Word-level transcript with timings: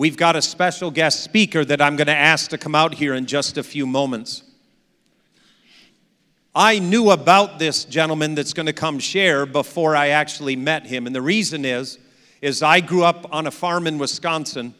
we've 0.00 0.16
got 0.16 0.34
a 0.34 0.40
special 0.40 0.90
guest 0.90 1.22
speaker 1.22 1.62
that 1.62 1.82
I'm 1.82 1.94
going 1.94 2.06
to 2.06 2.16
ask 2.16 2.48
to 2.52 2.56
come 2.56 2.74
out 2.74 2.94
here 2.94 3.12
in 3.12 3.26
just 3.26 3.58
a 3.58 3.62
few 3.62 3.84
moments. 3.84 4.42
I 6.54 6.78
knew 6.78 7.10
about 7.10 7.58
this 7.58 7.84
gentleman 7.84 8.34
that's 8.34 8.54
going 8.54 8.64
to 8.64 8.72
come 8.72 8.98
share 8.98 9.44
before 9.44 9.94
I 9.94 10.08
actually 10.08 10.56
met 10.56 10.86
him. 10.86 11.06
And 11.06 11.14
the 11.14 11.20
reason 11.20 11.66
is, 11.66 11.98
is 12.40 12.62
I 12.62 12.80
grew 12.80 13.04
up 13.04 13.26
on 13.30 13.46
a 13.46 13.50
farm 13.50 13.86
in 13.86 13.98
Wisconsin, 13.98 14.74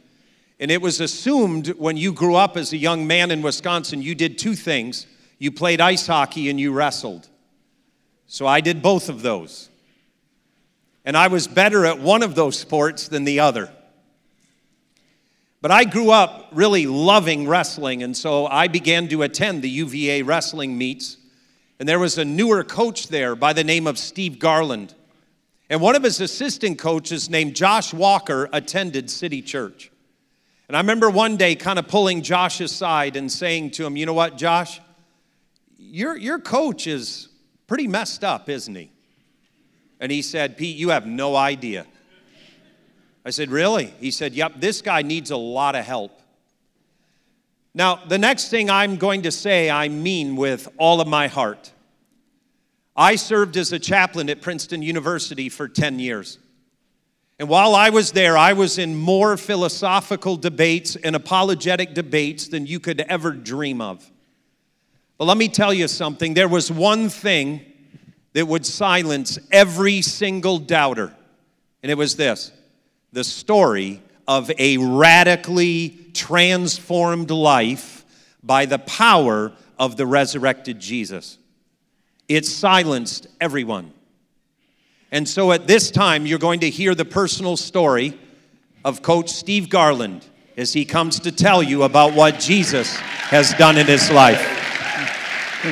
and 0.59 0.71
it 0.71 0.81
was 0.81 1.03
assumed 1.03 1.69
when 1.77 1.99
you 1.99 2.15
grew 2.15 2.37
up 2.37 2.57
as 2.57 2.73
a 2.73 2.79
young 2.79 3.07
man 3.07 3.31
in 3.31 3.43
Wisconsin, 3.43 4.01
you 4.01 4.15
did 4.15 4.39
two 4.39 4.55
things. 4.55 5.07
You 5.39 5.53
played 5.53 5.83
ice 5.83 6.07
hockey 6.07 6.49
and 6.49 6.59
you 6.59 6.73
wrestled. 6.73 7.29
So 8.27 8.47
I 8.47 8.63
did 8.63 8.81
both 8.81 9.11
of 9.11 9.21
those. 9.21 9.69
And 11.05 11.15
I 11.15 11.29
was 11.29 11.47
better 11.47 11.85
at 11.85 11.99
one 11.99 12.23
of 12.23 12.35
those 12.35 12.59
sports 12.59 13.07
than 13.07 13.25
the 13.25 13.41
other. 13.41 13.71
But 15.63 15.71
I 15.71 15.85
grew 15.85 16.11
up 16.11 16.49
really 16.53 16.87
loving 16.87 17.47
wrestling, 17.47 18.03
and 18.03 18.17
so 18.17 18.47
I 18.47 18.69
began 18.69 19.09
to 19.09 19.23
attend 19.23 19.63
the 19.63 19.69
UVA 19.69 20.23
wrestling 20.23 20.79
meets. 20.79 21.19
And 21.79 21.89
there 21.89 21.99
was 21.99 22.17
a 22.17 22.25
newer 22.25 22.65
coach 22.65 23.09
there 23.09 23.37
by 23.37 23.53
the 23.53 23.65
name 23.65 23.87
of 23.87 23.99
Steve 23.99 24.39
Garland. 24.39 24.95
And 25.69 25.81
one 25.81 25.97
of 25.97 26.03
his 26.03 26.21
assistant 26.21 26.79
coaches, 26.79 27.29
named 27.29 27.55
Josh 27.57 27.93
Walker, 27.93 28.49
attended 28.53 29.11
City 29.11 29.43
Church. 29.43 29.91
And 30.69 30.77
I 30.77 30.81
remember 30.81 31.11
one 31.11 31.37
day 31.37 31.55
kind 31.57 31.79
of 31.79 31.89
pulling 31.89 32.23
Josh 32.23 32.61
aside 32.61 33.17
and 33.17 33.31
saying 33.31 33.73
to 33.73 33.85
him, 33.85 33.97
You 33.97 34.07
know 34.07 34.15
what, 34.15 34.39
Josh? 34.39 34.81
Your, 35.79 36.17
your 36.17 36.39
coach 36.39 36.87
is 36.87 37.29
pretty 37.67 37.87
messed 37.87 38.25
up, 38.25 38.49
isn't 38.49 38.75
he? 38.75 38.91
And 40.01 40.11
he 40.11 40.23
said, 40.23 40.57
Pete, 40.57 40.77
you 40.77 40.91
have 40.91 41.07
no 41.07 41.37
idea. 41.37 41.87
I 43.25 43.31
said, 43.31 43.51
Really? 43.51 43.95
He 44.01 44.11
said, 44.11 44.35
Yep, 44.35 44.61
this 44.61 44.83
guy 44.83 45.03
needs 45.03 45.31
a 45.31 45.37
lot 45.37 45.75
of 45.75 45.85
help. 45.85 46.21
Now, 47.75 47.97
the 47.97 48.19
next 48.19 48.49
thing 48.49 48.69
I'm 48.69 48.97
going 48.97 49.23
to 49.23 49.31
say, 49.31 49.71
I 49.71 49.89
mean 49.89 50.37
with 50.37 50.69
all 50.77 51.01
of 51.01 51.07
my 51.07 51.29
heart. 51.29 51.73
I 52.97 53.17
served 53.17 53.57
as 53.57 53.73
a 53.73 53.79
chaplain 53.79 54.29
at 54.29 54.43
Princeton 54.43 54.83
University 54.83 55.49
for 55.49 55.69
10 55.69 56.01
years. 56.01 56.39
And 57.39 57.49
while 57.49 57.75
I 57.75 57.89
was 57.89 58.13
there, 58.13 58.37
I 58.37 58.53
was 58.53 58.77
in 58.77 58.97
more 58.97 59.37
philosophical 59.37 60.37
debates 60.37 60.97
and 60.97 61.17
apologetic 61.17 61.95
debates 61.95 62.49
than 62.49 62.67
you 62.67 62.81
could 62.81 63.01
ever 63.03 63.31
dream 63.31 63.81
of. 63.81 64.11
But 65.17 65.25
let 65.25 65.39
me 65.39 65.49
tell 65.49 65.73
you 65.73 65.89
something 65.89 66.35
there 66.35 66.49
was 66.49 66.71
one 66.71 67.09
thing 67.09 67.65
that 68.33 68.47
would 68.47 68.67
silence 68.67 69.39
every 69.51 70.03
single 70.03 70.59
doubter, 70.59 71.15
and 71.83 71.91
it 71.91 71.97
was 71.97 72.17
this 72.17 72.53
the 73.13 73.25
story 73.25 74.03
of 74.29 74.51
a 74.59 74.79
radically 74.79 75.99
transformed 76.15 77.31
life 77.31 78.05
by 78.43 78.67
the 78.67 78.79
power 78.79 79.53
of 79.79 79.97
the 79.97 80.07
resurrected 80.07 80.79
Jesus. 80.79 81.39
It 82.29 82.47
silenced 82.47 83.27
everyone. 83.41 83.93
And 85.11 85.29
so 85.29 85.51
at 85.51 85.67
this 85.67 85.91
time, 85.91 86.27
you're 86.27 86.39
going 86.39 86.61
to 86.61 86.71
hear 86.71 86.95
the 86.95 87.05
personal 87.05 87.57
story 87.57 88.17
of 88.85 89.03
Coach 89.03 89.31
Steve 89.31 89.69
Garland 89.69 90.25
as 90.57 90.73
he 90.73 90.85
comes 90.85 91.19
to 91.21 91.33
tell 91.33 91.63
you 91.63 91.83
about 91.83 92.15
what 92.15 92.39
Jesus 92.39 92.97
has 92.97 93.53
done 93.55 93.77
in 93.77 93.87
his 93.87 94.11
life. 94.11 94.41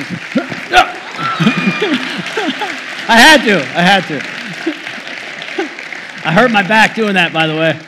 I 3.11 3.17
had 3.17 3.43
to. 3.45 3.57
I 3.77 3.81
had 3.81 4.03
to. 4.07 4.38
I 6.29 6.31
hurt 6.31 6.51
my 6.51 6.61
back 6.61 6.93
doing 6.93 7.15
that, 7.15 7.33
by 7.33 7.47
the 7.47 7.55
way. 7.55 7.81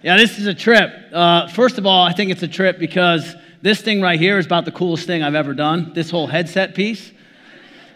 Yeah, 0.00 0.16
this 0.16 0.38
is 0.38 0.46
a 0.46 0.54
trip. 0.54 0.92
Uh, 1.12 1.48
first 1.48 1.76
of 1.76 1.84
all, 1.84 2.04
I 2.04 2.12
think 2.12 2.30
it's 2.30 2.44
a 2.44 2.46
trip 2.46 2.78
because 2.78 3.34
this 3.62 3.82
thing 3.82 4.00
right 4.00 4.16
here 4.16 4.38
is 4.38 4.46
about 4.46 4.64
the 4.64 4.70
coolest 4.70 5.08
thing 5.08 5.24
I've 5.24 5.34
ever 5.34 5.52
done. 5.52 5.90
This 5.92 6.08
whole 6.08 6.28
headset 6.28 6.76
piece. 6.76 7.10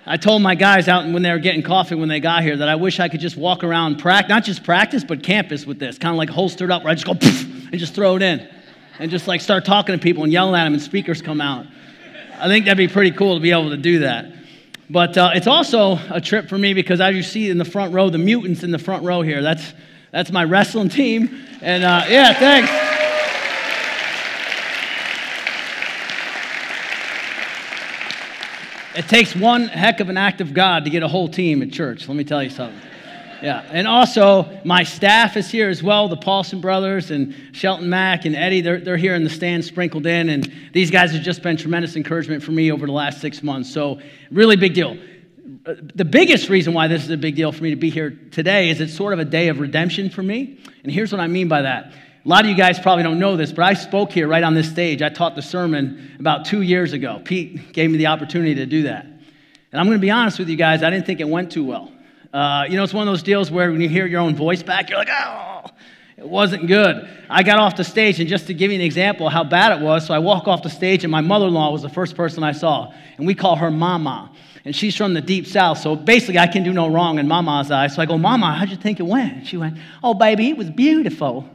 I 0.04 0.16
told 0.16 0.42
my 0.42 0.56
guys 0.56 0.88
out 0.88 1.04
when 1.04 1.22
they 1.22 1.30
were 1.30 1.38
getting 1.38 1.62
coffee 1.62 1.94
when 1.94 2.08
they 2.08 2.18
got 2.18 2.42
here 2.42 2.56
that 2.56 2.68
I 2.68 2.74
wish 2.74 2.98
I 2.98 3.08
could 3.08 3.20
just 3.20 3.36
walk 3.36 3.62
around, 3.62 4.00
practice, 4.00 4.30
not 4.30 4.42
just 4.42 4.64
practice, 4.64 5.04
but 5.04 5.22
campus 5.22 5.64
with 5.64 5.78
this, 5.78 5.96
kind 5.96 6.12
of 6.12 6.18
like 6.18 6.28
holstered 6.28 6.72
up, 6.72 6.82
where 6.82 6.90
I 6.90 6.94
just 6.96 7.06
go 7.06 7.12
and 7.12 7.78
just 7.78 7.94
throw 7.94 8.16
it 8.16 8.22
in 8.22 8.48
and 8.98 9.12
just 9.12 9.28
like 9.28 9.40
start 9.40 9.64
talking 9.64 9.96
to 9.96 10.02
people 10.02 10.24
and 10.24 10.32
yelling 10.32 10.60
at 10.60 10.64
them 10.64 10.72
and 10.72 10.82
speakers 10.82 11.22
come 11.22 11.40
out. 11.40 11.66
I 12.36 12.48
think 12.48 12.64
that'd 12.64 12.76
be 12.76 12.92
pretty 12.92 13.12
cool 13.12 13.36
to 13.36 13.40
be 13.40 13.52
able 13.52 13.70
to 13.70 13.76
do 13.76 14.00
that. 14.00 14.26
But 14.90 15.16
uh, 15.16 15.30
it's 15.34 15.46
also 15.46 15.98
a 16.10 16.20
trip 16.20 16.48
for 16.48 16.58
me 16.58 16.74
because 16.74 17.00
as 17.00 17.14
you 17.14 17.22
see 17.22 17.48
in 17.48 17.58
the 17.58 17.64
front 17.64 17.94
row, 17.94 18.10
the 18.10 18.18
mutants 18.18 18.62
in 18.62 18.70
the 18.70 18.78
front 18.78 19.02
row 19.04 19.22
here, 19.22 19.40
that's, 19.40 19.72
that's 20.10 20.30
my 20.30 20.44
wrestling 20.44 20.90
team. 20.90 21.46
And 21.62 21.84
uh, 21.84 22.04
yeah, 22.08 22.34
thanks. 22.34 22.70
It 28.96 29.08
takes 29.08 29.34
one 29.34 29.66
heck 29.66 29.98
of 29.98 30.08
an 30.08 30.16
act 30.16 30.40
of 30.40 30.54
God 30.54 30.84
to 30.84 30.90
get 30.90 31.02
a 31.02 31.08
whole 31.08 31.28
team 31.28 31.62
at 31.62 31.72
church, 31.72 32.06
let 32.06 32.16
me 32.16 32.22
tell 32.22 32.42
you 32.42 32.50
something. 32.50 32.80
Yeah, 33.42 33.66
and 33.70 33.86
also 33.86 34.60
my 34.64 34.82
staff 34.82 35.36
is 35.36 35.50
here 35.50 35.68
as 35.68 35.82
well, 35.82 36.08
the 36.08 36.16
Paulson 36.16 36.60
brothers 36.60 37.10
and 37.10 37.34
Shelton 37.52 37.88
Mack 37.88 38.24
and 38.24 38.34
Eddie. 38.34 38.60
They're, 38.60 38.80
they're 38.80 38.96
here 38.96 39.14
in 39.14 39.24
the 39.24 39.30
stand 39.30 39.64
sprinkled 39.64 40.06
in, 40.06 40.28
and 40.28 40.52
these 40.72 40.90
guys 40.90 41.12
have 41.12 41.22
just 41.22 41.42
been 41.42 41.56
tremendous 41.56 41.96
encouragement 41.96 42.42
for 42.42 42.52
me 42.52 42.72
over 42.72 42.86
the 42.86 42.92
last 42.92 43.20
six 43.20 43.42
months. 43.42 43.72
So, 43.72 44.00
really 44.30 44.56
big 44.56 44.74
deal. 44.74 44.96
Uh, 45.66 45.74
the 45.94 46.04
biggest 46.04 46.48
reason 46.48 46.74
why 46.74 46.88
this 46.88 47.04
is 47.04 47.10
a 47.10 47.16
big 47.16 47.36
deal 47.36 47.52
for 47.52 47.62
me 47.62 47.70
to 47.70 47.76
be 47.76 47.90
here 47.90 48.18
today 48.30 48.70
is 48.70 48.80
it's 48.80 48.94
sort 48.94 49.12
of 49.12 49.18
a 49.18 49.24
day 49.24 49.48
of 49.48 49.60
redemption 49.60 50.10
for 50.10 50.22
me. 50.22 50.58
And 50.82 50.92
here's 50.92 51.12
what 51.12 51.20
I 51.20 51.26
mean 51.26 51.48
by 51.48 51.62
that. 51.62 51.92
A 52.24 52.28
lot 52.28 52.44
of 52.44 52.50
you 52.50 52.56
guys 52.56 52.78
probably 52.78 53.02
don't 53.02 53.18
know 53.18 53.36
this, 53.36 53.52
but 53.52 53.64
I 53.64 53.74
spoke 53.74 54.10
here 54.10 54.26
right 54.26 54.42
on 54.42 54.54
this 54.54 54.70
stage. 54.70 55.02
I 55.02 55.10
taught 55.10 55.36
the 55.36 55.42
sermon 55.42 56.16
about 56.18 56.46
two 56.46 56.62
years 56.62 56.94
ago. 56.94 57.20
Pete 57.22 57.72
gave 57.74 57.90
me 57.90 57.98
the 57.98 58.06
opportunity 58.06 58.54
to 58.54 58.66
do 58.66 58.84
that. 58.84 59.04
And 59.04 59.80
I'm 59.80 59.86
going 59.86 59.98
to 59.98 60.02
be 60.02 60.10
honest 60.10 60.38
with 60.38 60.48
you 60.48 60.56
guys, 60.56 60.82
I 60.82 60.88
didn't 60.88 61.04
think 61.04 61.20
it 61.20 61.28
went 61.28 61.52
too 61.52 61.64
well. 61.64 61.92
Uh, 62.34 62.66
you 62.68 62.76
know, 62.76 62.82
it's 62.82 62.92
one 62.92 63.06
of 63.06 63.12
those 63.12 63.22
deals 63.22 63.48
where 63.48 63.70
when 63.70 63.80
you 63.80 63.88
hear 63.88 64.06
your 64.06 64.20
own 64.20 64.34
voice 64.34 64.60
back, 64.60 64.90
you're 64.90 64.98
like, 64.98 65.08
oh, 65.08 65.70
it 66.16 66.26
wasn't 66.26 66.66
good. 66.66 67.08
I 67.30 67.44
got 67.44 67.60
off 67.60 67.76
the 67.76 67.84
stage, 67.84 68.18
and 68.18 68.28
just 68.28 68.48
to 68.48 68.54
give 68.54 68.72
you 68.72 68.74
an 68.74 68.80
example 68.80 69.28
how 69.28 69.44
bad 69.44 69.80
it 69.80 69.84
was, 69.84 70.04
so 70.04 70.12
I 70.12 70.18
walk 70.18 70.48
off 70.48 70.64
the 70.64 70.68
stage, 70.68 71.04
and 71.04 71.12
my 71.12 71.20
mother 71.20 71.46
in 71.46 71.54
law 71.54 71.70
was 71.70 71.82
the 71.82 71.88
first 71.88 72.16
person 72.16 72.42
I 72.42 72.50
saw, 72.50 72.92
and 73.18 73.26
we 73.26 73.36
call 73.36 73.54
her 73.54 73.70
Mama. 73.70 74.32
And 74.64 74.74
she's 74.74 74.96
from 74.96 75.14
the 75.14 75.20
deep 75.20 75.46
south, 75.46 75.78
so 75.78 75.94
basically 75.94 76.40
I 76.40 76.48
can 76.48 76.64
do 76.64 76.72
no 76.72 76.88
wrong 76.88 77.20
in 77.20 77.28
Mama's 77.28 77.70
eyes. 77.70 77.94
So 77.94 78.02
I 78.02 78.06
go, 78.06 78.18
Mama, 78.18 78.52
how'd 78.52 78.68
you 78.68 78.76
think 78.76 78.98
it 78.98 79.04
went? 79.04 79.46
She 79.46 79.56
went, 79.56 79.78
Oh, 80.02 80.14
baby, 80.14 80.48
it 80.48 80.56
was 80.56 80.70
beautiful. 80.70 81.48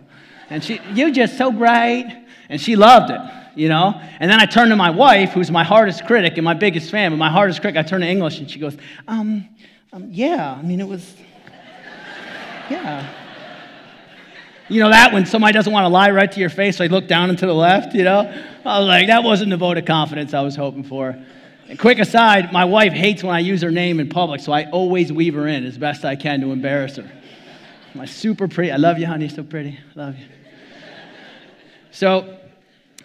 And 0.50 0.64
she, 0.64 0.80
You're 0.94 1.12
just 1.12 1.38
so 1.38 1.52
great. 1.52 2.06
And 2.48 2.62
she 2.62 2.76
loved 2.76 3.12
it 3.12 3.20
you 3.56 3.68
know? 3.68 4.00
And 4.20 4.32
then 4.32 4.40
I 4.40 4.46
turn 4.46 4.70
to 4.70 4.76
my 4.78 4.90
wife, 4.90 5.32
who's 5.32 5.52
my 5.52 5.66
hardest 5.66 6.06
critic 6.06 6.38
and 6.38 6.46
my 6.46 6.54
biggest 6.54 6.90
fan, 6.90 7.12
but 7.12 7.18
my 7.18 7.30
hardest 7.30 7.60
critic, 7.60 7.78
I 7.78 7.86
turn 7.86 8.00
to 8.02 8.08
English 8.08 8.40
and 8.40 8.50
she 8.50 8.58
goes, 8.58 8.78
um, 9.06 9.50
um, 9.92 10.08
yeah, 10.12 10.54
I 10.54 10.62
mean, 10.62 10.80
it 10.80 10.88
was, 10.88 11.16
yeah. 12.70 13.12
You 14.68 14.82
know 14.82 14.90
that 14.90 15.14
when 15.14 15.26
somebody 15.26 15.54
doesn't 15.54 15.74
want 15.74 15.86
to 15.86 15.90
lie 15.90 16.12
right 16.12 16.32
to 16.32 16.40
your 16.40 16.50
face, 16.50 16.78
so 16.78 16.84
I 16.84 16.88
look 16.88 17.08
down 17.08 17.30
and 17.30 17.40
to 17.40 17.48
the 17.48 17.56
left, 17.56 17.96
you 17.96 18.04
know? 18.04 18.20
I 18.64 18.80
was 18.80 18.88
like, 18.88 19.08
that 19.08 19.24
wasn't 19.24 19.50
the 19.50 19.58
vote 19.58 19.80
of 19.80 19.86
confidence 19.86 20.36
I 20.36 20.42
was 20.42 20.56
hoping 20.56 20.84
for. 20.84 21.18
And 21.68 21.80
quick 21.80 21.98
aside, 21.98 22.54
my 22.54 22.66
wife 22.66 22.94
hates 22.94 23.24
when 23.24 23.34
I 23.34 23.40
use 23.40 23.64
her 23.64 23.72
name 23.72 24.00
in 24.00 24.10
public, 24.10 24.42
so 24.42 24.52
I 24.52 24.70
always 24.70 25.12
weave 25.12 25.34
her 25.34 25.48
in 25.48 25.66
as 25.66 25.78
best 25.78 26.06
I 26.06 26.16
can 26.16 26.42
to 26.42 26.52
embarrass 26.52 26.98
her. 26.98 27.12
My 27.96 28.06
super 28.06 28.48
pretty, 28.48 28.72
I 28.72 28.78
love 28.78 29.00
you, 29.00 29.08
honey, 29.08 29.28
so 29.28 29.42
pretty, 29.44 29.80
I 29.96 30.00
love 30.00 30.18
you. 30.20 30.26
So, 31.92 32.38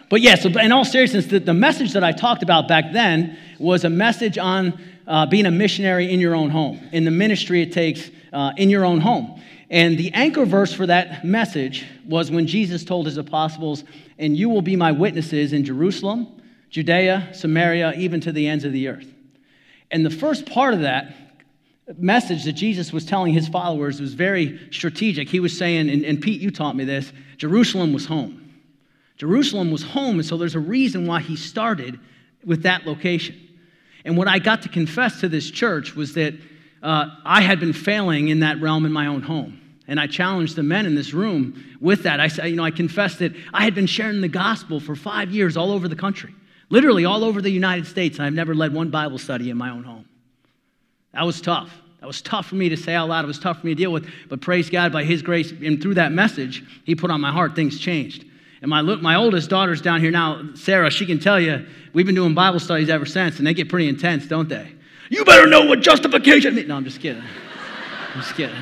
but 0.09 0.21
yeah, 0.21 0.35
so 0.35 0.49
in 0.49 0.71
all 0.71 0.85
seriousness, 0.85 1.25
the, 1.27 1.39
the 1.39 1.53
message 1.53 1.93
that 1.93 2.03
I 2.03 2.11
talked 2.11 2.43
about 2.43 2.67
back 2.67 2.91
then 2.93 3.37
was 3.59 3.83
a 3.83 3.89
message 3.89 4.37
on 4.37 4.79
uh, 5.07 5.25
being 5.25 5.45
a 5.45 5.51
missionary 5.51 6.11
in 6.11 6.19
your 6.19 6.35
own 6.35 6.49
home, 6.49 6.79
in 6.91 7.05
the 7.05 7.11
ministry 7.11 7.61
it 7.61 7.71
takes 7.71 8.09
uh, 8.33 8.53
in 8.57 8.69
your 8.69 8.85
own 8.85 8.99
home. 8.99 9.41
And 9.69 9.97
the 9.97 10.13
anchor 10.13 10.45
verse 10.45 10.73
for 10.73 10.85
that 10.85 11.25
message 11.25 11.85
was 12.05 12.29
when 12.29 12.45
Jesus 12.45 12.83
told 12.83 13.07
his 13.07 13.17
apostles, 13.17 13.83
And 14.19 14.37
you 14.37 14.49
will 14.49 14.61
be 14.61 14.75
my 14.75 14.91
witnesses 14.91 15.53
in 15.53 15.65
Jerusalem, 15.65 16.41
Judea, 16.69 17.29
Samaria, 17.33 17.93
even 17.97 18.21
to 18.21 18.31
the 18.31 18.47
ends 18.47 18.63
of 18.63 18.73
the 18.73 18.87
earth. 18.87 19.11
And 19.89 20.05
the 20.05 20.11
first 20.11 20.45
part 20.45 20.73
of 20.73 20.81
that 20.81 21.15
message 21.97 22.43
that 22.45 22.53
Jesus 22.53 22.91
was 22.91 23.05
telling 23.05 23.33
his 23.33 23.47
followers 23.47 23.99
was 23.99 24.13
very 24.13 24.59
strategic. 24.71 25.29
He 25.29 25.39
was 25.39 25.57
saying, 25.57 25.89
and, 25.89 26.03
and 26.03 26.21
Pete, 26.21 26.41
you 26.41 26.51
taught 26.51 26.75
me 26.75 26.83
this 26.83 27.11
Jerusalem 27.37 27.93
was 27.93 28.05
home. 28.05 28.44
Jerusalem 29.17 29.71
was 29.71 29.83
home, 29.83 30.19
and 30.19 30.25
so 30.25 30.37
there's 30.37 30.55
a 30.55 30.59
reason 30.59 31.07
why 31.07 31.21
he 31.21 31.35
started 31.35 31.99
with 32.43 32.63
that 32.63 32.85
location. 32.85 33.35
And 34.03 34.17
what 34.17 34.27
I 34.27 34.39
got 34.39 34.61
to 34.63 34.69
confess 34.69 35.21
to 35.21 35.29
this 35.29 35.49
church 35.49 35.95
was 35.95 36.13
that 36.13 36.33
uh, 36.83 37.07
I 37.23 37.41
had 37.41 37.59
been 37.59 37.73
failing 37.73 38.27
in 38.27 38.41
that 38.41 38.61
realm 38.61 38.85
in 38.85 38.91
my 38.91 39.07
own 39.07 39.21
home. 39.21 39.59
And 39.87 39.99
I 39.99 40.07
challenged 40.07 40.55
the 40.55 40.63
men 40.63 40.85
in 40.85 40.95
this 40.95 41.13
room 41.13 41.63
with 41.79 42.03
that. 42.03 42.19
I 42.19 42.27
said, 42.27 42.49
you 42.49 42.55
know, 42.55 42.63
I 42.63 42.71
confessed 42.71 43.19
that 43.19 43.33
I 43.53 43.63
had 43.63 43.75
been 43.75 43.87
sharing 43.87 44.21
the 44.21 44.27
gospel 44.27 44.79
for 44.79 44.95
five 44.95 45.31
years 45.31 45.57
all 45.57 45.71
over 45.71 45.87
the 45.87 45.95
country, 45.95 46.33
literally 46.69 47.05
all 47.05 47.23
over 47.23 47.41
the 47.41 47.49
United 47.49 47.85
States. 47.87 48.17
And 48.17 48.25
I've 48.25 48.33
never 48.33 48.55
led 48.55 48.73
one 48.73 48.89
Bible 48.89 49.17
study 49.17 49.49
in 49.49 49.57
my 49.57 49.69
own 49.69 49.83
home. 49.83 50.05
That 51.13 51.25
was 51.25 51.39
tough. 51.39 51.71
That 51.99 52.07
was 52.07 52.21
tough 52.21 52.47
for 52.47 52.55
me 52.55 52.69
to 52.69 52.77
say 52.77 52.93
out 52.93 53.09
loud. 53.09 53.25
It 53.25 53.27
was 53.27 53.39
tough 53.39 53.61
for 53.61 53.65
me 53.65 53.73
to 53.73 53.77
deal 53.77 53.91
with. 53.91 54.07
But 54.29 54.41
praise 54.41 54.69
God, 54.69 54.91
by 54.91 55.03
His 55.03 55.21
grace 55.21 55.51
and 55.51 55.81
through 55.81 55.95
that 55.95 56.11
message, 56.11 56.63
He 56.83 56.93
put 56.93 57.09
on 57.09 57.21
my 57.21 57.31
heart, 57.31 57.55
things 57.55 57.79
changed. 57.79 58.25
And 58.65 58.71
my, 58.71 58.81
my 58.81 59.13
oldest 59.13 59.47
daughter's 59.47 59.79
down 59.79 60.01
here 60.01 60.09
now, 60.09 60.41
Sarah, 60.55 60.89
she 60.89 61.05
can 61.05 61.19
tell 61.19 61.39
you, 61.39 61.67
we've 61.93 62.07
been 62.07 62.15
doing 62.15 62.33
Bible 62.33 62.59
studies 62.59 62.89
ever 62.89 63.05
since, 63.05 63.37
and 63.37 63.45
they 63.45 63.53
get 63.53 63.69
pretty 63.69 63.87
intense, 63.87 64.25
don't 64.25 64.49
they? 64.49 64.73
You 65.09 65.23
better 65.23 65.45
know 65.45 65.67
what 65.67 65.81
justification 65.81 66.55
means. 66.55 66.67
No, 66.67 66.75
I'm 66.75 66.83
just 66.83 66.99
kidding. 66.99 67.21
I'm 67.21 68.21
just 68.21 68.33
kidding. 68.33 68.55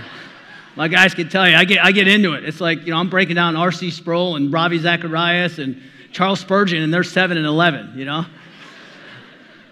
My 0.76 0.90
guys 0.90 1.14
can 1.14 1.30
tell 1.30 1.48
you, 1.48 1.56
I 1.56 1.64
get, 1.64 1.82
I 1.82 1.94
get 1.94 2.10
into 2.10 2.34
it. 2.34 2.44
It's 2.44 2.60
like, 2.60 2.86
you 2.86 2.92
know, 2.92 2.98
I'm 2.98 3.10
breaking 3.10 3.36
down 3.36 3.56
R.C. 3.56 3.92
Sproul 3.92 4.36
and 4.36 4.52
Ravi 4.52 4.78
Zacharias 4.78 5.58
and 5.58 5.82
Charles 6.12 6.42
Spurgeon, 6.42 6.84
and 6.84 6.94
they're 6.94 7.06
7 7.06 7.38
and 7.38 7.46
11, 7.46 7.98
you 7.98 8.04
know? 8.04 8.26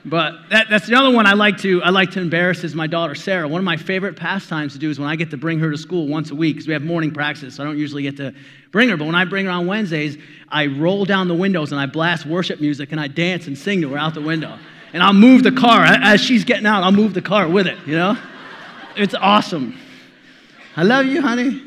But 0.03 0.49
that, 0.49 0.67
that's 0.69 0.87
the 0.87 0.95
other 0.95 1.11
one 1.11 1.27
I 1.27 1.33
like 1.33 1.59
to 1.59 1.83
I 1.83 1.91
like 1.91 2.11
to 2.11 2.21
embarrass 2.21 2.63
is 2.63 2.73
my 2.73 2.87
daughter 2.87 3.13
Sarah. 3.13 3.47
One 3.47 3.59
of 3.59 3.65
my 3.65 3.77
favorite 3.77 4.15
pastimes 4.15 4.73
to 4.73 4.79
do 4.79 4.89
is 4.89 4.99
when 4.99 5.07
I 5.07 5.15
get 5.15 5.29
to 5.29 5.37
bring 5.37 5.59
her 5.59 5.69
to 5.69 5.77
school 5.77 6.07
once 6.07 6.31
a 6.31 6.35
week 6.35 6.55
because 6.55 6.67
we 6.67 6.73
have 6.73 6.81
morning 6.81 7.11
practice, 7.11 7.55
so 7.55 7.63
I 7.63 7.67
don't 7.67 7.77
usually 7.77 8.01
get 8.01 8.17
to 8.17 8.33
bring 8.71 8.89
her. 8.89 8.97
But 8.97 9.05
when 9.05 9.15
I 9.15 9.25
bring 9.25 9.45
her 9.45 9.51
on 9.51 9.67
Wednesdays, 9.67 10.17
I 10.49 10.65
roll 10.65 11.05
down 11.05 11.27
the 11.27 11.35
windows 11.35 11.71
and 11.71 11.79
I 11.79 11.85
blast 11.85 12.25
worship 12.25 12.59
music 12.59 12.91
and 12.91 12.99
I 12.99 13.07
dance 13.07 13.45
and 13.45 13.55
sing 13.55 13.81
to 13.81 13.89
her 13.89 13.97
out 13.97 14.15
the 14.15 14.21
window. 14.21 14.57
And 14.93 15.03
I'll 15.03 15.13
move 15.13 15.43
the 15.43 15.51
car 15.51 15.83
as 15.85 16.19
she's 16.19 16.43
getting 16.43 16.65
out. 16.65 16.83
I'll 16.83 16.91
move 16.91 17.13
the 17.13 17.21
car 17.21 17.47
with 17.47 17.67
it. 17.67 17.77
You 17.85 17.95
know, 17.95 18.17
it's 18.95 19.13
awesome. 19.13 19.77
I 20.75 20.83
love 20.83 21.05
you, 21.05 21.21
honey. 21.21 21.61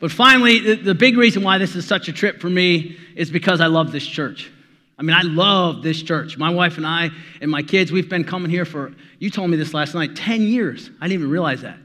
But 0.00 0.10
finally, 0.10 0.58
the, 0.58 0.74
the 0.74 0.94
big 0.94 1.16
reason 1.16 1.42
why 1.42 1.58
this 1.58 1.76
is 1.76 1.86
such 1.86 2.08
a 2.08 2.12
trip 2.12 2.40
for 2.40 2.50
me 2.50 2.98
is 3.14 3.30
because 3.30 3.60
I 3.60 3.68
love 3.68 3.92
this 3.92 4.04
church. 4.04 4.50
I 4.98 5.02
mean, 5.02 5.16
I 5.16 5.22
love 5.22 5.82
this 5.82 6.02
church. 6.02 6.38
My 6.38 6.50
wife 6.50 6.76
and 6.76 6.86
I 6.86 7.10
and 7.40 7.50
my 7.50 7.62
kids, 7.62 7.90
we've 7.90 8.08
been 8.08 8.24
coming 8.24 8.50
here 8.50 8.64
for, 8.64 8.92
you 9.18 9.30
told 9.30 9.50
me 9.50 9.56
this 9.56 9.74
last 9.74 9.94
night, 9.94 10.14
10 10.14 10.42
years. 10.42 10.90
I 11.00 11.08
didn't 11.08 11.20
even 11.20 11.30
realize 11.30 11.62
that. 11.62 11.78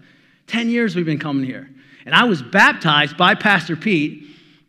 10 0.47 0.69
years 0.69 0.95
we've 0.95 1.05
been 1.05 1.19
coming 1.19 1.43
here. 1.43 1.69
And 2.05 2.13
I 2.13 2.23
was 2.25 2.41
baptized 2.41 3.17
by 3.17 3.35
Pastor 3.35 3.75
Pete 3.75 4.27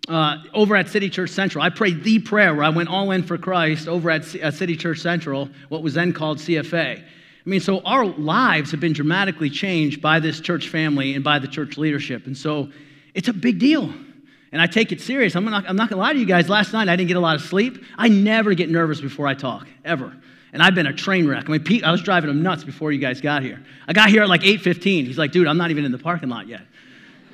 uh, 0.08 0.38
over 0.54 0.74
at 0.74 0.88
City 0.88 1.10
Church 1.10 1.30
Central. 1.30 1.62
I 1.62 1.70
prayed 1.70 2.02
the 2.02 2.18
prayer 2.18 2.54
where 2.54 2.64
I 2.64 2.70
went 2.70 2.88
all 2.88 3.10
in 3.10 3.22
for 3.22 3.38
Christ 3.38 3.88
over 3.88 4.10
at 4.10 4.24
C- 4.24 4.42
uh, 4.42 4.50
City 4.50 4.76
Church 4.76 4.98
Central, 4.98 5.48
what 5.68 5.82
was 5.82 5.94
then 5.94 6.12
called 6.12 6.38
CFA. 6.38 6.98
I 7.00 7.48
mean, 7.48 7.60
so 7.60 7.80
our 7.80 8.04
lives 8.04 8.70
have 8.70 8.80
been 8.80 8.92
dramatically 8.92 9.48
changed 9.48 10.02
by 10.02 10.20
this 10.20 10.40
church 10.40 10.68
family 10.68 11.14
and 11.14 11.24
by 11.24 11.38
the 11.38 11.48
church 11.48 11.78
leadership. 11.78 12.26
And 12.26 12.36
so 12.36 12.70
it's 13.14 13.28
a 13.28 13.32
big 13.32 13.58
deal 13.58 13.92
and 14.52 14.60
I 14.60 14.66
take 14.66 14.92
it 14.92 15.00
serious. 15.00 15.36
I'm 15.36 15.44
not, 15.44 15.68
I'm 15.68 15.76
not 15.76 15.88
gonna 15.88 16.02
lie 16.02 16.12
to 16.12 16.18
you 16.18 16.26
guys. 16.26 16.48
Last 16.48 16.72
night 16.72 16.88
I 16.88 16.96
didn't 16.96 17.08
get 17.08 17.16
a 17.16 17.20
lot 17.20 17.36
of 17.36 17.42
sleep. 17.42 17.84
I 17.96 18.08
never 18.08 18.54
get 18.54 18.68
nervous 18.70 19.00
before 19.00 19.26
I 19.26 19.34
talk, 19.34 19.66
ever. 19.84 20.16
And 20.52 20.62
I've 20.62 20.74
been 20.74 20.86
a 20.86 20.92
train 20.92 21.28
wreck. 21.28 21.48
I 21.48 21.52
mean, 21.52 21.62
Pete, 21.62 21.84
I 21.84 21.92
was 21.92 22.02
driving 22.02 22.28
him 22.28 22.42
nuts 22.42 22.64
before 22.64 22.90
you 22.90 22.98
guys 22.98 23.20
got 23.20 23.42
here. 23.42 23.62
I 23.86 23.92
got 23.92 24.10
here 24.10 24.22
at 24.22 24.28
like 24.28 24.42
8:15. 24.42 25.06
He's 25.06 25.18
like, 25.18 25.30
dude, 25.30 25.46
I'm 25.46 25.58
not 25.58 25.70
even 25.70 25.84
in 25.84 25.92
the 25.92 25.98
parking 25.98 26.28
lot 26.28 26.48
yet. 26.48 26.62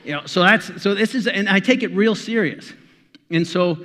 You 0.04 0.12
know, 0.12 0.26
so 0.26 0.42
that's 0.42 0.82
so 0.82 0.94
this 0.94 1.14
is, 1.14 1.26
and 1.26 1.48
I 1.48 1.58
take 1.58 1.82
it 1.82 1.88
real 1.88 2.14
serious. 2.14 2.72
And 3.30 3.46
so 3.46 3.78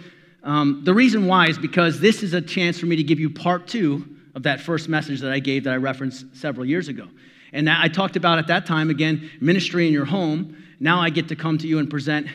um, 0.43 0.81
the 0.83 0.93
reason 0.93 1.27
why 1.27 1.47
is 1.47 1.57
because 1.57 1.99
this 1.99 2.23
is 2.23 2.33
a 2.33 2.41
chance 2.41 2.79
for 2.79 2.85
me 2.85 2.95
to 2.95 3.03
give 3.03 3.19
you 3.19 3.29
part 3.29 3.67
two 3.67 4.07
of 4.35 4.43
that 4.43 4.61
first 4.61 4.89
message 4.89 5.19
that 5.21 5.31
I 5.31 5.39
gave 5.39 5.63
that 5.63 5.73
I 5.73 5.77
referenced 5.77 6.35
several 6.35 6.65
years 6.65 6.87
ago. 6.87 7.07
And 7.53 7.69
I 7.69 7.87
talked 7.87 8.15
about 8.15 8.39
at 8.39 8.47
that 8.47 8.65
time 8.65 8.89
again 8.89 9.29
ministry 9.41 9.87
in 9.87 9.93
your 9.93 10.05
home. 10.05 10.57
Now 10.79 10.99
I 10.99 11.09
get 11.09 11.27
to 11.29 11.35
come 11.35 11.57
to 11.59 11.67
you 11.67 11.79
and 11.79 11.89
present 11.89 12.27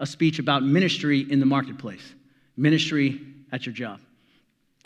a 0.00 0.06
speech 0.06 0.38
about 0.38 0.62
ministry 0.62 1.26
in 1.30 1.40
the 1.40 1.46
marketplace, 1.46 2.14
ministry 2.56 3.20
at 3.52 3.66
your 3.66 3.74
job. 3.74 4.00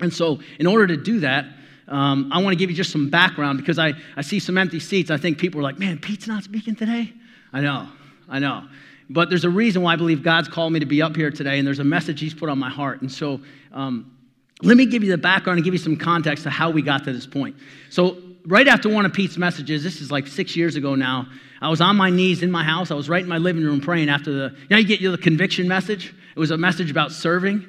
And 0.00 0.12
so, 0.12 0.40
in 0.58 0.66
order 0.66 0.86
to 0.86 0.96
do 0.96 1.20
that, 1.20 1.46
um, 1.88 2.30
I 2.32 2.40
want 2.40 2.52
to 2.52 2.56
give 2.56 2.70
you 2.70 2.76
just 2.76 2.90
some 2.90 3.10
background 3.10 3.58
because 3.58 3.78
I, 3.78 3.92
I 4.16 4.22
see 4.22 4.38
some 4.38 4.56
empty 4.56 4.80
seats. 4.80 5.10
I 5.10 5.16
think 5.16 5.38
people 5.38 5.60
are 5.60 5.62
like, 5.62 5.78
man, 5.78 5.98
Pete's 5.98 6.26
not 6.26 6.44
speaking 6.44 6.76
today. 6.76 7.12
I 7.52 7.60
know, 7.60 7.88
I 8.28 8.38
know. 8.38 8.68
But 9.10 9.28
there's 9.28 9.44
a 9.44 9.50
reason 9.50 9.82
why 9.82 9.94
I 9.94 9.96
believe 9.96 10.22
God's 10.22 10.48
called 10.48 10.72
me 10.72 10.78
to 10.80 10.86
be 10.86 11.02
up 11.02 11.16
here 11.16 11.32
today, 11.32 11.58
and 11.58 11.66
there's 11.66 11.80
a 11.80 11.84
message 11.84 12.20
He's 12.20 12.32
put 12.32 12.48
on 12.48 12.58
my 12.58 12.70
heart. 12.70 13.00
And 13.02 13.10
so, 13.10 13.40
um, 13.72 14.16
let 14.62 14.76
me 14.76 14.86
give 14.86 15.02
you 15.02 15.10
the 15.10 15.18
background 15.18 15.58
and 15.58 15.64
give 15.64 15.74
you 15.74 15.78
some 15.78 15.96
context 15.96 16.44
to 16.44 16.50
how 16.50 16.70
we 16.70 16.82
got 16.82 17.04
to 17.04 17.12
this 17.12 17.26
point. 17.26 17.56
So, 17.88 18.18
right 18.46 18.68
after 18.68 18.88
one 18.88 19.04
of 19.04 19.12
Pete's 19.12 19.36
messages, 19.36 19.82
this 19.82 20.00
is 20.00 20.10
like 20.10 20.26
six 20.26 20.54
years 20.54 20.76
ago 20.76 20.94
now, 20.94 21.26
I 21.60 21.68
was 21.68 21.80
on 21.80 21.96
my 21.96 22.10
knees 22.10 22.42
in 22.42 22.50
my 22.50 22.64
house. 22.64 22.90
I 22.90 22.94
was 22.94 23.08
right 23.08 23.22
in 23.22 23.28
my 23.28 23.38
living 23.38 23.64
room 23.64 23.80
praying 23.80 24.08
after 24.08 24.32
the, 24.32 24.56
you 24.60 24.66
know, 24.70 24.78
you 24.78 24.96
get 24.96 25.10
the 25.10 25.18
conviction 25.18 25.68
message. 25.68 26.14
It 26.34 26.38
was 26.38 26.50
a 26.50 26.56
message 26.56 26.90
about 26.90 27.12
serving. 27.12 27.66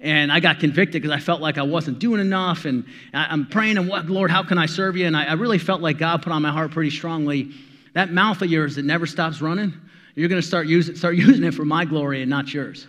And 0.00 0.32
I 0.32 0.40
got 0.40 0.60
convicted 0.60 1.02
because 1.02 1.14
I 1.14 1.20
felt 1.20 1.40
like 1.40 1.58
I 1.58 1.62
wasn't 1.62 1.98
doing 1.98 2.20
enough. 2.20 2.64
And 2.64 2.84
I'm 3.12 3.46
praying, 3.46 3.78
and 3.78 3.88
what, 3.88 4.06
Lord, 4.06 4.30
how 4.30 4.42
can 4.42 4.58
I 4.58 4.66
serve 4.66 4.96
you? 4.96 5.06
And 5.06 5.16
I, 5.16 5.24
I 5.24 5.32
really 5.34 5.58
felt 5.58 5.80
like 5.80 5.98
God 5.98 6.22
put 6.22 6.32
on 6.32 6.42
my 6.42 6.50
heart 6.50 6.70
pretty 6.72 6.90
strongly 6.90 7.52
that 7.94 8.12
mouth 8.12 8.42
of 8.42 8.50
yours 8.50 8.76
that 8.76 8.84
never 8.84 9.06
stops 9.06 9.40
running, 9.40 9.72
you're 10.14 10.28
going 10.28 10.40
to 10.40 10.46
start, 10.46 10.66
use 10.66 10.96
start 10.98 11.16
using 11.16 11.44
it 11.44 11.54
for 11.54 11.64
my 11.64 11.84
glory 11.84 12.20
and 12.20 12.30
not 12.30 12.52
yours. 12.52 12.86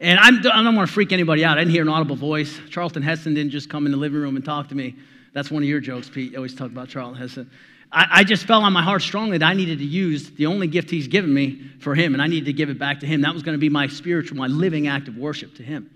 And 0.00 0.18
I'm, 0.18 0.38
I 0.38 0.62
don't 0.62 0.76
want 0.76 0.88
to 0.88 0.92
freak 0.92 1.12
anybody 1.12 1.44
out. 1.44 1.56
I 1.56 1.62
didn't 1.62 1.72
hear 1.72 1.82
an 1.82 1.88
audible 1.88 2.16
voice. 2.16 2.58
Charlton 2.68 3.02
Heston 3.02 3.34
didn't 3.34 3.50
just 3.50 3.70
come 3.70 3.86
in 3.86 3.92
the 3.92 3.98
living 3.98 4.20
room 4.20 4.36
and 4.36 4.44
talk 4.44 4.68
to 4.68 4.74
me. 4.74 4.96
That's 5.32 5.50
one 5.50 5.62
of 5.62 5.68
your 5.68 5.80
jokes, 5.80 6.08
Pete. 6.08 6.32
You 6.32 6.38
always 6.38 6.54
talk 6.54 6.70
about 6.70 6.88
Charlton 6.88 7.18
Heston. 7.20 7.50
I, 7.94 8.06
I 8.10 8.24
just 8.24 8.44
felt 8.44 8.64
on 8.64 8.72
my 8.72 8.82
heart 8.82 9.02
strongly 9.02 9.38
that 9.38 9.46
I 9.46 9.54
needed 9.54 9.78
to 9.78 9.84
use 9.84 10.30
the 10.30 10.46
only 10.46 10.66
gift 10.66 10.90
he's 10.90 11.06
given 11.06 11.32
me 11.32 11.62
for 11.78 11.94
him, 11.94 12.12
and 12.12 12.20
I 12.20 12.26
needed 12.26 12.46
to 12.46 12.52
give 12.52 12.68
it 12.68 12.78
back 12.78 13.00
to 13.00 13.06
him. 13.06 13.20
That 13.20 13.32
was 13.32 13.42
going 13.42 13.54
to 13.54 13.60
be 13.60 13.68
my 13.68 13.86
spiritual, 13.86 14.36
my 14.36 14.48
living 14.48 14.88
act 14.88 15.06
of 15.06 15.16
worship 15.16 15.54
to 15.56 15.62
him. 15.62 15.90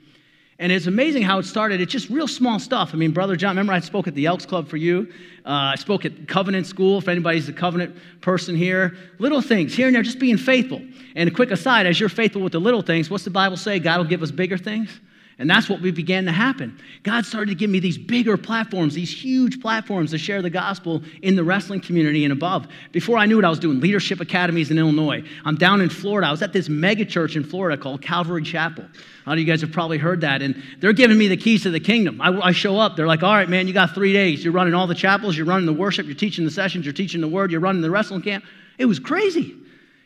And 0.60 0.72
it's 0.72 0.86
amazing 0.86 1.22
how 1.22 1.38
it 1.38 1.44
started. 1.44 1.80
It's 1.80 1.92
just 1.92 2.08
real 2.08 2.26
small 2.26 2.58
stuff. 2.58 2.90
I 2.92 2.96
mean, 2.96 3.12
Brother 3.12 3.36
John, 3.36 3.50
remember 3.50 3.72
I 3.72 3.80
spoke 3.80 4.08
at 4.08 4.14
the 4.14 4.26
Elks 4.26 4.44
Club 4.44 4.66
for 4.68 4.76
you? 4.76 5.12
Uh, 5.44 5.50
I 5.50 5.76
spoke 5.76 6.04
at 6.04 6.26
Covenant 6.26 6.66
School, 6.66 6.98
if 6.98 7.06
anybody's 7.06 7.48
a 7.48 7.52
Covenant 7.52 7.96
person 8.22 8.56
here. 8.56 8.96
Little 9.20 9.40
things, 9.40 9.74
here 9.74 9.86
and 9.86 9.94
there, 9.94 10.02
just 10.02 10.18
being 10.18 10.36
faithful. 10.36 10.82
And 11.14 11.28
a 11.28 11.32
quick 11.32 11.52
aside, 11.52 11.86
as 11.86 12.00
you're 12.00 12.08
faithful 12.08 12.42
with 12.42 12.52
the 12.52 12.60
little 12.60 12.82
things, 12.82 13.08
what's 13.08 13.24
the 13.24 13.30
Bible 13.30 13.56
say? 13.56 13.78
God 13.78 13.98
will 13.98 14.04
give 14.04 14.22
us 14.22 14.32
bigger 14.32 14.58
things? 14.58 15.00
And 15.40 15.48
that's 15.48 15.68
what 15.68 15.80
we 15.80 15.92
began 15.92 16.24
to 16.24 16.32
happen. 16.32 16.76
God 17.04 17.24
started 17.24 17.50
to 17.50 17.54
give 17.54 17.70
me 17.70 17.78
these 17.78 17.96
bigger 17.96 18.36
platforms, 18.36 18.92
these 18.92 19.12
huge 19.12 19.60
platforms 19.60 20.10
to 20.10 20.18
share 20.18 20.42
the 20.42 20.50
gospel 20.50 21.00
in 21.22 21.36
the 21.36 21.44
wrestling 21.44 21.80
community 21.80 22.24
and 22.24 22.32
above. 22.32 22.66
Before 22.90 23.16
I 23.18 23.26
knew 23.26 23.38
it, 23.38 23.44
I 23.44 23.48
was 23.48 23.60
doing 23.60 23.78
leadership 23.78 24.20
academies 24.20 24.72
in 24.72 24.78
Illinois. 24.78 25.22
I'm 25.44 25.54
down 25.54 25.80
in 25.80 25.90
Florida. 25.90 26.26
I 26.26 26.32
was 26.32 26.42
at 26.42 26.52
this 26.52 26.68
mega 26.68 27.04
church 27.04 27.36
in 27.36 27.44
Florida 27.44 27.80
called 27.80 28.02
Calvary 28.02 28.42
Chapel. 28.42 28.84
A 28.84 29.28
lot 29.28 29.34
of 29.34 29.38
you 29.38 29.44
guys 29.44 29.60
have 29.60 29.70
probably 29.70 29.98
heard 29.98 30.22
that. 30.22 30.42
And 30.42 30.60
they're 30.80 30.92
giving 30.92 31.16
me 31.16 31.28
the 31.28 31.36
keys 31.36 31.62
to 31.62 31.70
the 31.70 31.78
kingdom. 31.78 32.20
I, 32.20 32.36
I 32.40 32.50
show 32.50 32.76
up. 32.76 32.96
They're 32.96 33.06
like, 33.06 33.22
all 33.22 33.34
right, 33.34 33.48
man, 33.48 33.68
you 33.68 33.72
got 33.72 33.94
three 33.94 34.12
days. 34.12 34.42
You're 34.42 34.52
running 34.52 34.74
all 34.74 34.88
the 34.88 34.94
chapels, 34.94 35.36
you're 35.36 35.46
running 35.46 35.66
the 35.66 35.72
worship, 35.72 36.06
you're 36.06 36.16
teaching 36.16 36.44
the 36.44 36.50
sessions, 36.50 36.84
you're 36.84 36.92
teaching 36.92 37.20
the 37.20 37.28
word, 37.28 37.52
you're 37.52 37.60
running 37.60 37.80
the 37.80 37.90
wrestling 37.90 38.22
camp. 38.22 38.44
It 38.76 38.86
was 38.86 38.98
crazy. 38.98 39.54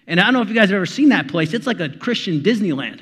And 0.06 0.20
I 0.20 0.24
don't 0.24 0.34
know 0.34 0.42
if 0.42 0.48
you 0.48 0.54
guys 0.54 0.68
have 0.68 0.76
ever 0.76 0.84
seen 0.84 1.08
that 1.08 1.28
place. 1.28 1.54
It's 1.54 1.66
like 1.66 1.80
a 1.80 1.88
Christian 1.88 2.40
Disneyland. 2.40 3.00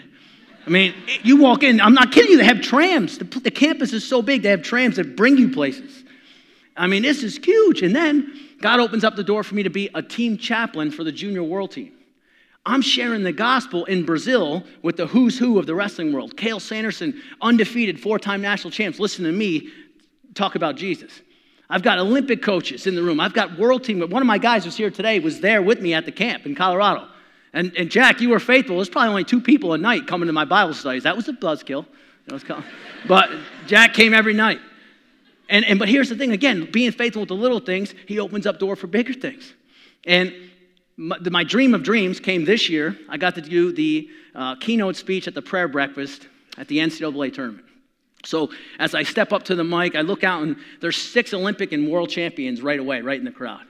I 0.70 0.72
mean, 0.72 0.94
you 1.24 1.36
walk 1.36 1.64
in, 1.64 1.80
I'm 1.80 1.94
not 1.94 2.12
kidding 2.12 2.30
you, 2.30 2.38
they 2.38 2.44
have 2.44 2.60
trams. 2.60 3.18
The, 3.18 3.24
the, 3.24 3.50
campus 3.50 3.92
is 3.92 4.06
so 4.06 4.22
big, 4.22 4.42
they 4.42 4.50
have 4.50 4.62
trams 4.62 4.96
that 4.96 5.16
bring 5.16 5.36
you 5.36 5.50
places. 5.50 6.04
I 6.76 6.86
mean, 6.86 7.02
this 7.02 7.24
is 7.24 7.38
huge. 7.38 7.82
And 7.82 7.92
then 7.92 8.32
God 8.60 8.78
opens 8.78 9.02
up 9.02 9.16
the 9.16 9.24
door 9.24 9.42
for 9.42 9.56
me 9.56 9.64
to 9.64 9.68
be 9.68 9.90
a 9.96 10.02
team 10.02 10.38
chaplain 10.38 10.92
for 10.92 11.02
the 11.02 11.10
junior 11.10 11.42
world 11.42 11.72
team. 11.72 11.92
I'm 12.64 12.82
sharing 12.82 13.24
the 13.24 13.32
gospel 13.32 13.84
in 13.86 14.06
Brazil 14.06 14.62
with 14.82 14.96
the 14.96 15.08
who's 15.08 15.36
who 15.36 15.58
of 15.58 15.66
the 15.66 15.74
wrestling 15.74 16.12
world. 16.12 16.36
Cael 16.36 16.60
Sanderson, 16.60 17.20
undefeated 17.42 17.98
four 17.98 18.20
time 18.20 18.40
national 18.40 18.70
champs. 18.70 19.00
Listen 19.00 19.24
to 19.24 19.32
me 19.32 19.70
talk 20.34 20.54
about 20.54 20.76
Jesus. 20.76 21.10
I've 21.68 21.82
got 21.82 21.98
Olympic 21.98 22.42
coaches 22.42 22.86
in 22.86 22.94
the 22.94 23.02
room. 23.02 23.18
I've 23.18 23.34
got 23.34 23.58
world 23.58 23.82
team. 23.82 24.08
One 24.08 24.22
of 24.22 24.26
my 24.26 24.38
guys 24.38 24.64
who's 24.66 24.76
here 24.76 24.90
today 24.90 25.18
was 25.18 25.40
there 25.40 25.62
with 25.62 25.80
me 25.80 25.94
at 25.94 26.04
the 26.04 26.12
camp 26.12 26.46
in 26.46 26.54
Colorado. 26.54 27.08
And, 27.52 27.72
and 27.76 27.90
Jack, 27.90 28.20
you 28.20 28.28
were 28.28 28.38
faithful. 28.38 28.76
There's 28.76 28.88
probably 28.88 29.08
only 29.08 29.24
two 29.24 29.40
people 29.40 29.72
a 29.72 29.78
night 29.78 30.06
coming 30.06 30.26
to 30.28 30.32
my 30.32 30.44
Bible 30.44 30.74
studies. 30.74 31.02
That 31.02 31.16
was 31.16 31.28
a 31.28 31.32
buzzkill. 31.32 31.86
But 33.08 33.30
Jack 33.66 33.94
came 33.94 34.14
every 34.14 34.34
night. 34.34 34.60
And, 35.48 35.64
and 35.64 35.78
but 35.78 35.88
here's 35.88 36.08
the 36.08 36.14
thing 36.14 36.30
again, 36.30 36.70
being 36.70 36.92
faithful 36.92 37.22
with 37.22 37.28
the 37.28 37.34
little 37.34 37.58
things, 37.58 37.92
he 38.06 38.20
opens 38.20 38.46
up 38.46 38.60
door 38.60 38.76
for 38.76 38.86
bigger 38.86 39.12
things. 39.12 39.52
And 40.06 40.32
my, 40.96 41.18
my 41.18 41.44
dream 41.44 41.74
of 41.74 41.82
dreams 41.82 42.20
came 42.20 42.44
this 42.44 42.68
year. 42.68 42.96
I 43.08 43.16
got 43.16 43.34
to 43.34 43.40
do 43.40 43.72
the 43.72 44.08
uh, 44.34 44.54
keynote 44.56 44.94
speech 44.94 45.26
at 45.26 45.34
the 45.34 45.42
prayer 45.42 45.66
breakfast 45.66 46.28
at 46.56 46.68
the 46.68 46.78
NCAA 46.78 47.34
tournament. 47.34 47.66
So 48.24 48.50
as 48.78 48.94
I 48.94 49.02
step 49.02 49.32
up 49.32 49.44
to 49.44 49.54
the 49.56 49.64
mic, 49.64 49.96
I 49.96 50.02
look 50.02 50.22
out 50.24 50.42
and 50.42 50.56
there's 50.80 50.96
six 50.96 51.34
Olympic 51.34 51.72
and 51.72 51.90
world 51.90 52.10
champions 52.10 52.62
right 52.62 52.78
away, 52.78 53.00
right 53.00 53.18
in 53.18 53.24
the 53.24 53.32
crowd. 53.32 53.64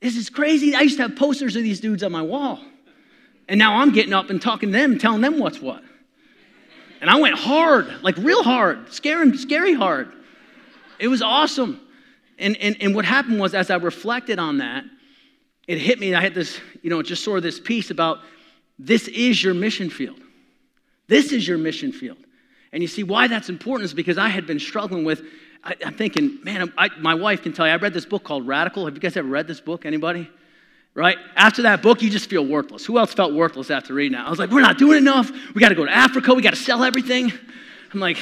This 0.00 0.16
is 0.16 0.30
crazy. 0.30 0.74
I 0.74 0.82
used 0.82 0.96
to 0.96 1.02
have 1.02 1.16
posters 1.16 1.56
of 1.56 1.62
these 1.62 1.80
dudes 1.80 2.02
on 2.02 2.12
my 2.12 2.22
wall. 2.22 2.60
And 3.48 3.58
now 3.58 3.76
I'm 3.76 3.92
getting 3.92 4.12
up 4.12 4.30
and 4.30 4.40
talking 4.40 4.70
to 4.70 4.72
them 4.72 4.98
telling 4.98 5.20
them 5.20 5.38
what's 5.38 5.60
what. 5.60 5.82
And 7.00 7.10
I 7.10 7.20
went 7.20 7.36
hard, 7.36 8.02
like 8.02 8.16
real 8.16 8.42
hard, 8.42 8.92
scary, 8.92 9.36
scary 9.36 9.74
hard. 9.74 10.12
It 10.98 11.08
was 11.08 11.22
awesome. 11.22 11.80
And, 12.38 12.56
and, 12.56 12.76
and 12.80 12.94
what 12.94 13.04
happened 13.04 13.38
was, 13.38 13.54
as 13.54 13.70
I 13.70 13.76
reflected 13.76 14.38
on 14.38 14.58
that, 14.58 14.84
it 15.66 15.78
hit 15.78 15.98
me. 15.98 16.14
I 16.14 16.20
had 16.20 16.34
this, 16.34 16.58
you 16.82 16.90
know, 16.90 17.02
just 17.02 17.22
sort 17.22 17.38
of 17.38 17.42
this 17.42 17.60
piece 17.60 17.90
about 17.90 18.18
this 18.78 19.08
is 19.08 19.42
your 19.42 19.54
mission 19.54 19.90
field. 19.90 20.18
This 21.08 21.32
is 21.32 21.46
your 21.46 21.58
mission 21.58 21.92
field. 21.92 22.18
And 22.72 22.82
you 22.82 22.88
see, 22.88 23.02
why 23.02 23.28
that's 23.28 23.48
important 23.48 23.84
is 23.84 23.94
because 23.94 24.18
I 24.18 24.28
had 24.28 24.46
been 24.46 24.58
struggling 24.58 25.04
with 25.04 25.22
I, 25.66 25.74
am 25.82 25.94
thinking, 25.94 26.38
man, 26.44 26.72
I, 26.78 26.90
my 27.00 27.14
wife 27.14 27.42
can 27.42 27.52
tell 27.52 27.66
you, 27.66 27.72
I 27.72 27.76
read 27.76 27.92
this 27.92 28.06
book 28.06 28.22
called 28.22 28.46
Radical. 28.46 28.84
Have 28.84 28.94
you 28.94 29.00
guys 29.00 29.16
ever 29.16 29.26
read 29.26 29.48
this 29.48 29.60
book? 29.60 29.84
Anybody? 29.84 30.30
Right? 30.96 31.18
After 31.34 31.62
that 31.62 31.82
book, 31.82 32.00
you 32.00 32.08
just 32.08 32.30
feel 32.30 32.44
worthless. 32.44 32.86
Who 32.86 32.98
else 32.98 33.12
felt 33.12 33.34
worthless 33.34 33.70
after 33.70 33.92
reading 33.92 34.16
that? 34.16 34.26
I 34.26 34.30
was 34.30 34.38
like, 34.38 34.50
we're 34.50 34.62
not 34.62 34.78
doing 34.78 34.96
enough. 34.96 35.30
We 35.54 35.60
got 35.60 35.68
to 35.68 35.74
go 35.74 35.84
to 35.84 35.92
Africa. 35.92 36.32
We 36.32 36.40
got 36.40 36.54
to 36.54 36.56
sell 36.56 36.82
everything. 36.82 37.30
I'm 37.92 38.00
like, 38.00 38.16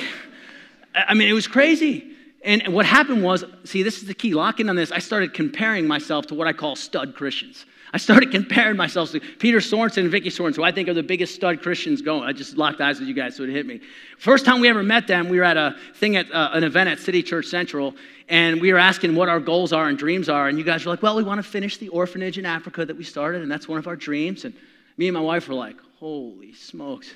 I 0.93 1.14
mean, 1.14 1.28
it 1.28 1.35
was 1.35 1.47
crazy. 1.47 2.16
And 2.43 2.75
what 2.75 2.85
happened 2.85 3.23
was, 3.23 3.45
see, 3.62 3.85
this 3.85 3.99
is 3.99 4.07
the 4.07 4.12
key. 4.12 4.35
Locking 4.35 4.69
on 4.69 4.75
this, 4.75 4.90
I 4.90 4.99
started 4.99 5.33
comparing 5.33 5.87
myself 5.87 6.26
to 6.26 6.35
what 6.35 6.49
I 6.49 6.52
call 6.52 6.75
stud 6.75 7.14
Christians. 7.14 7.64
I 7.95 7.97
started 7.97 8.33
comparing 8.33 8.77
myself 8.77 9.13
to 9.13 9.21
Peter 9.21 9.59
Sorensen 9.59 9.99
and 9.99 10.11
Vicky 10.11 10.29
Sorensen, 10.29 10.57
who 10.57 10.65
I 10.65 10.73
think 10.73 10.89
are 10.89 10.95
the 10.95 11.03
biggest 11.05 11.33
stud 11.33 11.63
Christians 11.63 12.03
going. 12.03 12.25
I 12.25 12.33
just 12.33 12.57
locked 12.57 12.81
eyes 12.81 12.99
with 12.99 13.09
you 13.09 13.15
guys, 13.15 13.37
so 13.37 13.45
it 13.45 13.51
hit 13.51 13.67
me. 13.67 13.81
First 14.19 14.45
time 14.45 14.59
we 14.61 14.69
ever 14.69 14.83
met 14.83 15.07
them, 15.07 15.29
we 15.29 15.39
were 15.39 15.45
at 15.45 15.57
a 15.57 15.77
thing 15.95 16.17
at 16.17 16.29
uh, 16.33 16.51
an 16.55 16.65
event 16.65 16.91
at 16.91 16.99
City 16.99 17.23
Church 17.23 17.47
Central, 17.47 17.95
and 18.29 18.61
we 18.61 18.73
were 18.73 18.81
asking 18.81 19.15
what 19.15 19.29
our 19.29 19.39
goals 19.39 19.73
are 19.73 19.89
and 19.89 19.97
dreams 19.97 20.29
are. 20.29 20.49
And 20.49 20.59
you 20.59 20.65
guys 20.65 20.85
were 20.85 20.91
like, 20.91 21.05
well, 21.05 21.15
we 21.15 21.23
want 21.23 21.39
to 21.39 21.49
finish 21.49 21.77
the 21.77 21.89
orphanage 21.91 22.37
in 22.37 22.45
Africa 22.45 22.85
that 22.85 22.97
we 22.97 23.05
started, 23.05 23.43
and 23.43 23.51
that's 23.51 23.69
one 23.69 23.79
of 23.79 23.87
our 23.87 23.95
dreams. 23.95 24.45
And 24.45 24.55
me 24.97 25.07
and 25.07 25.15
my 25.15 25.21
wife 25.21 25.49
were 25.49 25.55
like, 25.55 25.77
holy 26.01 26.53
smokes. 26.53 27.15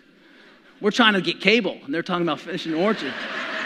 We're 0.81 0.93
trying 0.93 1.15
to 1.15 1.21
get 1.21 1.41
cable, 1.41 1.77
and 1.85 1.93
they're 1.93 2.05
talking 2.05 2.23
about 2.23 2.39
finishing 2.39 2.75
orchard. 2.75 3.15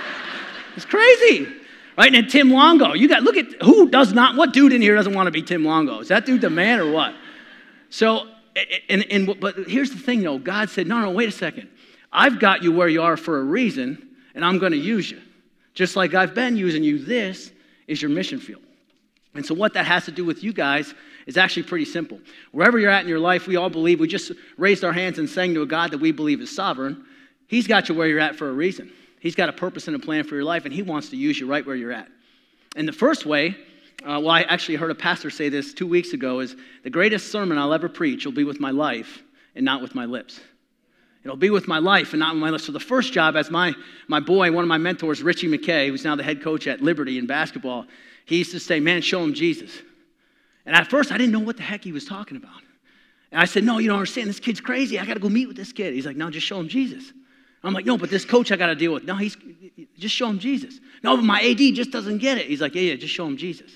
it's 0.76 0.86
crazy. 0.86 1.46
Right? 1.96 2.14
And 2.14 2.28
Tim 2.28 2.50
Longo, 2.50 2.94
you 2.94 3.08
got, 3.08 3.22
look 3.22 3.36
at 3.36 3.62
who 3.62 3.88
does 3.88 4.12
not, 4.12 4.36
what 4.36 4.52
dude 4.52 4.72
in 4.72 4.80
here 4.80 4.94
doesn't 4.94 5.14
want 5.14 5.26
to 5.26 5.30
be 5.30 5.42
Tim 5.42 5.64
Longo? 5.64 6.00
Is 6.00 6.08
that 6.08 6.24
dude 6.24 6.40
the 6.40 6.50
man 6.50 6.80
or 6.80 6.90
what? 6.90 7.14
So, 7.90 8.28
and, 8.88 9.04
and, 9.10 9.38
but 9.40 9.56
here's 9.68 9.90
the 9.90 9.98
thing 9.98 10.22
though 10.22 10.38
God 10.38 10.70
said, 10.70 10.86
no, 10.86 11.00
no, 11.00 11.10
wait 11.10 11.28
a 11.28 11.32
second. 11.32 11.68
I've 12.12 12.38
got 12.38 12.62
you 12.62 12.72
where 12.72 12.88
you 12.88 13.02
are 13.02 13.16
for 13.16 13.38
a 13.38 13.42
reason, 13.42 14.16
and 14.34 14.44
I'm 14.44 14.58
going 14.58 14.72
to 14.72 14.78
use 14.78 15.10
you. 15.10 15.20
Just 15.74 15.96
like 15.96 16.14
I've 16.14 16.34
been 16.34 16.56
using 16.56 16.84
you, 16.84 16.98
this 16.98 17.50
is 17.86 18.02
your 18.02 18.10
mission 18.10 18.38
field. 18.38 18.62
And 19.34 19.44
so, 19.44 19.54
what 19.54 19.72
that 19.74 19.86
has 19.86 20.04
to 20.04 20.12
do 20.12 20.24
with 20.24 20.44
you 20.44 20.52
guys 20.52 20.92
is 21.26 21.38
actually 21.38 21.62
pretty 21.62 21.86
simple. 21.86 22.20
Wherever 22.50 22.78
you're 22.78 22.90
at 22.90 23.02
in 23.02 23.08
your 23.08 23.18
life, 23.18 23.46
we 23.46 23.56
all 23.56 23.70
believe, 23.70 24.00
we 24.00 24.08
just 24.08 24.32
raised 24.58 24.84
our 24.84 24.92
hands 24.92 25.18
and 25.18 25.28
sang 25.28 25.54
to 25.54 25.62
a 25.62 25.66
God 25.66 25.90
that 25.92 25.98
we 25.98 26.12
believe 26.12 26.40
is 26.42 26.54
sovereign. 26.54 27.04
He's 27.46 27.66
got 27.66 27.88
you 27.88 27.94
where 27.94 28.06
you're 28.06 28.20
at 28.20 28.36
for 28.36 28.48
a 28.48 28.52
reason. 28.52 28.92
He's 29.22 29.36
got 29.36 29.48
a 29.48 29.52
purpose 29.52 29.86
and 29.86 29.94
a 29.94 30.00
plan 30.00 30.24
for 30.24 30.34
your 30.34 30.42
life, 30.42 30.64
and 30.64 30.74
He 30.74 30.82
wants 30.82 31.10
to 31.10 31.16
use 31.16 31.38
you 31.38 31.46
right 31.46 31.64
where 31.64 31.76
you're 31.76 31.92
at. 31.92 32.08
And 32.74 32.88
the 32.88 32.92
first 32.92 33.24
way, 33.24 33.56
uh, 34.02 34.18
well, 34.18 34.30
I 34.30 34.42
actually 34.42 34.74
heard 34.74 34.90
a 34.90 34.96
pastor 34.96 35.30
say 35.30 35.48
this 35.48 35.72
two 35.72 35.86
weeks 35.86 36.12
ago, 36.12 36.40
is 36.40 36.56
the 36.82 36.90
greatest 36.90 37.30
sermon 37.30 37.56
I'll 37.56 37.72
ever 37.72 37.88
preach 37.88 38.24
will 38.24 38.32
be 38.32 38.42
with 38.42 38.58
my 38.58 38.72
life 38.72 39.22
and 39.54 39.64
not 39.64 39.80
with 39.80 39.94
my 39.94 40.06
lips. 40.06 40.40
It'll 41.22 41.36
be 41.36 41.50
with 41.50 41.68
my 41.68 41.78
life 41.78 42.14
and 42.14 42.18
not 42.18 42.34
with 42.34 42.42
my 42.42 42.50
lips. 42.50 42.64
So 42.64 42.72
the 42.72 42.80
first 42.80 43.12
job, 43.12 43.36
as 43.36 43.48
my, 43.48 43.72
my 44.08 44.18
boy, 44.18 44.50
one 44.50 44.64
of 44.64 44.68
my 44.68 44.78
mentors, 44.78 45.22
Ritchie 45.22 45.46
McKay, 45.46 45.86
who's 45.86 46.02
now 46.02 46.16
the 46.16 46.24
head 46.24 46.42
coach 46.42 46.66
at 46.66 46.82
Liberty 46.82 47.16
in 47.16 47.28
basketball, 47.28 47.86
he 48.24 48.38
used 48.38 48.50
to 48.50 48.58
say, 48.58 48.80
man, 48.80 49.02
show 49.02 49.22
him 49.22 49.34
Jesus. 49.34 49.70
And 50.66 50.74
at 50.74 50.90
first, 50.90 51.12
I 51.12 51.16
didn't 51.16 51.30
know 51.30 51.38
what 51.38 51.56
the 51.56 51.62
heck 51.62 51.84
he 51.84 51.92
was 51.92 52.06
talking 52.06 52.36
about. 52.36 52.60
And 53.30 53.40
I 53.40 53.44
said, 53.44 53.62
no, 53.62 53.78
you 53.78 53.86
don't 53.86 53.98
understand. 53.98 54.28
This 54.28 54.40
kid's 54.40 54.60
crazy. 54.60 54.98
I 54.98 55.06
got 55.06 55.14
to 55.14 55.20
go 55.20 55.28
meet 55.28 55.46
with 55.46 55.56
this 55.56 55.72
kid. 55.72 55.94
He's 55.94 56.06
like, 56.06 56.16
no, 56.16 56.28
just 56.28 56.44
show 56.44 56.58
him 56.58 56.66
Jesus. 56.66 57.12
I'm 57.64 57.74
like, 57.74 57.86
no, 57.86 57.96
but 57.96 58.10
this 58.10 58.24
coach 58.24 58.50
I 58.50 58.56
got 58.56 58.66
to 58.66 58.74
deal 58.74 58.92
with. 58.92 59.04
No, 59.04 59.14
he's 59.14 59.36
just 59.96 60.14
show 60.14 60.28
him 60.28 60.38
Jesus. 60.38 60.80
No, 61.02 61.16
but 61.16 61.24
my 61.24 61.40
AD 61.40 61.58
just 61.74 61.90
doesn't 61.90 62.18
get 62.18 62.38
it. 62.38 62.46
He's 62.46 62.60
like, 62.60 62.74
yeah, 62.74 62.82
yeah, 62.82 62.96
just 62.96 63.14
show 63.14 63.26
him 63.26 63.36
Jesus. 63.36 63.70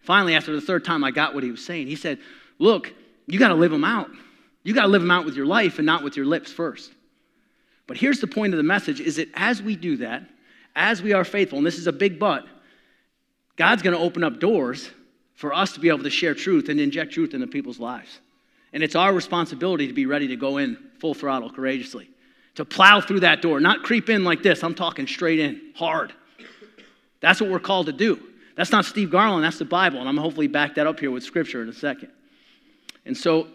Finally, 0.00 0.34
after 0.34 0.52
the 0.52 0.60
third 0.60 0.84
time, 0.84 1.02
I 1.02 1.10
got 1.10 1.34
what 1.34 1.42
he 1.42 1.50
was 1.50 1.64
saying. 1.64 1.86
He 1.86 1.96
said, 1.96 2.18
look, 2.58 2.92
you 3.26 3.38
got 3.38 3.48
to 3.48 3.54
live 3.54 3.72
him 3.72 3.84
out. 3.84 4.10
You 4.62 4.74
got 4.74 4.82
to 4.82 4.88
live 4.88 5.02
him 5.02 5.10
out 5.10 5.24
with 5.24 5.34
your 5.34 5.46
life 5.46 5.78
and 5.78 5.86
not 5.86 6.04
with 6.04 6.16
your 6.16 6.26
lips 6.26 6.52
first. 6.52 6.92
But 7.86 7.96
here's 7.96 8.20
the 8.20 8.26
point 8.26 8.52
of 8.52 8.58
the 8.58 8.64
message 8.64 9.00
is 9.00 9.16
that 9.16 9.28
as 9.34 9.62
we 9.62 9.76
do 9.76 9.96
that, 9.98 10.24
as 10.74 11.02
we 11.02 11.12
are 11.12 11.24
faithful, 11.24 11.58
and 11.58 11.66
this 11.66 11.78
is 11.78 11.86
a 11.86 11.92
big 11.92 12.18
but, 12.18 12.44
God's 13.56 13.82
going 13.82 13.96
to 13.96 14.02
open 14.02 14.22
up 14.22 14.40
doors 14.40 14.90
for 15.34 15.54
us 15.54 15.72
to 15.72 15.80
be 15.80 15.88
able 15.88 16.02
to 16.02 16.10
share 16.10 16.34
truth 16.34 16.68
and 16.68 16.78
inject 16.78 17.12
truth 17.12 17.32
into 17.32 17.46
people's 17.46 17.80
lives. 17.80 18.20
And 18.72 18.82
it's 18.82 18.94
our 18.94 19.12
responsibility 19.14 19.86
to 19.86 19.94
be 19.94 20.04
ready 20.04 20.28
to 20.28 20.36
go 20.36 20.58
in 20.58 20.76
full 20.98 21.14
throttle 21.14 21.48
courageously 21.48 22.10
to 22.56 22.64
plow 22.64 23.00
through 23.00 23.20
that 23.20 23.42
door, 23.42 23.60
not 23.60 23.82
creep 23.82 24.08
in 24.08 24.24
like 24.24 24.42
this. 24.42 24.64
I'm 24.64 24.74
talking 24.74 25.06
straight 25.06 25.38
in, 25.38 25.60
hard. 25.74 26.12
That's 27.20 27.40
what 27.40 27.50
we're 27.50 27.60
called 27.60 27.86
to 27.86 27.92
do. 27.92 28.20
That's 28.56 28.72
not 28.72 28.86
Steve 28.86 29.10
Garland, 29.10 29.44
that's 29.44 29.58
the 29.58 29.66
Bible. 29.66 30.00
And 30.00 30.08
I'm 30.08 30.16
hopefully 30.16 30.46
back 30.46 30.74
that 30.76 30.86
up 30.86 30.98
here 30.98 31.10
with 31.10 31.22
scripture 31.22 31.62
in 31.62 31.68
a 31.68 31.72
second. 31.72 32.10
And 33.04 33.16
so, 33.16 33.48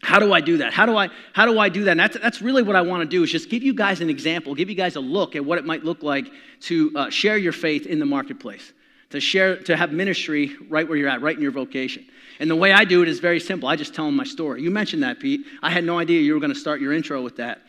how 0.00 0.20
do 0.20 0.32
I 0.32 0.40
do 0.40 0.58
that? 0.58 0.72
How 0.72 0.86
do 0.86 0.96
I, 0.96 1.08
how 1.32 1.44
do, 1.44 1.58
I 1.58 1.68
do 1.68 1.82
that? 1.84 1.90
And 1.92 2.00
that's, 2.00 2.16
that's 2.18 2.40
really 2.40 2.62
what 2.62 2.76
I 2.76 2.82
want 2.82 3.02
to 3.02 3.08
do 3.08 3.24
is 3.24 3.32
just 3.32 3.50
give 3.50 3.64
you 3.64 3.74
guys 3.74 4.00
an 4.00 4.08
example, 4.08 4.54
give 4.54 4.70
you 4.70 4.76
guys 4.76 4.94
a 4.94 5.00
look 5.00 5.34
at 5.34 5.44
what 5.44 5.58
it 5.58 5.64
might 5.64 5.82
look 5.82 6.04
like 6.04 6.30
to 6.60 6.92
uh, 6.94 7.10
share 7.10 7.36
your 7.36 7.52
faith 7.52 7.84
in 7.86 7.98
the 7.98 8.06
marketplace, 8.06 8.72
to 9.10 9.18
share, 9.18 9.56
to 9.64 9.76
have 9.76 9.90
ministry 9.90 10.54
right 10.68 10.88
where 10.88 10.96
you're 10.96 11.08
at, 11.08 11.20
right 11.20 11.34
in 11.34 11.42
your 11.42 11.50
vocation. 11.50 12.04
And 12.38 12.48
the 12.48 12.54
way 12.54 12.72
I 12.72 12.84
do 12.84 13.02
it 13.02 13.08
is 13.08 13.18
very 13.18 13.40
simple. 13.40 13.68
I 13.68 13.74
just 13.74 13.92
tell 13.92 14.04
them 14.04 14.14
my 14.14 14.22
story. 14.22 14.62
You 14.62 14.70
mentioned 14.70 15.02
that, 15.02 15.18
Pete. 15.18 15.44
I 15.62 15.70
had 15.70 15.82
no 15.82 15.98
idea 15.98 16.20
you 16.20 16.34
were 16.34 16.40
going 16.40 16.54
to 16.54 16.58
start 16.58 16.80
your 16.80 16.92
intro 16.92 17.20
with 17.20 17.36
that. 17.38 17.62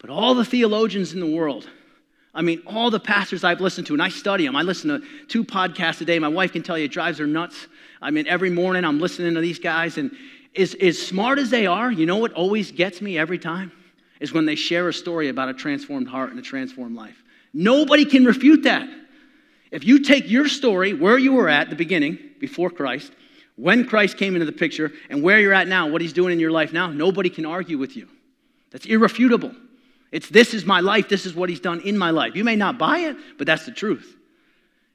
But 0.00 0.10
all 0.10 0.34
the 0.34 0.44
theologians 0.44 1.12
in 1.12 1.20
the 1.20 1.26
world, 1.26 1.68
I 2.32 2.42
mean, 2.42 2.62
all 2.66 2.90
the 2.90 3.00
pastors 3.00 3.44
I've 3.44 3.60
listened 3.60 3.86
to, 3.88 3.92
and 3.92 4.02
I 4.02 4.08
study 4.08 4.46
them. 4.46 4.56
I 4.56 4.62
listen 4.62 4.88
to 4.88 5.06
two 5.26 5.44
podcasts 5.44 6.00
a 6.00 6.04
day. 6.04 6.18
My 6.18 6.28
wife 6.28 6.52
can 6.52 6.62
tell 6.62 6.78
you 6.78 6.84
it 6.84 6.92
drives 6.92 7.18
her 7.18 7.26
nuts. 7.26 7.66
I 8.00 8.10
mean, 8.10 8.26
every 8.26 8.50
morning 8.50 8.84
I'm 8.84 9.00
listening 9.00 9.34
to 9.34 9.40
these 9.40 9.58
guys, 9.58 9.98
and 9.98 10.10
as, 10.56 10.74
as 10.74 11.00
smart 11.00 11.38
as 11.38 11.50
they 11.50 11.66
are, 11.66 11.90
you 11.90 12.06
know 12.06 12.16
what 12.16 12.32
always 12.32 12.72
gets 12.72 13.02
me 13.02 13.18
every 13.18 13.38
time? 13.38 13.72
Is 14.20 14.32
when 14.32 14.46
they 14.46 14.54
share 14.54 14.88
a 14.88 14.92
story 14.92 15.28
about 15.28 15.48
a 15.48 15.54
transformed 15.54 16.08
heart 16.08 16.30
and 16.30 16.38
a 16.38 16.42
transformed 16.42 16.96
life. 16.96 17.22
Nobody 17.52 18.04
can 18.04 18.24
refute 18.24 18.62
that. 18.62 18.88
If 19.70 19.84
you 19.84 20.00
take 20.00 20.28
your 20.28 20.48
story, 20.48 20.94
where 20.94 21.18
you 21.18 21.32
were 21.32 21.48
at 21.48 21.70
the 21.70 21.76
beginning, 21.76 22.18
before 22.38 22.70
Christ, 22.70 23.12
when 23.56 23.86
Christ 23.86 24.16
came 24.16 24.34
into 24.34 24.46
the 24.46 24.52
picture, 24.52 24.92
and 25.08 25.22
where 25.22 25.38
you're 25.38 25.52
at 25.52 25.68
now, 25.68 25.88
what 25.88 26.00
he's 26.00 26.12
doing 26.12 26.32
in 26.32 26.40
your 26.40 26.50
life 26.50 26.72
now, 26.72 26.90
nobody 26.90 27.28
can 27.28 27.44
argue 27.44 27.78
with 27.78 27.96
you. 27.96 28.08
That's 28.70 28.86
irrefutable. 28.86 29.52
It's 30.12 30.28
this 30.28 30.54
is 30.54 30.64
my 30.64 30.80
life, 30.80 31.08
this 31.08 31.26
is 31.26 31.34
what 31.34 31.48
he's 31.48 31.60
done 31.60 31.80
in 31.80 31.96
my 31.96 32.10
life. 32.10 32.34
You 32.34 32.44
may 32.44 32.56
not 32.56 32.78
buy 32.78 32.98
it, 32.98 33.16
but 33.38 33.46
that's 33.46 33.64
the 33.64 33.72
truth. 33.72 34.16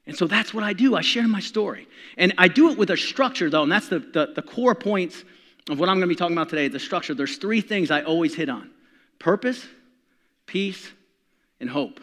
And 0.06 0.16
so 0.16 0.26
that's 0.26 0.54
what 0.54 0.62
I 0.62 0.72
do. 0.72 0.94
I 0.94 1.00
share 1.00 1.26
my 1.26 1.40
story. 1.40 1.88
And 2.16 2.32
I 2.38 2.48
do 2.48 2.70
it 2.70 2.78
with 2.78 2.90
a 2.90 2.96
structure, 2.96 3.50
though, 3.50 3.62
and 3.62 3.72
that's 3.72 3.88
the, 3.88 3.98
the, 3.98 4.32
the 4.34 4.42
core 4.42 4.74
points 4.74 5.24
of 5.68 5.80
what 5.80 5.88
I'm 5.88 5.96
going 5.96 6.08
to 6.08 6.14
be 6.14 6.14
talking 6.14 6.36
about 6.36 6.48
today 6.48 6.68
the 6.68 6.78
structure. 6.78 7.14
There's 7.14 7.38
three 7.38 7.60
things 7.60 7.90
I 7.90 8.02
always 8.02 8.34
hit 8.34 8.48
on 8.48 8.70
purpose, 9.18 9.66
peace, 10.46 10.90
and 11.60 11.68
hope. 11.68 12.00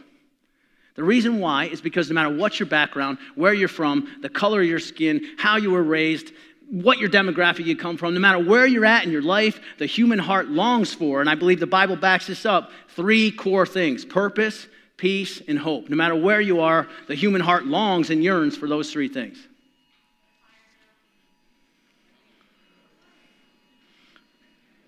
The 0.95 1.03
reason 1.03 1.39
why 1.39 1.65
is 1.65 1.81
because 1.81 2.09
no 2.09 2.15
matter 2.15 2.35
what 2.35 2.59
your 2.59 2.67
background, 2.67 3.17
where 3.35 3.53
you're 3.53 3.67
from, 3.67 4.19
the 4.21 4.29
color 4.29 4.61
of 4.61 4.67
your 4.67 4.79
skin, 4.79 5.21
how 5.37 5.57
you 5.57 5.71
were 5.71 5.81
raised, 5.81 6.31
what 6.69 6.97
your 6.97 7.09
demographic 7.09 7.65
you 7.65 7.75
come 7.75 7.97
from, 7.97 8.13
no 8.13 8.19
matter 8.19 8.39
where 8.39 8.65
you're 8.65 8.85
at 8.85 9.03
in 9.03 9.11
your 9.11 9.21
life, 9.21 9.59
the 9.77 9.85
human 9.85 10.19
heart 10.19 10.49
longs 10.49 10.93
for, 10.93 11.21
and 11.21 11.29
I 11.29 11.35
believe 11.35 11.59
the 11.59 11.67
Bible 11.67 11.95
backs 11.95 12.27
this 12.27 12.45
up, 12.45 12.71
three 12.89 13.31
core 13.31 13.65
things 13.65 14.05
purpose, 14.05 14.67
peace, 14.97 15.41
and 15.47 15.57
hope. 15.59 15.89
No 15.89 15.95
matter 15.95 16.15
where 16.15 16.41
you 16.41 16.61
are, 16.61 16.87
the 17.07 17.15
human 17.15 17.41
heart 17.41 17.65
longs 17.65 18.09
and 18.09 18.23
yearns 18.23 18.57
for 18.57 18.67
those 18.67 18.91
three 18.91 19.07
things. 19.07 19.37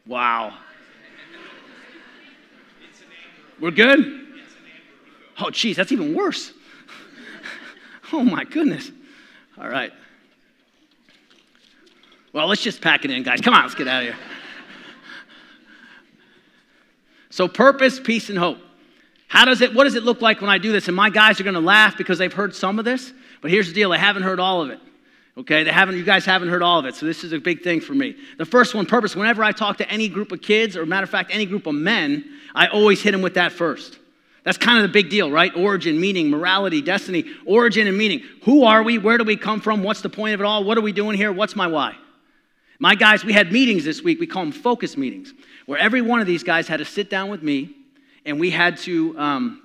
Wow. 0.07 0.57
We're 3.59 3.71
good? 3.71 4.21
Oh, 5.39 5.49
geez, 5.49 5.75
that's 5.75 5.91
even 5.91 6.15
worse. 6.15 6.51
oh, 8.13 8.23
my 8.23 8.43
goodness. 8.43 8.91
All 9.57 9.67
right. 9.67 9.91
Well, 12.35 12.47
let's 12.47 12.61
just 12.61 12.81
pack 12.81 13.05
it 13.05 13.11
in, 13.11 13.23
guys. 13.23 13.39
Come 13.39 13.53
on, 13.53 13.61
let's 13.61 13.75
get 13.75 13.87
out 13.87 14.03
of 14.03 14.09
here. 14.09 14.17
So, 17.29 17.47
purpose, 17.47 17.97
peace, 17.97 18.29
and 18.29 18.37
hope. 18.37 18.57
How 19.29 19.45
does 19.45 19.61
it, 19.61 19.73
what 19.73 19.85
does 19.85 19.95
it 19.95 20.03
look 20.03 20.21
like 20.21 20.41
when 20.41 20.49
I 20.49 20.57
do 20.57 20.73
this? 20.73 20.89
And 20.89 20.97
my 20.97 21.09
guys 21.09 21.39
are 21.39 21.45
going 21.45 21.53
to 21.53 21.61
laugh 21.61 21.97
because 21.97 22.17
they've 22.17 22.33
heard 22.33 22.53
some 22.53 22.77
of 22.77 22.83
this, 22.83 23.13
but 23.41 23.51
here's 23.51 23.69
the 23.69 23.73
deal 23.73 23.91
they 23.91 23.97
haven't 23.97 24.23
heard 24.23 24.41
all 24.41 24.61
of 24.61 24.69
it. 24.69 24.81
Okay, 25.37 25.63
they 25.63 25.71
haven't, 25.71 25.95
you 25.95 26.03
guys 26.03 26.25
haven't 26.25 26.49
heard 26.49 26.61
all 26.61 26.77
of 26.77 26.85
it, 26.85 26.95
so 26.95 27.05
this 27.05 27.23
is 27.23 27.31
a 27.31 27.39
big 27.39 27.63
thing 27.63 27.79
for 27.79 27.93
me. 27.93 28.17
The 28.37 28.45
first 28.45 28.75
one, 28.75 28.85
purpose, 28.85 29.15
whenever 29.15 29.41
I 29.41 29.53
talk 29.53 29.77
to 29.77 29.89
any 29.89 30.09
group 30.09 30.33
of 30.33 30.41
kids, 30.41 30.75
or 30.75 30.85
matter 30.85 31.05
of 31.05 31.09
fact, 31.09 31.31
any 31.33 31.45
group 31.45 31.67
of 31.67 31.75
men, 31.75 32.25
I 32.53 32.67
always 32.67 33.01
hit 33.01 33.13
them 33.13 33.21
with 33.21 33.35
that 33.35 33.53
first. 33.53 33.97
That's 34.43 34.57
kind 34.57 34.77
of 34.77 34.83
the 34.83 34.89
big 34.89 35.09
deal, 35.09 35.31
right? 35.31 35.55
Origin, 35.55 36.01
meaning, 36.01 36.29
morality, 36.29 36.81
destiny, 36.81 37.23
origin 37.45 37.87
and 37.87 37.97
meaning. 37.97 38.23
Who 38.43 38.65
are 38.65 38.83
we? 38.83 38.97
Where 38.97 39.17
do 39.17 39.23
we 39.23 39.37
come 39.37 39.61
from? 39.61 39.83
What's 39.83 40.01
the 40.01 40.09
point 40.09 40.33
of 40.33 40.41
it 40.41 40.43
all? 40.43 40.65
What 40.65 40.77
are 40.77 40.81
we 40.81 40.91
doing 40.91 41.15
here? 41.15 41.31
What's 41.31 41.55
my 41.55 41.67
why? 41.67 41.95
My 42.79 42.95
guys, 42.95 43.23
we 43.23 43.33
had 43.33 43.51
meetings 43.51 43.85
this 43.85 44.01
week. 44.01 44.19
We 44.19 44.27
call 44.27 44.43
them 44.43 44.51
focus 44.51 44.97
meetings, 44.97 45.33
where 45.65 45.79
every 45.79 46.01
one 46.01 46.19
of 46.19 46.27
these 46.27 46.43
guys 46.43 46.67
had 46.67 46.77
to 46.77 46.85
sit 46.85 47.09
down 47.09 47.29
with 47.29 47.41
me, 47.41 47.73
and 48.25 48.39
we 48.39 48.49
had 48.49 48.77
to 48.79 49.17
um, 49.17 49.61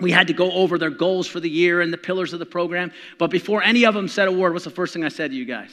we 0.00 0.10
had 0.10 0.28
to 0.28 0.32
go 0.32 0.50
over 0.52 0.78
their 0.78 0.90
goals 0.90 1.26
for 1.26 1.40
the 1.40 1.50
year 1.50 1.80
and 1.80 1.92
the 1.92 1.98
pillars 1.98 2.32
of 2.32 2.38
the 2.38 2.46
program. 2.46 2.92
But 3.18 3.30
before 3.30 3.62
any 3.62 3.84
of 3.84 3.94
them 3.94 4.08
said 4.08 4.28
a 4.28 4.32
word, 4.32 4.52
what's 4.52 4.64
the 4.64 4.70
first 4.70 4.92
thing 4.92 5.04
I 5.04 5.08
said 5.08 5.30
to 5.30 5.36
you 5.36 5.44
guys? 5.44 5.70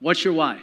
What's 0.00 0.24
your 0.24 0.34
why? 0.34 0.60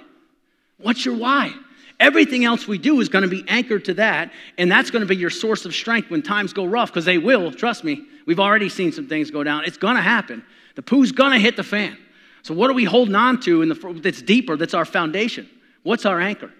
What's 0.78 1.06
your 1.06 1.16
why? 1.16 1.54
Everything 2.00 2.44
else 2.44 2.68
we 2.68 2.78
do 2.78 3.00
is 3.00 3.10
going 3.10 3.24
to 3.24 3.30
be 3.30 3.44
anchored 3.48 3.86
to 3.86 3.94
that, 3.96 4.32
and 4.58 4.70
that's 4.70 4.92
going 4.92 5.02
to 5.02 5.08
be 5.08 5.16
your 5.16 5.30
source 5.30 5.66
of 5.66 5.74
strength 5.74 6.10
when 6.10 6.22
times 6.22 6.54
go 6.54 6.66
rough, 6.66 6.90
because 6.90 7.06
they 7.06 7.18
will, 7.18 7.52
trust 7.52 7.84
me. 7.84 8.04
We've 8.26 8.40
already 8.40 8.70
seen 8.70 8.92
some 8.92 9.08
things 9.08 9.32
go 9.32 9.44
down. 9.44 9.64
It's 9.66 9.78
going 9.78 9.96
to 9.96 10.02
happen. 10.02 10.44
The 10.76 10.82
poo's 10.82 11.12
going 11.12 11.32
to 11.32 11.40
hit 11.40 11.56
the 11.56 11.64
fan. 11.64 11.98
So, 12.46 12.54
what 12.54 12.70
are 12.70 12.74
we 12.74 12.84
holding 12.84 13.16
on 13.16 13.40
to 13.40 13.66
the, 13.66 14.00
that's 14.04 14.22
deeper, 14.22 14.56
that's 14.56 14.76
our 14.76 14.86
foundation? 14.86 15.50
What's 15.82 16.06
our 16.06 16.22
anchor? 16.22 16.52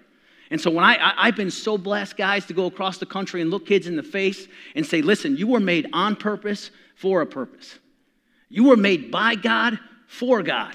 And 0.50 0.60
so 0.60 0.68
when 0.68 0.84
I, 0.84 0.96
I, 1.16 1.26
have 1.26 1.36
been 1.36 1.52
so 1.52 1.78
blessed, 1.78 2.16
guys, 2.16 2.44
to 2.46 2.54
go 2.54 2.66
across 2.66 2.98
the 2.98 3.06
country 3.06 3.40
and 3.40 3.52
look 3.52 3.66
kids 3.66 3.86
in 3.86 3.94
the 3.94 4.02
face 4.02 4.48
and 4.74 4.84
say, 4.84 5.00
listen, 5.00 5.36
you 5.36 5.46
were 5.46 5.60
made 5.60 5.88
on 5.92 6.16
purpose 6.16 6.72
for 6.96 7.20
a 7.20 7.26
purpose. 7.26 7.78
You 8.48 8.64
were 8.64 8.76
made 8.76 9.12
by 9.12 9.36
God 9.36 9.78
for 10.08 10.42
God. 10.42 10.74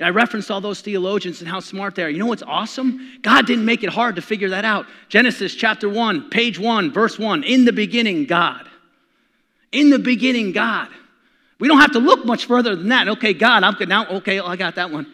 And 0.00 0.08
I 0.08 0.10
referenced 0.10 0.50
all 0.50 0.60
those 0.60 0.80
theologians 0.80 1.40
and 1.40 1.48
how 1.48 1.60
smart 1.60 1.94
they 1.94 2.02
are. 2.02 2.10
You 2.10 2.18
know 2.18 2.26
what's 2.26 2.42
awesome? 2.42 3.20
God 3.22 3.46
didn't 3.46 3.64
make 3.64 3.84
it 3.84 3.90
hard 3.90 4.16
to 4.16 4.22
figure 4.22 4.48
that 4.48 4.64
out. 4.64 4.86
Genesis 5.08 5.54
chapter 5.54 5.88
1, 5.88 6.30
page 6.30 6.58
1, 6.58 6.90
verse 6.90 7.16
1. 7.16 7.44
In 7.44 7.64
the 7.64 7.72
beginning, 7.72 8.24
God. 8.24 8.68
In 9.70 9.90
the 9.90 10.00
beginning, 10.00 10.50
God. 10.50 10.88
We 11.62 11.68
don't 11.68 11.78
have 11.78 11.92
to 11.92 12.00
look 12.00 12.24
much 12.24 12.46
further 12.46 12.74
than 12.74 12.88
that. 12.88 13.06
Okay, 13.06 13.34
God, 13.34 13.62
I'm 13.62 13.74
good 13.74 13.88
now. 13.88 14.04
Okay, 14.08 14.40
I 14.40 14.56
got 14.56 14.74
that 14.74 14.90
one. 14.90 15.06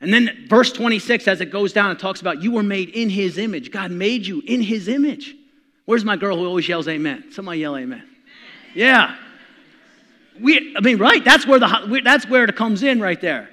And 0.00 0.14
then 0.14 0.46
verse 0.48 0.70
26, 0.70 1.26
as 1.26 1.40
it 1.40 1.50
goes 1.50 1.72
down, 1.72 1.90
it 1.90 1.98
talks 1.98 2.20
about 2.20 2.40
you 2.40 2.52
were 2.52 2.62
made 2.62 2.90
in 2.90 3.10
his 3.10 3.36
image. 3.36 3.72
God 3.72 3.90
made 3.90 4.24
you 4.24 4.42
in 4.46 4.62
his 4.62 4.86
image. 4.86 5.34
Where's 5.86 6.04
my 6.04 6.16
girl 6.16 6.36
who 6.36 6.46
always 6.46 6.68
yells 6.68 6.86
amen? 6.86 7.32
Somebody 7.32 7.58
yell 7.58 7.76
amen. 7.76 8.08
Yeah. 8.76 9.16
We, 10.40 10.72
I 10.76 10.80
mean, 10.80 10.98
right? 10.98 11.24
That's 11.24 11.48
where, 11.48 11.58
the, 11.58 12.00
that's 12.04 12.28
where 12.28 12.44
it 12.44 12.54
comes 12.54 12.84
in 12.84 13.00
right 13.00 13.20
there. 13.20 13.50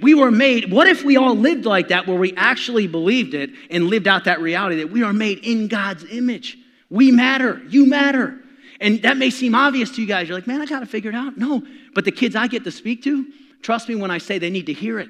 We 0.00 0.14
were 0.14 0.32
made, 0.32 0.72
what 0.72 0.88
if 0.88 1.04
we 1.04 1.18
all 1.18 1.36
lived 1.36 1.66
like 1.66 1.86
that 1.90 2.08
where 2.08 2.18
we 2.18 2.34
actually 2.34 2.88
believed 2.88 3.34
it 3.34 3.50
and 3.70 3.86
lived 3.86 4.08
out 4.08 4.24
that 4.24 4.40
reality 4.40 4.78
that 4.78 4.90
we 4.90 5.04
are 5.04 5.12
made 5.12 5.38
in 5.44 5.68
God's 5.68 6.04
image? 6.10 6.58
We 6.90 7.12
matter. 7.12 7.62
You 7.68 7.86
matter. 7.86 8.41
And 8.82 9.00
that 9.02 9.16
may 9.16 9.30
seem 9.30 9.54
obvious 9.54 9.90
to 9.92 10.02
you 10.02 10.08
guys. 10.08 10.28
You're 10.28 10.36
like, 10.36 10.48
man, 10.48 10.60
I 10.60 10.66
got 10.66 10.80
to 10.80 10.86
figure 10.86 11.08
it 11.08 11.14
out. 11.14 11.38
No. 11.38 11.62
But 11.94 12.04
the 12.04 12.10
kids 12.10 12.34
I 12.34 12.48
get 12.48 12.64
to 12.64 12.72
speak 12.72 13.04
to, 13.04 13.24
trust 13.62 13.88
me 13.88 13.94
when 13.94 14.10
I 14.10 14.18
say 14.18 14.38
they 14.38 14.50
need 14.50 14.66
to 14.66 14.72
hear 14.72 14.98
it. 14.98 15.08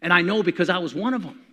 And 0.00 0.12
I 0.12 0.22
know 0.22 0.44
because 0.44 0.70
I 0.70 0.78
was 0.78 0.94
one 0.94 1.14
of 1.14 1.24
them. 1.24 1.44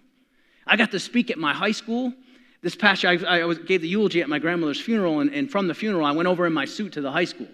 I 0.67 0.77
got 0.77 0.91
to 0.91 0.99
speak 0.99 1.31
at 1.31 1.39
my 1.39 1.53
high 1.53 1.71
school. 1.71 2.13
This 2.61 2.75
past 2.75 3.01
year, 3.01 3.17
I, 3.27 3.41
I 3.41 3.45
was, 3.45 3.57
gave 3.57 3.81
the 3.81 3.87
eulogy 3.87 4.21
at 4.21 4.29
my 4.29 4.37
grandmother's 4.37 4.79
funeral, 4.79 5.21
and, 5.21 5.33
and 5.33 5.49
from 5.49 5.67
the 5.67 5.73
funeral, 5.73 6.05
I 6.05 6.11
went 6.11 6.27
over 6.27 6.45
in 6.45 6.53
my 6.53 6.65
suit 6.65 6.93
to 6.93 7.01
the 7.01 7.11
high 7.11 7.25
school. 7.25 7.47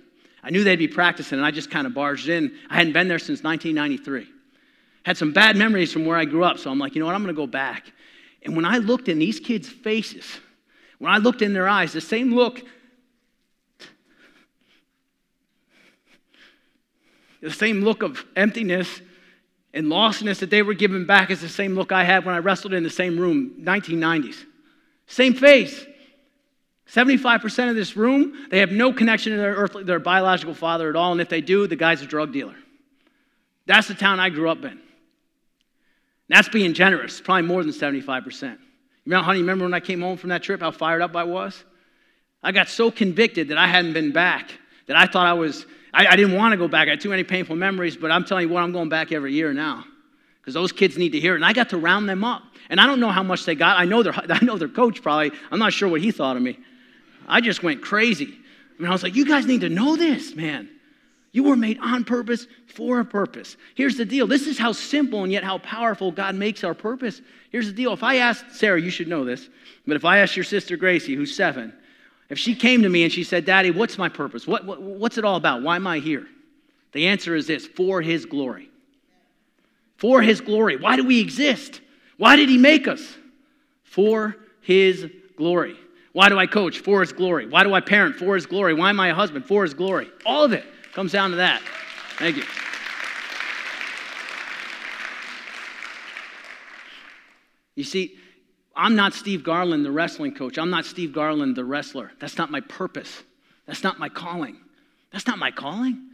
I 0.44 0.50
knew 0.50 0.65
they'd 0.65 0.75
be 0.75 0.89
practicing, 0.89 1.38
and 1.38 1.46
I 1.46 1.51
just 1.51 1.72
kind 1.72 1.88
of 1.88 1.94
barged 1.94 2.27
in. 2.27 2.53
I 2.70 2.75
hadn't 2.75 2.94
been 2.94 3.08
there 3.08 3.20
since 3.20 3.44
1993. 3.44 4.27
Had 5.03 5.18
some 5.18 5.32
bad 5.32 5.56
memories 5.56 5.94
from 5.94 6.06
where 6.06 6.18
I 6.18 6.25
grew 6.25 6.44
up, 6.44 6.60
so 6.60 6.70
I'm 6.70 6.80
like, 6.80 6.96
you 6.96 7.00
know 7.00 7.06
what, 7.06 7.15
I'm 7.15 7.24
going 7.24 7.34
to 7.34 7.41
go 7.41 7.48
back. 7.48 7.94
And 8.44 8.56
when 8.56 8.65
I 8.65 8.77
looked 8.77 9.08
in 9.08 9.20
these 9.20 9.39
kids' 9.39 9.70
faces, 9.70 10.25
when 11.00 11.12
I 11.12 11.18
looked 11.18 11.41
in 11.41 11.53
their 11.53 11.68
eyes, 11.68 11.94
the 11.94 12.01
same 12.01 12.34
look, 12.34 12.62
the 17.41 17.51
same 17.51 17.81
look 17.81 18.03
of 18.03 18.24
emptiness 18.36 19.01
and 19.74 19.88
lostness 19.88 20.39
that 20.39 20.50
they 20.50 20.62
were 20.62 20.74
given 20.74 21.05
back 21.05 21.31
is 21.31 21.41
the 21.41 21.50
same 21.50 21.75
look 21.75 21.91
I 21.91 22.03
had 22.03 22.25
when 22.25 22.36
I 22.36 22.39
wrestled 22.39 22.74
in 22.74 22.83
the 22.83 22.89
same 22.89 23.19
room, 23.19 23.55
1990s. 23.62 24.45
Same 25.07 25.33
face. 25.33 25.86
75% 26.88 27.69
of 27.69 27.75
this 27.75 27.95
room, 27.95 28.48
they 28.50 28.60
have 28.60 28.71
no 28.71 28.91
connection 28.91 29.31
to 29.31 29.38
their, 29.38 29.55
earthly, 29.55 29.83
their 29.83 30.00
biological 30.00 30.53
father 30.53 30.89
at 30.89 30.95
all, 30.95 31.13
and 31.13 31.21
if 31.21 31.29
they 31.29 31.39
do, 31.39 31.65
the 31.65 31.75
guy's 31.75 32.01
a 32.01 32.05
drug 32.05 32.33
dealer. 32.33 32.55
That's 33.65 33.88
the 33.88 33.93
town 33.93 34.19
I 34.19 34.29
grew 34.29 34.50
up 34.50 34.63
in. 34.65 34.79
That's 36.27 36.50
being 36.50 36.74
generous, 36.74 37.21
probably 37.21 37.43
more 37.43 37.63
than 37.63 37.71
75%. 37.71 38.57
You 39.05 39.12
know, 39.12 39.21
honey, 39.21 39.39
remember 39.39 39.65
when 39.65 39.74
I 39.74 39.79
came 39.79 40.01
home 40.01 40.17
from 40.17 40.29
that 40.29 40.43
trip, 40.43 40.60
how 40.60 40.71
fired 40.71 41.01
up 41.01 41.15
I 41.15 41.24
was? 41.24 41.63
I 42.43 42.51
got 42.51 42.67
so 42.67 42.91
convicted 42.91 43.50
that 43.50 43.57
I 43.57 43.67
hadn't 43.67 43.93
been 43.93 44.12
back 44.12 44.51
that 44.88 44.98
I 44.98 45.05
thought 45.05 45.27
I 45.27 45.33
was 45.33 45.65
I, 45.93 46.07
I 46.07 46.15
didn't 46.15 46.36
want 46.36 46.53
to 46.53 46.57
go 46.57 46.67
back. 46.67 46.88
I 46.88 46.91
had 46.91 47.01
too 47.01 47.10
many 47.10 47.24
painful 47.24 47.55
memories, 47.55 47.98
but 47.98 48.12
I'm 48.12 48.24
telling 48.24 48.48
you 48.48 48.53
what, 48.53 48.63
I'm 48.63 48.71
going 48.71 48.89
back 48.89 49.12
every 49.12 49.33
year 49.33 49.53
now 49.53 49.86
because 50.41 50.53
those 50.53 50.71
kids 50.71 50.98
need 50.98 51.12
to 51.12 51.19
hear 51.19 51.33
it. 51.33 51.38
And 51.38 51.45
I 51.45 51.53
got 51.53 51.69
to 51.69 51.77
round 51.77 52.10
them 52.10 52.24
up. 52.24 52.43
And 52.69 52.79
I 52.79 52.88
don't 52.88 53.00
know 53.00 53.10
how 53.10 53.24
much 53.24 53.45
they 53.45 53.55
got. 53.55 53.79
I 53.79 53.86
know 53.86 54.01
their, 54.03 54.13
I 54.29 54.43
know 54.43 54.57
their 54.57 54.69
coach 54.69 55.01
probably. 55.01 55.31
I'm 55.51 55.60
not 55.60 55.74
sure 55.74 55.89
what 55.89 56.01
he 56.01 56.12
thought 56.12 56.38
of 56.38 56.41
me. 56.41 56.57
I 57.27 57.41
just 57.41 57.63
went 57.63 57.81
crazy. 57.81 58.25
I 58.27 58.81
mean, 58.81 58.89
I 58.89 58.91
was 58.91 59.03
like, 59.03 59.16
you 59.16 59.25
guys 59.25 59.46
need 59.46 59.61
to 59.61 59.70
know 59.70 59.96
this, 59.96 60.35
man. 60.35 60.70
You 61.33 61.44
were 61.44 61.55
made 61.55 61.79
on 61.79 62.03
purpose 62.03 62.46
for 62.68 63.00
a 63.00 63.05
purpose. 63.05 63.55
Here's 63.75 63.96
the 63.96 64.03
deal. 64.03 64.27
This 64.27 64.48
is 64.48 64.57
how 64.57 64.74
simple 64.74 65.24
and 65.24 65.31
yet 65.31 65.44
how 65.44 65.59
powerful 65.59 66.11
God 66.11 66.35
makes 66.35 66.63
our 66.63 66.74
purpose. 66.74 67.22
Here's 67.51 67.68
the 67.68 67.74
deal. 67.74 67.94
If 67.94 68.03
I 68.03 68.18
asked 68.18 68.51
Sarah, 68.51 68.81
you 68.81 68.89
should 68.89 69.07
know 69.07 69.24
this, 69.24 69.48
but 69.87 69.96
if 69.96 70.03
I 70.03 70.18
asked 70.18 70.35
your 70.35 70.44
sister 70.44 70.75
Gracie, 70.75 71.16
who's 71.16 71.33
seven, 71.33 71.74
if 72.31 72.39
she 72.39 72.55
came 72.55 72.81
to 72.83 72.89
me 72.89 73.03
and 73.03 73.11
she 73.11 73.25
said, 73.25 73.44
Daddy, 73.44 73.72
what's 73.72 73.98
my 73.98 74.07
purpose? 74.07 74.48
What, 74.48 74.65
what, 74.65 74.81
what's 74.81 75.17
it 75.17 75.25
all 75.25 75.35
about? 75.35 75.63
Why 75.63 75.75
am 75.75 75.85
I 75.85 76.00
here? 76.00 76.25
The 76.94 77.07
answer 77.07 77.35
is 77.35 77.46
this 77.46 77.67
for 77.67 78.01
His 78.01 78.25
glory. 78.25 78.70
For 79.98 80.22
His 80.22 80.39
glory. 80.39 80.77
Why 80.77 80.96
do 80.96 81.05
we 81.05 81.20
exist? 81.20 81.81
Why 82.15 82.37
did 82.37 82.48
He 82.48 82.57
make 82.57 82.87
us? 82.87 83.17
For 83.83 84.37
His 84.61 85.11
glory. 85.35 85.75
Why 86.13 86.29
do 86.29 86.39
I 86.39 86.48
coach? 86.48 86.79
For 86.79 87.01
His 87.01 87.11
glory. 87.11 87.48
Why 87.48 87.65
do 87.65 87.74
I 87.74 87.81
parent? 87.81 88.15
For 88.15 88.35
His 88.35 88.46
glory. 88.46 88.75
Why 88.75 88.89
am 88.89 89.00
I 89.01 89.09
a 89.09 89.13
husband? 89.13 89.46
For 89.46 89.63
His 89.63 89.74
glory. 89.74 90.09
All 90.25 90.46
of 90.46 90.53
it 90.53 90.63
comes 90.94 91.11
down 91.11 91.31
to 91.31 91.35
that. 91.35 91.61
Thank 92.17 92.37
you. 92.37 92.44
You 97.75 97.83
see, 97.83 98.17
I'm 98.75 98.96
not 98.96 99.14
Steve 99.14 99.44
Garland, 99.44 99.86
the 99.86 99.92
wrestling 99.92 100.34
coach. 100.34 100.57
I'm 100.57 100.70
not 100.70 100.86
Steve 100.86 101.14
Garland, 101.14 101.55
the 101.55 101.66
wrestler. 101.66 102.12
That's 102.20 102.38
not 102.38 102.51
my 102.51 102.62
purpose. 102.62 103.24
That's 103.68 103.84
not 103.84 104.00
my 104.00 104.10
calling. 104.10 104.57
That's 105.12 105.27
not 105.27 105.38
my 105.38 105.51
calling. 105.51 106.10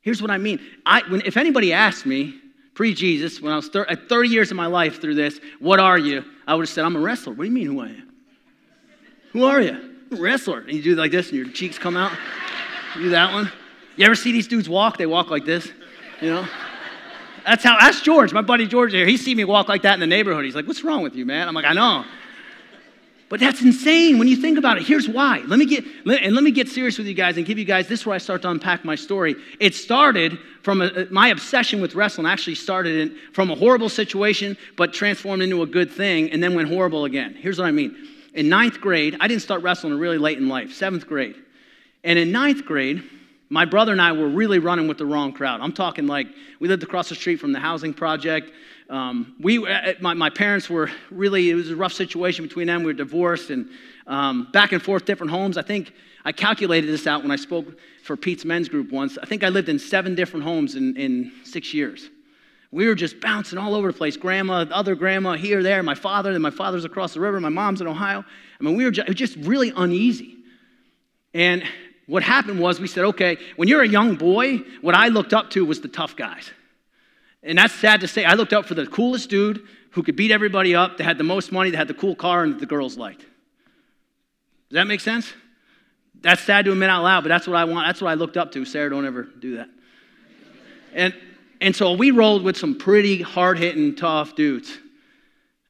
Here's 0.00 0.22
what 0.22 0.30
I 0.30 0.38
mean. 0.38 0.60
I, 0.86 1.02
when, 1.08 1.22
if 1.22 1.36
anybody 1.36 1.72
asked 1.72 2.06
me 2.06 2.40
pre 2.74 2.94
Jesus, 2.94 3.40
when 3.40 3.52
I 3.52 3.56
was 3.56 3.68
thir- 3.68 3.86
at 3.86 4.08
30 4.08 4.28
years 4.28 4.50
of 4.50 4.56
my 4.56 4.66
life 4.66 5.00
through 5.00 5.16
this, 5.16 5.40
what 5.58 5.80
are 5.80 5.98
you? 5.98 6.24
I 6.46 6.54
would 6.54 6.62
have 6.62 6.68
said, 6.70 6.84
I'm 6.84 6.96
a 6.96 7.00
wrestler. 7.00 7.34
What 7.34 7.44
do 7.44 7.48
you 7.48 7.54
mean, 7.54 7.66
who 7.66 7.80
I 7.80 7.88
am? 7.88 8.12
Who 9.32 9.44
are 9.44 9.60
you? 9.60 9.96
Wrestler. 10.12 10.60
And 10.60 10.72
you 10.72 10.82
do 10.82 10.94
like 10.94 11.10
this 11.10 11.28
and 11.28 11.36
your 11.36 11.48
cheeks 11.50 11.78
come 11.78 11.96
out. 11.96 12.12
You 12.96 13.02
do 13.02 13.10
that 13.10 13.32
one. 13.32 13.52
You 13.96 14.06
ever 14.06 14.14
see 14.14 14.32
these 14.32 14.48
dudes 14.48 14.68
walk? 14.68 14.96
They 14.96 15.06
walk 15.06 15.28
like 15.28 15.44
this, 15.44 15.70
you 16.20 16.30
know? 16.30 16.48
That's 17.48 17.64
how, 17.64 17.78
that's 17.80 18.02
George, 18.02 18.34
my 18.34 18.42
buddy 18.42 18.66
George 18.66 18.92
here. 18.92 19.06
He 19.06 19.16
see 19.16 19.34
me 19.34 19.42
walk 19.44 19.68
like 19.68 19.80
that 19.82 19.94
in 19.94 20.00
the 20.00 20.06
neighborhood. 20.06 20.44
He's 20.44 20.54
like, 20.54 20.66
what's 20.66 20.84
wrong 20.84 21.02
with 21.02 21.14
you, 21.14 21.24
man? 21.24 21.48
I'm 21.48 21.54
like, 21.54 21.64
I 21.64 21.72
know. 21.72 22.04
But 23.30 23.40
that's 23.40 23.62
insane 23.62 24.18
when 24.18 24.28
you 24.28 24.36
think 24.36 24.58
about 24.58 24.76
it. 24.76 24.86
Here's 24.86 25.08
why. 25.08 25.38
Let 25.46 25.58
me 25.58 25.64
get, 25.64 25.82
and 26.04 26.34
let 26.34 26.44
me 26.44 26.50
get 26.50 26.68
serious 26.68 26.98
with 26.98 27.06
you 27.06 27.14
guys 27.14 27.38
and 27.38 27.46
give 27.46 27.58
you 27.58 27.64
guys, 27.64 27.88
this 27.88 28.00
is 28.00 28.06
where 28.06 28.14
I 28.14 28.18
start 28.18 28.42
to 28.42 28.50
unpack 28.50 28.84
my 28.84 28.94
story. 28.94 29.34
It 29.60 29.74
started 29.74 30.38
from 30.62 30.82
a, 30.82 30.86
uh, 30.88 31.04
my 31.10 31.28
obsession 31.28 31.80
with 31.80 31.94
wrestling, 31.94 32.26
actually 32.26 32.56
started 32.56 32.96
in, 32.96 33.18
from 33.32 33.50
a 33.50 33.54
horrible 33.54 33.88
situation, 33.88 34.54
but 34.76 34.92
transformed 34.92 35.42
into 35.42 35.62
a 35.62 35.66
good 35.66 35.90
thing, 35.90 36.30
and 36.30 36.42
then 36.42 36.54
went 36.54 36.68
horrible 36.68 37.06
again. 37.06 37.32
Here's 37.32 37.58
what 37.58 37.66
I 37.66 37.70
mean. 37.70 37.96
In 38.34 38.50
ninth 38.50 38.78
grade, 38.78 39.16
I 39.20 39.26
didn't 39.26 39.42
start 39.42 39.62
wrestling 39.62 39.98
really 39.98 40.18
late 40.18 40.36
in 40.36 40.50
life, 40.50 40.74
seventh 40.74 41.06
grade. 41.06 41.36
And 42.04 42.18
in 42.18 42.30
ninth 42.30 42.66
grade, 42.66 43.02
my 43.50 43.64
brother 43.64 43.92
and 43.92 44.00
I 44.00 44.12
were 44.12 44.28
really 44.28 44.58
running 44.58 44.88
with 44.88 44.98
the 44.98 45.06
wrong 45.06 45.32
crowd. 45.32 45.60
I'm 45.60 45.72
talking 45.72 46.06
like 46.06 46.26
we 46.60 46.68
lived 46.68 46.82
across 46.82 47.08
the 47.08 47.14
street 47.14 47.36
from 47.36 47.52
the 47.52 47.58
housing 47.58 47.94
project. 47.94 48.52
Um, 48.90 49.34
we, 49.40 49.58
uh, 49.58 49.70
uh, 49.70 49.92
my, 50.00 50.14
my 50.14 50.30
parents 50.30 50.68
were 50.68 50.90
really, 51.10 51.50
it 51.50 51.54
was 51.54 51.70
a 51.70 51.76
rough 51.76 51.92
situation 51.92 52.46
between 52.46 52.66
them. 52.66 52.80
We 52.80 52.86
were 52.86 52.92
divorced 52.92 53.50
and 53.50 53.68
um, 54.06 54.48
back 54.52 54.72
and 54.72 54.82
forth, 54.82 55.04
different 55.04 55.30
homes. 55.30 55.56
I 55.56 55.62
think 55.62 55.92
I 56.24 56.32
calculated 56.32 56.88
this 56.88 57.06
out 57.06 57.22
when 57.22 57.30
I 57.30 57.36
spoke 57.36 57.66
for 58.02 58.16
Pete's 58.16 58.44
men's 58.44 58.68
group 58.68 58.90
once. 58.90 59.18
I 59.22 59.26
think 59.26 59.44
I 59.44 59.48
lived 59.48 59.68
in 59.68 59.78
seven 59.78 60.14
different 60.14 60.44
homes 60.44 60.74
in, 60.74 60.96
in 60.96 61.32
six 61.44 61.72
years. 61.72 62.10
We 62.70 62.86
were 62.86 62.94
just 62.94 63.20
bouncing 63.20 63.58
all 63.58 63.74
over 63.74 63.92
the 63.92 63.96
place. 63.96 64.16
Grandma, 64.16 64.66
other 64.70 64.94
grandma, 64.94 65.34
here, 65.34 65.62
there. 65.62 65.82
My 65.82 65.94
father, 65.94 66.32
and 66.32 66.42
my 66.42 66.50
father's 66.50 66.84
across 66.84 67.14
the 67.14 67.20
river. 67.20 67.40
My 67.40 67.48
mom's 67.48 67.80
in 67.80 67.86
Ohio. 67.86 68.24
I 68.60 68.64
mean, 68.64 68.76
we 68.76 68.84
were 68.84 68.90
just, 68.90 69.10
just 69.12 69.36
really 69.36 69.72
uneasy. 69.74 70.36
And 71.32 71.62
what 72.08 72.22
happened 72.22 72.58
was 72.58 72.80
we 72.80 72.88
said, 72.88 73.04
okay, 73.04 73.36
when 73.56 73.68
you're 73.68 73.82
a 73.82 73.88
young 73.88 74.16
boy, 74.16 74.58
what 74.80 74.94
I 74.94 75.08
looked 75.08 75.34
up 75.34 75.50
to 75.50 75.64
was 75.64 75.82
the 75.82 75.88
tough 75.88 76.16
guys. 76.16 76.50
And 77.42 77.58
that's 77.58 77.74
sad 77.74 78.00
to 78.00 78.08
say. 78.08 78.24
I 78.24 78.32
looked 78.32 78.54
up 78.54 78.64
for 78.64 78.74
the 78.74 78.86
coolest 78.86 79.28
dude 79.28 79.62
who 79.90 80.02
could 80.02 80.16
beat 80.16 80.30
everybody 80.30 80.74
up, 80.74 80.96
that 80.96 81.04
had 81.04 81.18
the 81.18 81.24
most 81.24 81.52
money, 81.52 81.70
that 81.70 81.76
had 81.76 81.88
the 81.88 81.94
cool 81.94 82.16
car, 82.16 82.44
and 82.44 82.54
that 82.54 82.60
the 82.60 82.66
girls 82.66 82.96
liked. 82.96 83.20
Does 83.20 83.26
that 84.76 84.86
make 84.86 85.00
sense? 85.00 85.32
That's 86.20 86.42
sad 86.42 86.64
to 86.64 86.72
admit 86.72 86.88
out 86.88 87.02
loud, 87.02 87.24
but 87.24 87.28
that's 87.28 87.46
what 87.46 87.56
I 87.56 87.64
want. 87.64 87.86
That's 87.86 88.00
what 88.00 88.10
I 88.10 88.14
looked 88.14 88.38
up 88.38 88.52
to. 88.52 88.64
Sarah, 88.64 88.90
don't 88.90 89.06
ever 89.06 89.24
do 89.24 89.56
that. 89.56 89.68
And, 90.94 91.14
and 91.60 91.76
so 91.76 91.92
we 91.92 92.10
rolled 92.10 92.42
with 92.42 92.56
some 92.56 92.78
pretty 92.78 93.20
hard 93.20 93.58
hitting, 93.58 93.94
tough 93.94 94.34
dudes. 94.34 94.78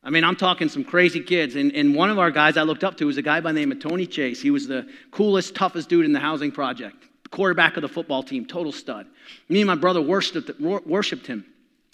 I 0.02 0.10
mean, 0.10 0.24
I'm 0.24 0.36
talking 0.36 0.68
some 0.68 0.84
crazy 0.84 1.20
kids. 1.20 1.56
And, 1.56 1.72
and 1.72 1.94
one 1.94 2.10
of 2.10 2.18
our 2.18 2.30
guys 2.30 2.56
I 2.56 2.62
looked 2.62 2.84
up 2.84 2.96
to 2.98 3.06
was 3.06 3.16
a 3.16 3.22
guy 3.22 3.40
by 3.40 3.52
the 3.52 3.60
name 3.60 3.72
of 3.72 3.80
Tony 3.80 4.06
Chase. 4.06 4.40
He 4.40 4.50
was 4.50 4.66
the 4.66 4.88
coolest, 5.10 5.54
toughest 5.54 5.88
dude 5.88 6.04
in 6.04 6.12
the 6.12 6.20
housing 6.20 6.52
project, 6.52 6.96
quarterback 7.30 7.76
of 7.76 7.82
the 7.82 7.88
football 7.88 8.22
team, 8.22 8.46
total 8.46 8.72
stud. 8.72 9.06
Me 9.48 9.60
and 9.60 9.66
my 9.66 9.74
brother 9.74 10.00
worshiped, 10.00 10.58
worshiped 10.60 11.26
him. 11.26 11.44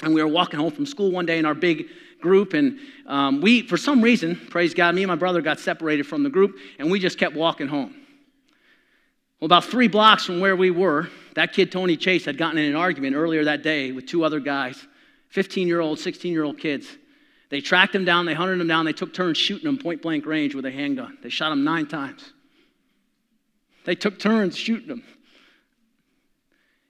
And 0.02 0.12
we 0.12 0.22
were 0.22 0.28
walking 0.28 0.60
home 0.60 0.72
from 0.72 0.86
school 0.86 1.10
one 1.10 1.24
day, 1.24 1.38
in 1.38 1.46
our 1.46 1.54
big 1.54 1.86
group, 2.20 2.52
and 2.52 2.78
um, 3.06 3.40
we, 3.40 3.62
for 3.66 3.76
some 3.76 4.02
reason, 4.02 4.34
praise 4.50 4.74
God, 4.74 4.94
me 4.94 5.02
and 5.02 5.08
my 5.08 5.14
brother 5.14 5.40
got 5.40 5.60
separated 5.60 6.04
from 6.06 6.22
the 6.22 6.30
group, 6.30 6.56
and 6.78 6.90
we 6.90 6.98
just 6.98 7.16
kept 7.18 7.36
walking 7.36 7.68
home. 7.68 7.94
Well, 9.38 9.46
about 9.46 9.64
three 9.64 9.88
blocks 9.88 10.24
from 10.24 10.40
where 10.40 10.56
we 10.56 10.70
were, 10.70 11.08
that 11.34 11.52
kid, 11.52 11.70
Tony 11.70 11.96
Chase, 11.96 12.24
had 12.24 12.38
gotten 12.38 12.58
in 12.58 12.70
an 12.70 12.76
argument 12.76 13.14
earlier 13.14 13.44
that 13.44 13.62
day 13.62 13.92
with 13.92 14.06
two 14.06 14.24
other 14.24 14.40
guys, 14.40 14.86
15 15.28 15.68
year 15.68 15.80
old, 15.80 15.98
16 15.98 16.32
year 16.32 16.44
old 16.44 16.58
kids. 16.58 16.96
They 17.54 17.60
tracked 17.60 17.94
him 17.94 18.04
down, 18.04 18.26
they 18.26 18.34
hunted 18.34 18.60
him 18.60 18.66
down, 18.66 18.84
they 18.84 18.92
took 18.92 19.14
turns 19.14 19.38
shooting 19.38 19.68
him 19.68 19.78
point 19.78 20.02
blank 20.02 20.26
range 20.26 20.56
with 20.56 20.66
a 20.66 20.72
handgun. 20.72 21.18
They 21.22 21.28
shot 21.28 21.52
him 21.52 21.62
nine 21.62 21.86
times. 21.86 22.32
They 23.84 23.94
took 23.94 24.18
turns 24.18 24.58
shooting 24.58 24.88
him. 24.88 25.04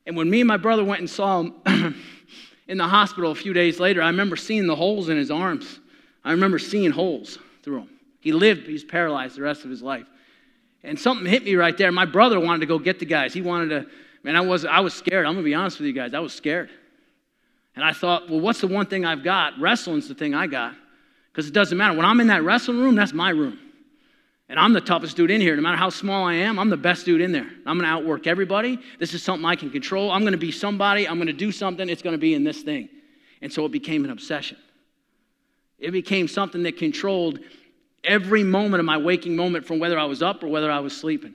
And 0.06 0.16
when 0.16 0.30
me 0.30 0.40
and 0.40 0.48
my 0.48 0.56
brother 0.56 0.82
went 0.82 1.00
and 1.00 1.10
saw 1.10 1.42
him 1.42 1.54
in 2.66 2.78
the 2.78 2.88
hospital 2.88 3.30
a 3.30 3.34
few 3.34 3.52
days 3.52 3.78
later, 3.78 4.00
I 4.00 4.06
remember 4.06 4.36
seeing 4.36 4.66
the 4.66 4.74
holes 4.74 5.10
in 5.10 5.18
his 5.18 5.30
arms. 5.30 5.80
I 6.24 6.30
remember 6.30 6.58
seeing 6.58 6.92
holes 6.92 7.38
through 7.62 7.80
him. 7.80 7.90
He 8.20 8.32
lived, 8.32 8.62
but 8.62 8.70
he's 8.70 8.84
paralyzed 8.84 9.36
the 9.36 9.42
rest 9.42 9.64
of 9.64 9.70
his 9.70 9.82
life. 9.82 10.06
And 10.82 10.98
something 10.98 11.26
hit 11.26 11.44
me 11.44 11.56
right 11.56 11.76
there. 11.76 11.92
My 11.92 12.06
brother 12.06 12.40
wanted 12.40 12.60
to 12.60 12.66
go 12.66 12.78
get 12.78 12.98
the 12.98 13.04
guys. 13.04 13.34
He 13.34 13.42
wanted 13.42 13.68
to, 13.68 13.86
man, 14.22 14.34
I 14.34 14.40
was, 14.40 14.64
I 14.64 14.80
was 14.80 14.94
scared. 14.94 15.26
I'm 15.26 15.34
going 15.34 15.44
to 15.44 15.50
be 15.50 15.54
honest 15.54 15.78
with 15.78 15.88
you 15.88 15.92
guys. 15.92 16.14
I 16.14 16.20
was 16.20 16.32
scared. 16.32 16.70
And 17.76 17.84
I 17.84 17.92
thought, 17.92 18.30
well, 18.30 18.40
what's 18.40 18.60
the 18.60 18.68
one 18.68 18.86
thing 18.86 19.04
I've 19.04 19.24
got? 19.24 19.58
Wrestling's 19.58 20.08
the 20.08 20.14
thing 20.14 20.34
I 20.34 20.46
got. 20.46 20.74
Because 21.32 21.48
it 21.48 21.52
doesn't 21.52 21.76
matter. 21.76 21.96
When 21.96 22.06
I'm 22.06 22.20
in 22.20 22.28
that 22.28 22.44
wrestling 22.44 22.78
room, 22.78 22.94
that's 22.94 23.12
my 23.12 23.30
room. 23.30 23.58
And 24.48 24.60
I'm 24.60 24.72
the 24.72 24.80
toughest 24.80 25.16
dude 25.16 25.30
in 25.30 25.40
here. 25.40 25.56
No 25.56 25.62
matter 25.62 25.76
how 25.76 25.90
small 25.90 26.26
I 26.26 26.34
am, 26.34 26.58
I'm 26.58 26.70
the 26.70 26.76
best 26.76 27.06
dude 27.06 27.20
in 27.20 27.32
there. 27.32 27.48
I'm 27.66 27.78
going 27.78 27.80
to 27.80 27.86
outwork 27.86 28.26
everybody. 28.26 28.78
This 28.98 29.14
is 29.14 29.22
something 29.22 29.44
I 29.44 29.56
can 29.56 29.70
control. 29.70 30.12
I'm 30.12 30.20
going 30.20 30.32
to 30.32 30.38
be 30.38 30.52
somebody. 30.52 31.08
I'm 31.08 31.16
going 31.16 31.26
to 31.26 31.32
do 31.32 31.50
something. 31.50 31.88
It's 31.88 32.02
going 32.02 32.12
to 32.14 32.18
be 32.18 32.34
in 32.34 32.44
this 32.44 32.62
thing. 32.62 32.88
And 33.42 33.52
so 33.52 33.64
it 33.64 33.72
became 33.72 34.04
an 34.04 34.10
obsession. 34.10 34.58
It 35.78 35.90
became 35.90 36.28
something 36.28 36.62
that 36.62 36.76
controlled 36.76 37.40
every 38.04 38.44
moment 38.44 38.80
of 38.80 38.84
my 38.84 38.98
waking 38.98 39.34
moment 39.34 39.66
from 39.66 39.78
whether 39.78 39.98
I 39.98 40.04
was 40.04 40.22
up 40.22 40.44
or 40.44 40.48
whether 40.48 40.70
I 40.70 40.80
was 40.80 40.96
sleeping. 40.96 41.34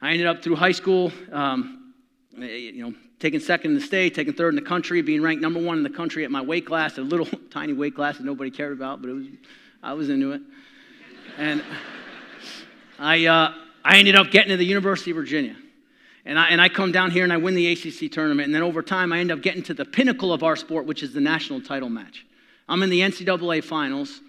I 0.00 0.12
ended 0.12 0.26
up 0.26 0.42
through 0.42 0.56
high 0.56 0.72
school, 0.72 1.12
um, 1.32 1.92
you 2.36 2.82
know, 2.82 2.94
taking 3.18 3.40
second 3.40 3.72
in 3.72 3.74
the 3.74 3.80
state, 3.80 4.14
taking 4.14 4.32
third 4.32 4.50
in 4.50 4.56
the 4.56 4.62
country, 4.62 5.02
being 5.02 5.22
ranked 5.22 5.42
number 5.42 5.60
one 5.60 5.76
in 5.76 5.82
the 5.82 5.90
country 5.90 6.24
at 6.24 6.30
my 6.30 6.40
weight 6.40 6.66
class, 6.66 6.98
a 6.98 7.02
little 7.02 7.26
tiny 7.50 7.72
weight 7.72 7.94
class 7.94 8.18
that 8.18 8.24
nobody 8.24 8.50
cared 8.50 8.72
about, 8.72 9.02
but 9.02 9.10
it 9.10 9.14
was, 9.14 9.26
I 9.82 9.92
was 9.92 10.08
into 10.08 10.32
it. 10.32 10.42
And 11.36 11.62
I, 12.98 13.26
uh, 13.26 13.54
I 13.84 13.98
ended 13.98 14.16
up 14.16 14.30
getting 14.30 14.50
to 14.50 14.56
the 14.56 14.64
University 14.64 15.10
of 15.10 15.16
Virginia. 15.16 15.56
And 16.24 16.38
I, 16.38 16.48
and 16.48 16.60
I 16.60 16.68
come 16.68 16.92
down 16.92 17.10
here 17.10 17.24
and 17.24 17.32
I 17.32 17.38
win 17.38 17.54
the 17.54 17.72
ACC 17.72 18.12
tournament. 18.12 18.46
And 18.46 18.54
then 18.54 18.62
over 18.62 18.82
time, 18.82 19.12
I 19.12 19.18
end 19.18 19.32
up 19.32 19.40
getting 19.40 19.62
to 19.64 19.74
the 19.74 19.84
pinnacle 19.84 20.32
of 20.32 20.42
our 20.42 20.56
sport, 20.56 20.84
which 20.84 21.02
is 21.02 21.14
the 21.14 21.20
national 21.20 21.62
title 21.62 21.88
match. 21.88 22.26
I'm 22.68 22.82
in 22.82 22.90
the 22.90 23.00
NCAA 23.00 23.64
finals. 23.64 24.20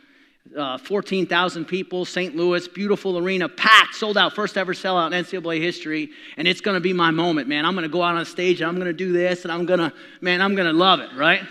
Uh, 0.57 0.79
14,000 0.79 1.65
people, 1.65 2.05
St. 2.05 2.35
Louis, 2.35 2.67
beautiful 2.67 3.19
arena, 3.19 3.47
packed, 3.47 3.93
sold 3.93 4.17
out, 4.17 4.33
first 4.33 4.57
ever 4.57 4.73
sellout 4.73 5.13
in 5.13 5.23
NCAA 5.23 5.61
history. 5.61 6.09
And 6.37 6.47
it's 6.47 6.59
going 6.59 6.73
to 6.73 6.81
be 6.81 6.91
my 6.91 7.11
moment, 7.11 7.47
man. 7.47 7.65
I'm 7.65 7.75
going 7.75 7.83
to 7.83 7.89
go 7.89 8.01
out 8.01 8.15
on 8.15 8.25
stage 8.25 8.59
and 8.59 8.67
I'm 8.67 8.75
going 8.75 8.87
to 8.87 8.93
do 8.93 9.11
this 9.11 9.43
and 9.43 9.51
I'm 9.51 9.67
going 9.67 9.79
to, 9.79 9.93
man, 10.21 10.41
I'm 10.41 10.55
going 10.55 10.65
to 10.65 10.73
love 10.73 11.01
it, 11.01 11.13
right? 11.15 11.43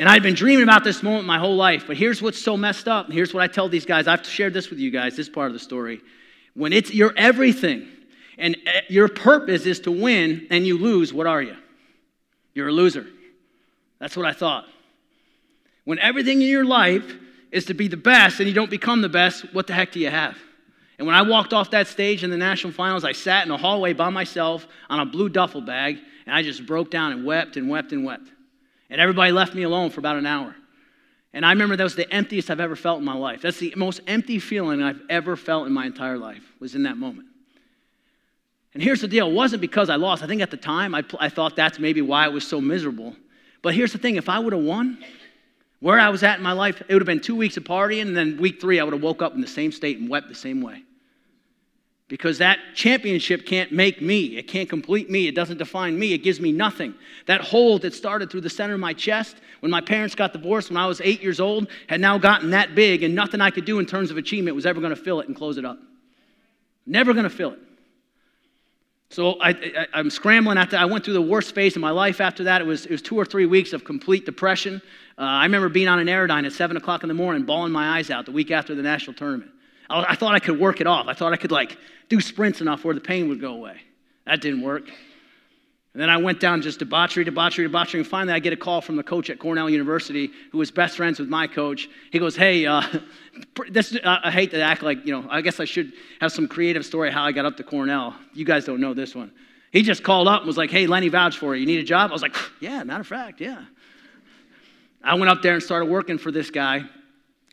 And 0.00 0.08
I'd 0.08 0.22
been 0.22 0.34
dreaming 0.34 0.64
about 0.64 0.82
this 0.82 1.02
moment 1.02 1.26
my 1.26 1.38
whole 1.38 1.56
life. 1.56 1.84
But 1.86 1.96
here's 1.96 2.20
what's 2.20 2.42
so 2.42 2.56
messed 2.56 2.88
up. 2.88 3.12
Here's 3.12 3.32
what 3.32 3.42
I 3.42 3.46
tell 3.46 3.68
these 3.68 3.86
guys. 3.86 4.08
I've 4.08 4.26
shared 4.26 4.52
this 4.52 4.70
with 4.70 4.78
you 4.78 4.90
guys, 4.90 5.16
this 5.16 5.28
part 5.28 5.48
of 5.48 5.52
the 5.52 5.58
story. 5.60 6.00
When 6.54 6.72
it's 6.72 6.92
your 6.92 7.12
everything 7.16 7.86
and 8.36 8.56
eh, 8.66 8.80
your 8.88 9.08
purpose 9.08 9.66
is 9.66 9.78
to 9.80 9.92
win 9.92 10.48
and 10.50 10.66
you 10.66 10.78
lose, 10.78 11.12
what 11.12 11.26
are 11.26 11.42
you? 11.42 11.56
You're 12.54 12.68
a 12.68 12.72
loser. 12.72 13.06
That's 14.00 14.16
what 14.16 14.26
I 14.26 14.32
thought. 14.32 14.64
When 15.84 15.98
everything 15.98 16.42
in 16.42 16.48
your 16.48 16.64
life 16.64 17.16
is 17.50 17.64
to 17.66 17.74
be 17.74 17.88
the 17.88 17.96
best 17.96 18.40
and 18.40 18.48
you 18.48 18.54
don't 18.54 18.70
become 18.70 19.00
the 19.02 19.08
best, 19.08 19.52
what 19.52 19.66
the 19.66 19.72
heck 19.72 19.92
do 19.92 20.00
you 20.00 20.10
have? 20.10 20.36
And 20.98 21.06
when 21.06 21.16
I 21.16 21.22
walked 21.22 21.52
off 21.52 21.70
that 21.70 21.86
stage 21.86 22.22
in 22.22 22.30
the 22.30 22.36
national 22.36 22.72
finals, 22.72 23.04
I 23.04 23.12
sat 23.12 23.46
in 23.46 23.50
a 23.50 23.56
hallway 23.56 23.92
by 23.92 24.10
myself 24.10 24.66
on 24.88 25.00
a 25.00 25.06
blue 25.06 25.28
duffel 25.28 25.62
bag 25.62 25.98
and 26.26 26.34
I 26.34 26.42
just 26.42 26.66
broke 26.66 26.90
down 26.90 27.12
and 27.12 27.24
wept 27.24 27.56
and 27.56 27.68
wept 27.68 27.92
and 27.92 28.04
wept. 28.04 28.28
And 28.90 29.00
everybody 29.00 29.32
left 29.32 29.54
me 29.54 29.62
alone 29.62 29.90
for 29.90 30.00
about 30.00 30.16
an 30.16 30.26
hour. 30.26 30.54
And 31.32 31.46
I 31.46 31.50
remember 31.50 31.76
that 31.76 31.84
was 31.84 31.94
the 31.94 32.12
emptiest 32.12 32.50
I've 32.50 32.60
ever 32.60 32.76
felt 32.76 32.98
in 32.98 33.04
my 33.04 33.14
life. 33.14 33.42
That's 33.42 33.58
the 33.58 33.72
most 33.76 34.00
empty 34.06 34.38
feeling 34.38 34.82
I've 34.82 35.00
ever 35.08 35.36
felt 35.36 35.66
in 35.66 35.72
my 35.72 35.86
entire 35.86 36.18
life, 36.18 36.42
was 36.58 36.74
in 36.74 36.82
that 36.82 36.96
moment. 36.96 37.28
And 38.74 38.82
here's 38.82 39.00
the 39.00 39.08
deal 39.08 39.28
it 39.28 39.34
wasn't 39.34 39.60
because 39.60 39.90
I 39.90 39.96
lost. 39.96 40.22
I 40.22 40.26
think 40.26 40.42
at 40.42 40.50
the 40.50 40.56
time 40.56 40.94
I, 40.94 41.04
I 41.18 41.28
thought 41.28 41.56
that's 41.56 41.78
maybe 41.78 42.02
why 42.02 42.24
I 42.24 42.28
was 42.28 42.46
so 42.46 42.60
miserable. 42.60 43.16
But 43.62 43.74
here's 43.74 43.92
the 43.92 43.98
thing 43.98 44.16
if 44.16 44.28
I 44.28 44.38
would 44.38 44.52
have 44.52 44.62
won, 44.62 44.98
where 45.80 45.98
I 45.98 46.10
was 46.10 46.22
at 46.22 46.36
in 46.38 46.42
my 46.42 46.52
life, 46.52 46.82
it 46.86 46.92
would 46.92 47.02
have 47.02 47.06
been 47.06 47.20
two 47.20 47.36
weeks 47.36 47.56
of 47.56 47.64
partying, 47.64 48.02
and 48.02 48.16
then 48.16 48.36
week 48.36 48.60
three, 48.60 48.78
I 48.78 48.84
would 48.84 48.92
have 48.92 49.02
woke 49.02 49.22
up 49.22 49.34
in 49.34 49.40
the 49.40 49.46
same 49.46 49.72
state 49.72 49.98
and 49.98 50.08
wept 50.08 50.28
the 50.28 50.34
same 50.34 50.60
way. 50.60 50.82
Because 52.06 52.38
that 52.38 52.58
championship 52.74 53.46
can't 53.46 53.70
make 53.70 54.02
me. 54.02 54.36
It 54.36 54.48
can't 54.48 54.68
complete 54.68 55.08
me. 55.08 55.28
It 55.28 55.34
doesn't 55.34 55.58
define 55.58 55.98
me. 55.98 56.12
It 56.12 56.18
gives 56.18 56.40
me 56.40 56.50
nothing. 56.50 56.94
That 57.26 57.40
hole 57.40 57.78
that 57.78 57.94
started 57.94 58.30
through 58.30 58.40
the 58.40 58.50
center 58.50 58.74
of 58.74 58.80
my 58.80 58.92
chest 58.92 59.36
when 59.60 59.70
my 59.70 59.80
parents 59.80 60.16
got 60.16 60.32
divorced 60.32 60.70
when 60.70 60.76
I 60.76 60.86
was 60.86 61.00
eight 61.02 61.22
years 61.22 61.38
old 61.38 61.68
had 61.86 62.00
now 62.00 62.18
gotten 62.18 62.50
that 62.50 62.74
big, 62.74 63.02
and 63.02 63.14
nothing 63.14 63.40
I 63.40 63.50
could 63.50 63.64
do 63.64 63.78
in 63.78 63.86
terms 63.86 64.10
of 64.10 64.16
achievement 64.16 64.56
was 64.56 64.66
ever 64.66 64.80
going 64.80 64.94
to 64.94 65.00
fill 65.00 65.20
it 65.20 65.28
and 65.28 65.36
close 65.36 65.56
it 65.56 65.64
up. 65.64 65.78
Never 66.84 67.12
going 67.12 67.24
to 67.24 67.30
fill 67.30 67.52
it. 67.52 67.60
So 69.10 69.40
I, 69.40 69.56
am 69.92 70.08
scrambling. 70.08 70.56
After 70.56 70.76
I 70.76 70.84
went 70.84 71.04
through 71.04 71.14
the 71.14 71.22
worst 71.22 71.52
phase 71.52 71.74
of 71.74 71.82
my 71.82 71.90
life 71.90 72.20
after 72.20 72.44
that. 72.44 72.60
It 72.60 72.64
was, 72.64 72.86
it 72.86 72.92
was 72.92 73.02
two 73.02 73.18
or 73.18 73.24
three 73.24 73.44
weeks 73.44 73.72
of 73.72 73.82
complete 73.82 74.24
depression. 74.24 74.80
Uh, 75.18 75.22
I 75.22 75.42
remember 75.42 75.68
being 75.68 75.88
on 75.88 75.98
an 75.98 76.06
Airdyne 76.06 76.46
at 76.46 76.52
7 76.52 76.76
o'clock 76.76 77.02
in 77.02 77.08
the 77.08 77.14
morning, 77.14 77.42
bawling 77.42 77.72
my 77.72 77.98
eyes 77.98 78.10
out 78.10 78.24
the 78.24 78.32
week 78.32 78.52
after 78.52 78.76
the 78.76 78.82
national 78.82 79.14
tournament. 79.14 79.50
I, 79.90 80.04
I 80.10 80.14
thought 80.14 80.36
I 80.36 80.38
could 80.38 80.60
work 80.60 80.80
it 80.80 80.86
off. 80.86 81.08
I 81.08 81.14
thought 81.14 81.32
I 81.32 81.36
could 81.36 81.50
like 81.50 81.76
do 82.08 82.20
sprints 82.20 82.60
enough 82.60 82.84
where 82.84 82.94
the 82.94 83.00
pain 83.00 83.28
would 83.28 83.40
go 83.40 83.52
away. 83.52 83.80
That 84.26 84.40
didn't 84.40 84.62
work. 84.62 84.84
And 86.00 86.08
then 86.08 86.16
I 86.16 86.16
went 86.16 86.40
down 86.40 86.62
just 86.62 86.78
debauchery, 86.78 87.24
debauchery, 87.24 87.66
debauchery. 87.66 88.00
And 88.00 88.08
finally, 88.08 88.32
I 88.32 88.38
get 88.38 88.54
a 88.54 88.56
call 88.56 88.80
from 88.80 88.96
the 88.96 89.02
coach 89.02 89.28
at 89.28 89.38
Cornell 89.38 89.68
University 89.68 90.30
who 90.50 90.56
was 90.56 90.70
best 90.70 90.96
friends 90.96 91.18
with 91.18 91.28
my 91.28 91.46
coach. 91.46 91.90
He 92.10 92.18
goes, 92.18 92.34
Hey, 92.34 92.64
uh, 92.64 92.80
this, 93.68 93.94
uh, 93.94 94.20
I 94.24 94.30
hate 94.30 94.50
to 94.52 94.62
act 94.62 94.82
like, 94.82 95.04
you 95.04 95.12
know, 95.12 95.26
I 95.28 95.42
guess 95.42 95.60
I 95.60 95.66
should 95.66 95.92
have 96.22 96.32
some 96.32 96.48
creative 96.48 96.86
story 96.86 97.10
how 97.10 97.24
I 97.24 97.32
got 97.32 97.44
up 97.44 97.58
to 97.58 97.64
Cornell. 97.64 98.16
You 98.32 98.46
guys 98.46 98.64
don't 98.64 98.80
know 98.80 98.94
this 98.94 99.14
one. 99.14 99.30
He 99.72 99.82
just 99.82 100.02
called 100.02 100.26
up 100.26 100.40
and 100.40 100.46
was 100.46 100.56
like, 100.56 100.70
Hey, 100.70 100.86
Lenny 100.86 101.10
vouch 101.10 101.36
for 101.36 101.54
you. 101.54 101.60
You 101.60 101.66
need 101.66 101.80
a 101.80 101.86
job? 101.86 102.08
I 102.08 102.14
was 102.14 102.22
like, 102.22 102.34
Yeah, 102.60 102.82
matter 102.82 103.02
of 103.02 103.06
fact, 103.06 103.38
yeah. 103.38 103.62
I 105.04 105.16
went 105.16 105.28
up 105.28 105.42
there 105.42 105.52
and 105.52 105.62
started 105.62 105.90
working 105.90 106.16
for 106.16 106.32
this 106.32 106.50
guy 106.50 106.82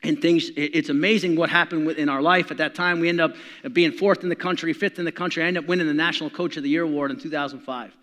and 0.03 0.21
things 0.21 0.51
it's 0.55 0.87
amazing 0.87 1.35
what 1.35 1.49
happened 1.49 1.91
in 1.91 2.07
our 2.07 2.21
life 2.21 2.49
at 2.49 2.57
that 2.57 2.75
time 2.75 3.01
we 3.01 3.09
end 3.09 3.19
up 3.19 3.35
being 3.73 3.91
fourth 3.91 4.23
in 4.23 4.29
the 4.29 4.35
country 4.35 4.71
fifth 4.71 4.99
in 4.99 5.05
the 5.05 5.11
country 5.11 5.43
i 5.43 5.47
ended 5.47 5.63
up 5.63 5.67
winning 5.67 5.87
the 5.87 5.93
national 5.93 6.29
coach 6.29 6.55
of 6.55 6.61
the 6.61 6.69
year 6.69 6.83
award 6.83 7.09
in 7.09 7.19
2005 7.19 7.97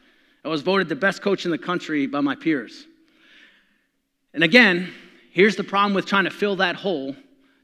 i 0.44 0.48
was 0.48 0.62
voted 0.62 0.88
the 0.88 0.96
best 0.96 1.22
coach 1.22 1.44
in 1.44 1.50
the 1.50 1.58
country 1.58 2.06
by 2.06 2.20
my 2.20 2.34
peers 2.34 2.86
and 4.32 4.44
again 4.44 4.92
here's 5.30 5.56
the 5.56 5.64
problem 5.64 5.94
with 5.94 6.06
trying 6.06 6.24
to 6.24 6.30
fill 6.30 6.56
that 6.56 6.76
hole 6.76 7.14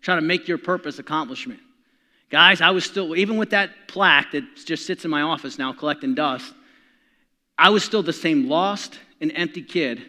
trying 0.02 0.18
to 0.18 0.26
make 0.26 0.48
your 0.48 0.58
purpose 0.58 0.98
accomplishment 0.98 1.60
guys 2.30 2.60
i 2.60 2.70
was 2.70 2.84
still 2.84 3.16
even 3.16 3.36
with 3.36 3.50
that 3.50 3.70
plaque 3.88 4.32
that 4.32 4.44
just 4.64 4.86
sits 4.86 5.04
in 5.04 5.10
my 5.10 5.22
office 5.22 5.58
now 5.58 5.72
collecting 5.72 6.14
dust 6.14 6.52
i 7.58 7.70
was 7.70 7.84
still 7.84 8.02
the 8.02 8.12
same 8.12 8.48
lost 8.48 8.98
and 9.20 9.32
empty 9.34 9.62
kid 9.62 10.02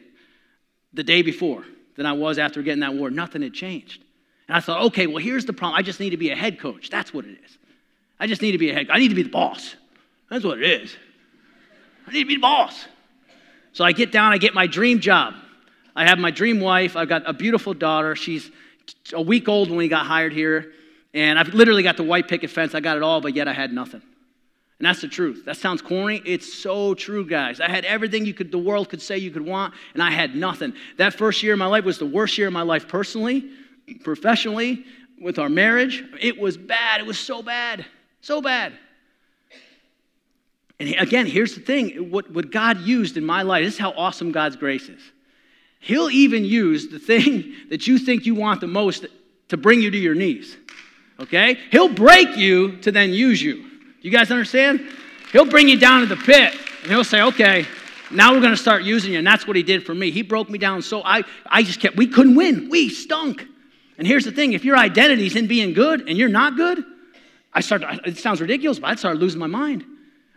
the 0.93 1.03
day 1.03 1.21
before 1.21 1.65
than 1.95 2.05
i 2.05 2.13
was 2.13 2.37
after 2.37 2.61
getting 2.61 2.81
that 2.81 2.91
award 2.91 3.13
nothing 3.13 3.41
had 3.41 3.53
changed 3.53 4.03
and 4.51 4.57
I 4.57 4.59
thought, 4.59 4.81
okay, 4.87 5.07
well, 5.07 5.23
here's 5.23 5.45
the 5.45 5.53
problem. 5.53 5.79
I 5.79 5.81
just 5.81 6.01
need 6.01 6.09
to 6.09 6.17
be 6.17 6.31
a 6.31 6.35
head 6.35 6.59
coach. 6.59 6.89
That's 6.89 7.13
what 7.13 7.23
it 7.23 7.37
is. 7.41 7.57
I 8.19 8.27
just 8.27 8.41
need 8.41 8.51
to 8.51 8.57
be 8.57 8.69
a 8.69 8.73
head 8.73 8.87
I 8.89 8.99
need 8.99 9.07
to 9.07 9.15
be 9.15 9.23
the 9.23 9.29
boss. 9.29 9.75
That's 10.29 10.43
what 10.43 10.61
it 10.61 10.69
is. 10.69 10.93
I 12.07 12.11
need 12.11 12.23
to 12.23 12.27
be 12.27 12.35
the 12.35 12.41
boss. 12.41 12.85
So 13.73 13.83
I 13.83 13.91
get 13.91 14.11
down, 14.11 14.33
I 14.33 14.37
get 14.37 14.53
my 14.53 14.67
dream 14.67 14.99
job. 14.99 15.33
I 15.95 16.05
have 16.05 16.19
my 16.19 16.31
dream 16.31 16.59
wife. 16.59 16.95
I've 16.95 17.09
got 17.09 17.23
a 17.25 17.33
beautiful 17.33 17.73
daughter. 17.73 18.15
She's 18.15 18.49
a 19.13 19.21
week 19.21 19.47
old 19.47 19.69
when 19.69 19.77
we 19.77 19.87
got 19.87 20.05
hired 20.05 20.33
here. 20.33 20.71
And 21.13 21.37
I've 21.37 21.49
literally 21.49 21.83
got 21.83 21.97
the 21.97 22.03
white 22.03 22.27
picket 22.27 22.49
fence. 22.49 22.73
I 22.73 22.79
got 22.79 22.97
it 22.97 23.03
all, 23.03 23.21
but 23.21 23.35
yet 23.35 23.47
I 23.47 23.53
had 23.53 23.73
nothing. 23.73 24.01
And 24.79 24.87
that's 24.87 25.01
the 25.01 25.07
truth. 25.07 25.45
That 25.45 25.57
sounds 25.57 25.81
corny. 25.81 26.21
It's 26.25 26.51
so 26.51 26.95
true, 26.95 27.23
guys. 27.23 27.59
I 27.59 27.69
had 27.69 27.85
everything 27.85 28.25
you 28.25 28.33
could, 28.33 28.51
the 28.51 28.57
world 28.57 28.89
could 28.89 29.01
say 29.01 29.17
you 29.17 29.29
could 29.29 29.45
want, 29.45 29.75
and 29.93 30.01
I 30.01 30.09
had 30.09 30.35
nothing. 30.35 30.73
That 30.97 31.13
first 31.13 31.43
year 31.43 31.53
of 31.53 31.59
my 31.59 31.67
life 31.67 31.83
was 31.83 31.99
the 31.99 32.05
worst 32.07 32.37
year 32.37 32.47
of 32.47 32.53
my 32.53 32.63
life 32.63 32.87
personally, 32.87 33.51
professionally, 34.03 34.85
with 35.21 35.37
our 35.37 35.49
marriage. 35.49 36.03
It 36.19 36.39
was 36.39 36.57
bad. 36.57 36.99
It 36.99 37.05
was 37.05 37.19
so 37.19 37.43
bad. 37.43 37.85
So 38.21 38.41
bad. 38.41 38.73
And 40.81 40.95
again, 40.97 41.27
here's 41.27 41.53
the 41.53 41.61
thing 41.61 42.09
what, 42.09 42.31
what 42.31 42.49
God 42.49 42.79
used 42.81 43.15
in 43.15 43.23
my 43.23 43.43
life, 43.43 43.63
this 43.63 43.75
is 43.75 43.79
how 43.79 43.91
awesome 43.91 44.31
God's 44.31 44.55
grace 44.55 44.89
is. 44.89 44.99
He'll 45.79 46.09
even 46.09 46.43
use 46.43 46.87
the 46.87 46.97
thing 46.97 47.53
that 47.69 47.85
you 47.85 47.99
think 47.99 48.25
you 48.25 48.33
want 48.33 48.61
the 48.61 48.67
most 48.67 49.05
to 49.49 49.57
bring 49.57 49.79
you 49.79 49.91
to 49.91 49.97
your 49.97 50.15
knees. 50.15 50.57
Okay? 51.19 51.59
He'll 51.69 51.93
break 51.93 52.35
you 52.35 52.77
to 52.77 52.91
then 52.91 53.11
use 53.11 53.39
you. 53.39 53.69
You 54.01 54.09
guys 54.09 54.31
understand? 54.31 54.81
He'll 55.31 55.45
bring 55.45 55.69
you 55.69 55.77
down 55.77 56.01
to 56.01 56.07
the 56.07 56.15
pit 56.15 56.55
and 56.81 56.91
he'll 56.91 57.03
say, 57.03 57.21
okay, 57.21 57.67
Now 58.09 58.33
we're 58.33 58.39
going 58.41 58.51
to 58.51 58.57
start 58.57 58.81
using 58.81 59.11
you. 59.11 59.19
And 59.19 59.27
that's 59.27 59.45
what 59.45 59.55
he 59.55 59.61
did 59.61 59.85
for 59.85 59.93
me. 59.93 60.09
He 60.09 60.23
broke 60.23 60.49
me 60.49 60.57
down 60.57 60.81
so 60.81 61.03
I, 61.03 61.21
I 61.45 61.61
just 61.61 61.79
kept, 61.79 61.95
we 61.95 62.07
couldn't 62.07 62.33
win. 62.33 62.69
We 62.69 62.89
stunk. 62.89 63.45
And 63.99 64.07
here's 64.07 64.25
the 64.25 64.31
thing 64.31 64.53
if 64.53 64.65
your 64.65 64.77
identity's 64.77 65.35
in 65.35 65.45
being 65.45 65.73
good 65.73 66.09
and 66.09 66.17
you're 66.17 66.27
not 66.27 66.55
good, 66.57 66.83
I 67.53 67.61
start, 67.61 67.83
it 68.03 68.17
sounds 68.17 68.41
ridiculous, 68.41 68.79
but 68.79 68.89
I 68.89 68.95
started 68.95 69.19
losing 69.19 69.39
my 69.39 69.45
mind. 69.45 69.85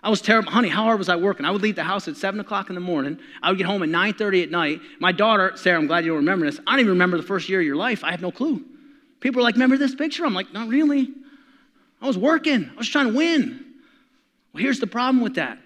I 0.05 0.11
was 0.11 0.21
terrible. 0.21 0.53
Honey, 0.53 0.69
how 0.69 0.83
hard 0.83 0.99
was 0.99 1.09
I 1.09 1.17
working? 1.17 1.47
I 1.47 1.51
would 1.51 1.63
leave 1.63 1.77
the 1.77 1.83
house 1.83 2.09
at 2.09 2.19
7 2.19 2.39
o'clock 2.39 2.69
in 2.69 2.75
the 2.75 2.81
morning. 2.81 3.19
I 3.43 3.49
would 3.49 3.57
get 3.57 3.67
home 3.67 3.83
at 3.83 3.89
9.30 3.89 4.43
at 4.43 4.51
night. 4.51 4.81
My 5.01 5.13
daughter, 5.13 5.53
Sarah, 5.57 5.79
I'm 5.79 5.87
glad 5.87 6.05
you 6.05 6.11
don't 6.11 6.19
remember 6.19 6.45
this. 6.45 6.61
I 6.67 6.73
don't 6.73 6.81
even 6.81 6.91
remember 6.91 7.17
the 7.17 7.23
first 7.23 7.49
year 7.49 7.61
of 7.61 7.67
your 7.67 7.77
life. 7.77 8.05
I 8.05 8.11
have 8.11 8.21
no 8.21 8.31
clue. 8.31 8.63
People 9.21 9.41
are 9.41 9.45
like, 9.45 9.55
remember 9.55 9.79
this 9.79 9.95
picture? 9.95 10.27
I'm 10.27 10.35
like, 10.35 10.53
not 10.53 10.69
really. 10.69 11.09
I 12.03 12.07
was 12.07 12.19
working. 12.19 12.69
I 12.71 12.77
was 12.77 12.87
trying 12.87 13.07
to 13.07 13.15
win. 13.15 13.65
Well, 14.53 14.63
here's 14.63 14.79
the 14.79 14.87
problem 14.87 15.23
with 15.23 15.37
that. 15.37 15.59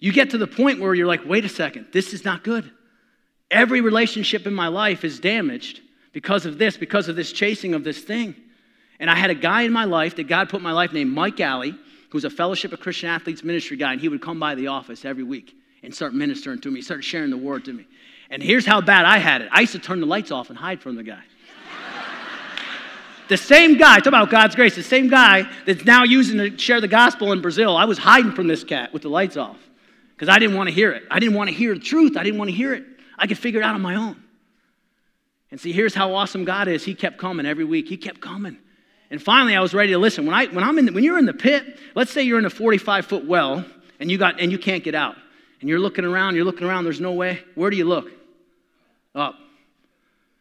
You 0.00 0.12
get 0.12 0.30
to 0.30 0.38
the 0.38 0.48
point 0.48 0.80
where 0.80 0.92
you're 0.92 1.06
like, 1.06 1.24
wait 1.24 1.44
a 1.44 1.48
second, 1.48 1.86
this 1.92 2.12
is 2.12 2.24
not 2.24 2.42
good. 2.42 2.68
Every 3.48 3.80
relationship 3.80 4.44
in 4.44 4.54
my 4.54 4.66
life 4.66 5.04
is 5.04 5.20
damaged 5.20 5.82
because 6.12 6.46
of 6.46 6.58
this, 6.58 6.76
because 6.76 7.08
of 7.08 7.14
this 7.14 7.30
chasing 7.30 7.74
of 7.74 7.84
this 7.84 8.00
thing. 8.00 8.34
And 8.98 9.08
I 9.08 9.14
had 9.14 9.30
a 9.30 9.36
guy 9.36 9.62
in 9.62 9.72
my 9.72 9.84
life 9.84 10.16
that 10.16 10.24
God 10.24 10.48
put 10.48 10.56
in 10.56 10.64
my 10.64 10.72
life 10.72 10.92
named 10.92 11.12
Mike 11.12 11.38
Alley 11.38 11.76
who's 12.10 12.24
a 12.24 12.30
Fellowship 12.30 12.72
of 12.72 12.80
Christian 12.80 13.08
Athletes 13.08 13.44
ministry 13.44 13.76
guy, 13.76 13.92
and 13.92 14.00
he 14.00 14.08
would 14.08 14.22
come 14.22 14.40
by 14.40 14.54
the 14.54 14.68
office 14.68 15.04
every 15.04 15.22
week 15.22 15.54
and 15.82 15.94
start 15.94 16.14
ministering 16.14 16.60
to 16.60 16.70
me, 16.70 16.80
start 16.80 17.04
sharing 17.04 17.30
the 17.30 17.36
word 17.36 17.64
to 17.66 17.72
me. 17.72 17.86
And 18.30 18.42
here's 18.42 18.66
how 18.66 18.80
bad 18.80 19.04
I 19.04 19.18
had 19.18 19.42
it 19.42 19.48
I 19.52 19.60
used 19.60 19.72
to 19.72 19.78
turn 19.78 20.00
the 20.00 20.06
lights 20.06 20.30
off 20.30 20.50
and 20.50 20.58
hide 20.58 20.80
from 20.80 20.96
the 20.96 21.02
guy. 21.02 21.22
the 23.28 23.36
same 23.36 23.78
guy, 23.78 23.96
talk 23.96 24.06
about 24.06 24.30
God's 24.30 24.54
grace, 24.54 24.74
the 24.74 24.82
same 24.82 25.08
guy 25.08 25.50
that's 25.66 25.84
now 25.84 26.04
using 26.04 26.38
to 26.38 26.58
share 26.58 26.80
the 26.80 26.88
gospel 26.88 27.32
in 27.32 27.40
Brazil, 27.40 27.76
I 27.76 27.84
was 27.84 27.98
hiding 27.98 28.32
from 28.32 28.48
this 28.48 28.64
cat 28.64 28.92
with 28.92 29.02
the 29.02 29.10
lights 29.10 29.36
off 29.36 29.58
because 30.14 30.28
I 30.28 30.38
didn't 30.38 30.56
want 30.56 30.68
to 30.68 30.74
hear 30.74 30.92
it. 30.92 31.04
I 31.10 31.20
didn't 31.20 31.36
want 31.36 31.48
to 31.50 31.54
hear 31.54 31.74
the 31.74 31.80
truth. 31.80 32.16
I 32.16 32.22
didn't 32.22 32.38
want 32.38 32.50
to 32.50 32.56
hear 32.56 32.74
it. 32.74 32.84
I 33.16 33.26
could 33.26 33.38
figure 33.38 33.60
it 33.60 33.64
out 33.64 33.74
on 33.74 33.82
my 33.82 33.94
own. 33.94 34.22
And 35.50 35.60
see, 35.60 35.72
here's 35.72 35.94
how 35.94 36.14
awesome 36.14 36.44
God 36.44 36.68
is. 36.68 36.84
He 36.84 36.94
kept 36.94 37.18
coming 37.18 37.46
every 37.46 37.64
week. 37.64 37.88
He 37.88 37.96
kept 37.96 38.20
coming. 38.20 38.58
And 39.10 39.22
finally, 39.22 39.56
I 39.56 39.60
was 39.60 39.72
ready 39.72 39.92
to 39.92 39.98
listen. 39.98 40.26
When, 40.26 40.34
I, 40.34 40.46
when, 40.46 40.62
I'm 40.62 40.78
in 40.78 40.86
the, 40.86 40.92
when 40.92 41.02
you're 41.02 41.18
in 41.18 41.24
the 41.24 41.32
pit, 41.32 41.78
let's 41.94 42.10
say 42.10 42.22
you're 42.22 42.38
in 42.38 42.44
a 42.44 42.50
45 42.50 43.06
foot 43.06 43.24
well 43.24 43.64
and 44.00 44.10
you, 44.10 44.18
got, 44.18 44.40
and 44.40 44.52
you 44.52 44.58
can't 44.58 44.84
get 44.84 44.94
out. 44.94 45.16
And 45.60 45.68
you're 45.68 45.78
looking 45.78 46.04
around, 46.04 46.36
you're 46.36 46.44
looking 46.44 46.66
around, 46.66 46.84
there's 46.84 47.00
no 47.00 47.12
way. 47.12 47.42
Where 47.54 47.70
do 47.70 47.76
you 47.76 47.86
look? 47.86 48.10
Up. 49.14 49.34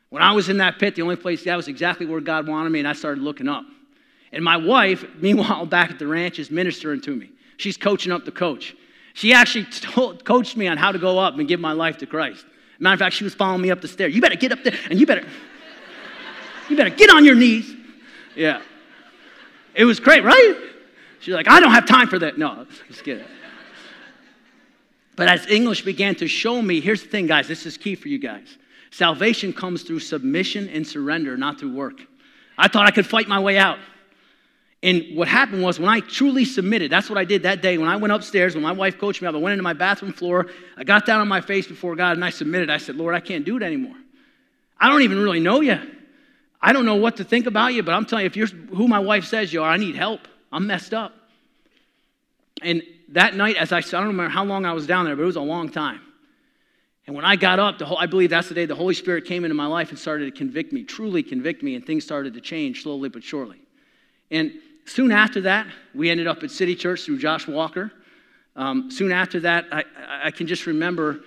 When 0.09 0.21
I 0.21 0.33
was 0.33 0.49
in 0.49 0.57
that 0.57 0.79
pit, 0.79 0.95
the 0.95 1.01
only 1.01 1.15
place 1.15 1.43
that 1.45 1.55
was 1.55 1.67
exactly 1.67 2.05
where 2.05 2.21
God 2.21 2.47
wanted 2.47 2.69
me, 2.69 2.79
and 2.79 2.87
I 2.87 2.93
started 2.93 3.23
looking 3.23 3.47
up. 3.47 3.65
And 4.31 4.43
my 4.43 4.57
wife, 4.57 5.05
meanwhile, 5.19 5.65
back 5.65 5.89
at 5.89 5.99
the 5.99 6.07
ranch, 6.07 6.37
is 6.37 6.51
ministering 6.51 7.01
to 7.01 7.15
me. 7.15 7.31
She's 7.55 7.77
coaching 7.77 8.11
up 8.11 8.25
the 8.25 8.31
coach. 8.31 8.75
She 9.13 9.33
actually 9.33 9.65
told, 9.71 10.23
coached 10.23 10.57
me 10.57 10.67
on 10.67 10.77
how 10.77 10.91
to 10.91 10.99
go 10.99 11.17
up 11.17 11.39
and 11.39 11.47
give 11.47 11.59
my 11.59 11.71
life 11.71 11.97
to 11.99 12.05
Christ. 12.05 12.45
Matter 12.79 12.93
of 12.93 12.99
fact, 12.99 13.15
she 13.15 13.23
was 13.23 13.33
following 13.33 13.61
me 13.61 13.71
up 13.71 13.81
the 13.81 13.87
stairs. 13.87 14.13
You 14.13 14.21
better 14.21 14.35
get 14.35 14.51
up 14.51 14.63
there, 14.63 14.77
and 14.89 14.99
you 14.99 15.07
better, 15.07 15.25
you 16.69 16.77
better 16.77 16.91
get 16.91 17.09
on 17.09 17.25
your 17.25 17.33
knees 17.33 17.76
yeah. 18.37 18.61
It 19.75 19.85
was 19.85 19.99
great, 19.99 20.23
right? 20.23 20.55
She's 21.19 21.33
like, 21.33 21.47
I 21.47 21.59
don't 21.59 21.71
have 21.71 21.85
time 21.85 22.07
for 22.07 22.19
that. 22.19 22.37
No, 22.37 22.65
just 22.87 23.03
kidding. 23.03 23.25
But 25.15 25.27
as 25.27 25.47
English 25.47 25.81
began 25.83 26.15
to 26.15 26.27
show 26.27 26.61
me, 26.61 26.79
here's 26.79 27.01
the 27.01 27.09
thing, 27.09 27.27
guys, 27.27 27.47
this 27.47 27.65
is 27.65 27.77
key 27.77 27.95
for 27.95 28.07
you 28.07 28.19
guys. 28.19 28.57
Salvation 28.91 29.51
comes 29.51 29.83
through 29.83 29.99
submission 29.99 30.69
and 30.69 30.87
surrender, 30.87 31.35
not 31.35 31.59
through 31.59 31.73
work. 31.73 32.01
I 32.57 32.67
thought 32.67 32.85
I 32.85 32.91
could 32.91 33.05
fight 33.05 33.27
my 33.27 33.39
way 33.39 33.57
out. 33.57 33.79
And 34.83 35.15
what 35.15 35.27
happened 35.27 35.63
was 35.63 35.79
when 35.79 35.89
I 35.89 36.01
truly 36.01 36.45
submitted, 36.45 36.91
that's 36.91 37.09
what 37.09 37.17
I 37.17 37.25
did 37.25 37.43
that 37.43 37.63
day. 37.63 37.79
When 37.79 37.89
I 37.89 37.95
went 37.95 38.13
upstairs, 38.13 38.53
when 38.53 38.63
my 38.63 38.71
wife 38.71 38.99
coached 38.99 39.21
me 39.21 39.27
up, 39.27 39.33
I 39.33 39.39
went 39.39 39.53
into 39.53 39.63
my 39.63 39.73
bathroom 39.73 40.13
floor, 40.13 40.47
I 40.77 40.83
got 40.83 41.05
down 41.05 41.19
on 41.19 41.27
my 41.27 41.41
face 41.41 41.67
before 41.67 41.95
God 41.95 42.15
and 42.15 42.23
I 42.23 42.29
submitted. 42.29 42.69
I 42.69 42.77
said, 42.77 42.95
Lord, 42.95 43.15
I 43.15 43.19
can't 43.19 43.43
do 43.43 43.57
it 43.57 43.63
anymore. 43.63 43.95
I 44.79 44.87
don't 44.89 45.01
even 45.01 45.17
really 45.17 45.39
know 45.39 45.61
you. 45.61 45.79
I 46.61 46.73
don't 46.73 46.85
know 46.85 46.95
what 46.95 47.17
to 47.17 47.23
think 47.23 47.45
about 47.45 47.73
you, 47.73 47.83
but 47.83 47.93
I'm 47.93 48.05
telling 48.05 48.23
you, 48.23 48.27
if 48.27 48.35
you're 48.35 48.47
who 48.47 48.87
my 48.87 48.99
wife 48.99 49.25
says 49.25 49.53
you 49.53 49.61
are, 49.63 49.69
I 49.69 49.77
need 49.77 49.95
help. 49.95 50.27
I'm 50.51 50.67
messed 50.67 50.93
up. 50.93 51.13
And 52.61 52.81
that 53.09 53.35
night, 53.35 53.57
as 53.57 53.71
I, 53.71 53.77
I 53.77 53.81
don't 53.81 54.07
remember 54.07 54.29
how 54.29 54.43
long 54.43 54.65
I 54.65 54.73
was 54.73 54.87
down 54.87 55.05
there, 55.05 55.15
but 55.15 55.23
it 55.23 55.27
was 55.27 55.35
a 55.35 55.41
long 55.41 55.69
time. 55.69 56.01
And 57.05 57.15
when 57.15 57.23
I 57.23 57.37
got 57.37 57.59
up, 57.59 57.77
the 57.77 57.85
whole, 57.85 57.97
I 57.97 58.05
believe 58.05 58.31
that's 58.31 58.49
the 58.49 58.53
day 58.53 58.65
the 58.65 58.75
Holy 58.75 58.93
Spirit 58.93 59.25
came 59.25 59.45
into 59.45 59.55
my 59.55 59.67
life 59.67 59.91
and 59.91 59.99
started 59.99 60.25
to 60.25 60.37
convict 60.37 60.73
me, 60.73 60.83
truly 60.83 61.23
convict 61.23 61.63
me, 61.63 61.75
and 61.75 61.85
things 61.85 62.03
started 62.03 62.33
to 62.33 62.41
change 62.41 62.83
slowly 62.83 63.07
but 63.07 63.23
surely. 63.23 63.59
And 64.29 64.53
soon 64.85 65.11
after 65.11 65.41
that, 65.41 65.67
we 65.95 66.09
ended 66.09 66.27
up 66.27 66.43
at 66.43 66.51
City 66.51 66.75
Church 66.75 67.03
through 67.03 67.19
Josh 67.19 67.47
Walker. 67.47 67.93
Um, 68.57 68.91
soon 68.91 69.13
after 69.13 69.39
that, 69.41 69.65
I, 69.71 69.83
I 70.23 70.31
can 70.31 70.47
just 70.47 70.65
remember 70.65 71.21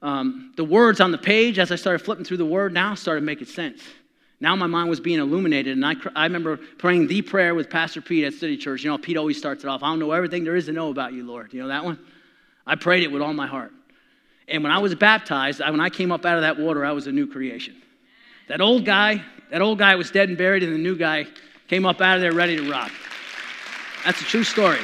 um, 0.00 0.52
the 0.56 0.64
words 0.64 1.00
on 1.00 1.10
the 1.10 1.18
page 1.18 1.58
as 1.58 1.70
I 1.70 1.76
started 1.76 1.98
flipping 2.04 2.24
through 2.24 2.36
the 2.38 2.46
word 2.46 2.72
now 2.72 2.94
started 2.94 3.24
making 3.24 3.48
sense. 3.48 3.82
Now 4.40 4.54
my 4.54 4.66
mind 4.66 4.90
was 4.90 5.00
being 5.00 5.18
illuminated, 5.18 5.76
and 5.76 5.86
I, 5.86 5.94
I 6.14 6.24
remember 6.24 6.58
praying 6.78 7.06
the 7.06 7.22
prayer 7.22 7.54
with 7.54 7.70
Pastor 7.70 8.02
Pete 8.02 8.24
at 8.24 8.34
City 8.34 8.56
Church. 8.56 8.84
You 8.84 8.90
know, 8.90 8.98
Pete 8.98 9.16
always 9.16 9.38
starts 9.38 9.64
it 9.64 9.68
off, 9.68 9.82
I 9.82 9.88
don't 9.88 9.98
know 9.98 10.12
everything 10.12 10.44
there 10.44 10.56
is 10.56 10.66
to 10.66 10.72
know 10.72 10.90
about 10.90 11.14
you, 11.14 11.24
Lord. 11.24 11.54
You 11.54 11.62
know 11.62 11.68
that 11.68 11.84
one? 11.84 11.98
I 12.66 12.74
prayed 12.74 13.02
it 13.02 13.10
with 13.10 13.22
all 13.22 13.32
my 13.32 13.46
heart. 13.46 13.72
And 14.48 14.62
when 14.62 14.72
I 14.72 14.78
was 14.78 14.94
baptized, 14.94 15.60
when 15.60 15.80
I 15.80 15.88
came 15.88 16.12
up 16.12 16.24
out 16.24 16.36
of 16.36 16.42
that 16.42 16.58
water, 16.58 16.84
I 16.84 16.92
was 16.92 17.06
a 17.06 17.12
new 17.12 17.26
creation. 17.26 17.76
That 18.48 18.60
old 18.60 18.84
guy, 18.84 19.22
that 19.50 19.62
old 19.62 19.78
guy 19.78 19.94
was 19.96 20.10
dead 20.10 20.28
and 20.28 20.38
buried, 20.38 20.62
and 20.62 20.72
the 20.72 20.78
new 20.78 20.96
guy 20.96 21.26
came 21.68 21.84
up 21.86 22.00
out 22.00 22.16
of 22.16 22.20
there 22.20 22.32
ready 22.32 22.56
to 22.56 22.70
rock. 22.70 22.92
That's 24.04 24.20
a 24.20 24.24
true 24.24 24.44
story. 24.44 24.78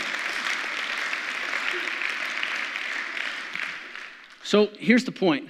So 4.42 4.68
here's 4.78 5.04
the 5.04 5.12
point 5.12 5.48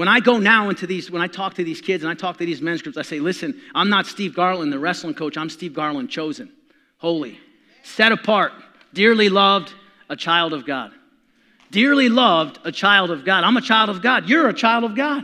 when 0.00 0.08
I 0.08 0.18
go 0.18 0.38
now 0.38 0.70
into 0.70 0.86
these, 0.86 1.10
when 1.10 1.20
I 1.20 1.26
talk 1.26 1.52
to 1.56 1.62
these 1.62 1.82
kids 1.82 2.02
and 2.02 2.10
I 2.10 2.14
talk 2.14 2.38
to 2.38 2.46
these 2.46 2.62
men's 2.62 2.80
groups, 2.80 2.96
I 2.96 3.02
say, 3.02 3.20
listen, 3.20 3.60
I'm 3.74 3.90
not 3.90 4.06
Steve 4.06 4.34
Garland, 4.34 4.72
the 4.72 4.78
wrestling 4.78 5.12
coach. 5.12 5.36
I'm 5.36 5.50
Steve 5.50 5.74
Garland, 5.74 6.08
chosen, 6.08 6.50
holy, 6.96 7.38
set 7.82 8.10
apart, 8.10 8.52
dearly 8.94 9.28
loved, 9.28 9.74
a 10.08 10.16
child 10.16 10.54
of 10.54 10.64
God. 10.64 10.92
Dearly 11.70 12.08
loved, 12.08 12.60
a 12.64 12.72
child 12.72 13.10
of 13.10 13.26
God. 13.26 13.44
I'm 13.44 13.58
a 13.58 13.60
child 13.60 13.90
of 13.90 14.00
God. 14.00 14.26
You're 14.26 14.48
a 14.48 14.54
child 14.54 14.84
of 14.84 14.96
God. 14.96 15.22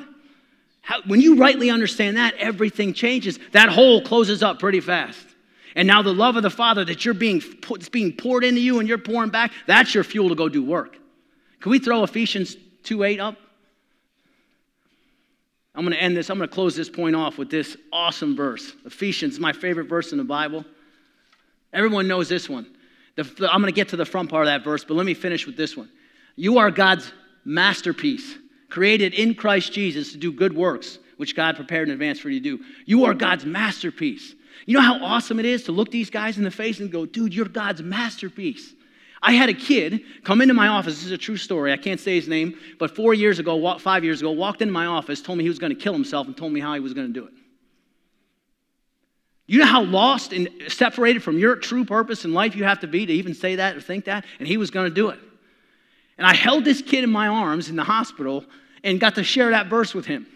How, 0.83 1.01
when 1.07 1.23
you 1.23 1.37
rightly 1.37 1.71
understand 1.71 2.19
that, 2.19 2.35
everything 2.35 2.93
changes. 2.93 3.39
That 3.53 3.71
hole 3.71 4.03
closes 4.03 4.43
up 4.43 4.59
pretty 4.59 4.81
fast. 4.81 5.27
And 5.75 5.89
now 5.89 6.03
the 6.03 6.13
love 6.13 6.37
of 6.37 6.43
the 6.43 6.51
Father 6.51 6.85
that 6.85 7.03
you're 7.03 7.15
being, 7.15 7.43
it's 7.71 7.89
being 7.89 8.13
poured 8.13 8.45
into 8.45 8.61
you 8.61 8.79
and 8.79 8.87
you're 8.87 8.99
pouring 8.99 9.31
back, 9.31 9.53
that's 9.67 9.95
your 9.95 10.05
fuel 10.05 10.29
to 10.29 10.35
go 10.35 10.51
do 10.51 10.63
work. 10.63 10.99
Can 11.61 11.71
we 11.71 11.79
throw 11.79 12.05
Ephesians 12.05 12.59
2 12.83 13.05
8 13.05 13.21
up? 13.21 13.39
I'm 15.77 15.85
going 15.85 15.95
to 15.95 16.03
end 16.03 16.17
this. 16.17 16.31
I'm 16.31 16.39
going 16.39 16.49
to 16.49 16.55
close 16.55 16.75
this 16.75 16.89
point 16.89 17.15
off 17.15 17.37
with 17.37 17.51
this 17.51 17.77
awesome 17.93 18.35
verse. 18.35 18.73
Ephesians, 18.87 19.39
my 19.39 19.53
favorite 19.53 19.89
verse 19.89 20.13
in 20.13 20.19
the 20.19 20.25
Bible. 20.25 20.65
Everyone 21.73 22.09
knows 22.09 22.31
this 22.31 22.49
one. 22.49 22.67
The, 23.17 23.23
I'm 23.53 23.61
going 23.61 23.73
to 23.73 23.77
get 23.77 23.91
to 23.91 23.97
the 23.97 24.07
front 24.07 24.31
part 24.31 24.47
of 24.47 24.47
that 24.47 24.65
verse, 24.65 24.85
but 24.85 24.95
let 24.95 25.05
me 25.05 25.13
finish 25.13 25.47
with 25.47 25.57
this 25.57 25.77
one. 25.77 25.91
You 26.35 26.59
are 26.59 26.71
God's 26.71 27.13
masterpiece, 27.45 28.37
created 28.71 29.13
in 29.13 29.35
Christ 29.35 29.73
Jesus 29.73 30.13
to 30.13 30.19
do 30.19 30.33
good 30.33 30.55
works, 30.55 30.99
which 31.19 31.37
God 31.37 31.57
prepared 31.57 31.89
in 31.89 31.93
advance 31.93 32.19
for 32.21 32.31
you 32.31 32.41
to 32.41 32.57
do. 32.57 32.65
You 32.87 33.05
are 33.05 33.15
God's 33.15 33.45
masterpiece. 33.45 34.35
You 34.65 34.75
know 34.75 34.83
how 34.83 35.05
awesome 35.05 35.39
it 35.39 35.45
is 35.45 35.65
to 35.65 35.73
look 35.73 35.91
these 35.91 36.09
guys 36.09 36.39
in 36.39 36.45
the 36.45 36.51
face 36.51 36.81
and 36.81 36.91
go, 36.91 37.05
dude, 37.05 37.35
you're 37.35 37.47
God's 37.47 37.83
masterpiece. 37.83 38.73
I 39.27 39.33
had 39.33 39.49
a 39.49 39.55
kid 39.55 40.03
come 40.23 40.41
into 40.41 40.55
my 40.55 40.69
office. 40.69 40.95
This 40.95 41.07
is 41.07 41.11
a 41.11 41.19
true 41.19 41.37
story. 41.37 41.73
I 41.73 41.77
can't 41.77 41.99
say 41.99 42.15
his 42.15 42.29
name, 42.29 42.57
but 42.79 42.95
four 42.95 43.13
years 43.13 43.41
ago, 43.41 43.77
five 43.79 44.05
years 44.05 44.21
ago, 44.21 44.31
walked 44.31 44.63
into 44.63 44.73
my 44.73 44.87
office, 44.87 45.21
told 45.21 45.37
me 45.37 45.43
he 45.43 45.51
was 45.51 45.59
going 45.59 45.75
to 45.75 45.79
kill 45.79 45.93
himself, 45.93 46.29
and 46.29 46.37
told 46.37 46.53
me 46.53 46.61
how 46.61 46.75
he 46.75 46.81
was 46.81 46.95
going 46.95 47.09
to 47.09 47.13
do 47.13 47.27
it. 47.27 47.33
You 49.49 49.59
know 49.59 49.67
how 49.67 49.83
lost 49.83 50.33
and 50.33 50.49
separated 50.69 51.25
from 51.25 51.41
your 51.41 51.57
true 51.57 51.85
purpose 51.85 52.25
in 52.25 52.35
life 52.35 52.55
you 52.55 52.63
have 52.63 52.79
to 52.81 52.87
be 52.87 53.05
to 53.05 53.13
even 53.13 53.35
say 53.35 53.57
that 53.57 53.77
or 53.77 53.81
think 53.81 54.05
that? 54.05 54.25
And 54.39 54.47
he 54.47 54.59
was 54.59 54.71
going 54.71 54.89
to 54.89 54.95
do 54.95 55.09
it. 55.09 55.19
And 56.19 56.25
I 56.27 56.35
held 56.35 56.65
this 56.65 56.81
kid 56.81 57.03
in 57.03 57.11
my 57.11 57.27
arms 57.27 57.69
in 57.69 57.75
the 57.75 57.85
hospital 57.85 58.45
and 58.85 59.01
got 59.01 59.17
to 59.17 59.25
share 59.25 59.51
that 59.51 59.67
verse 59.67 59.93
with 59.93 60.07
him. 60.07 60.29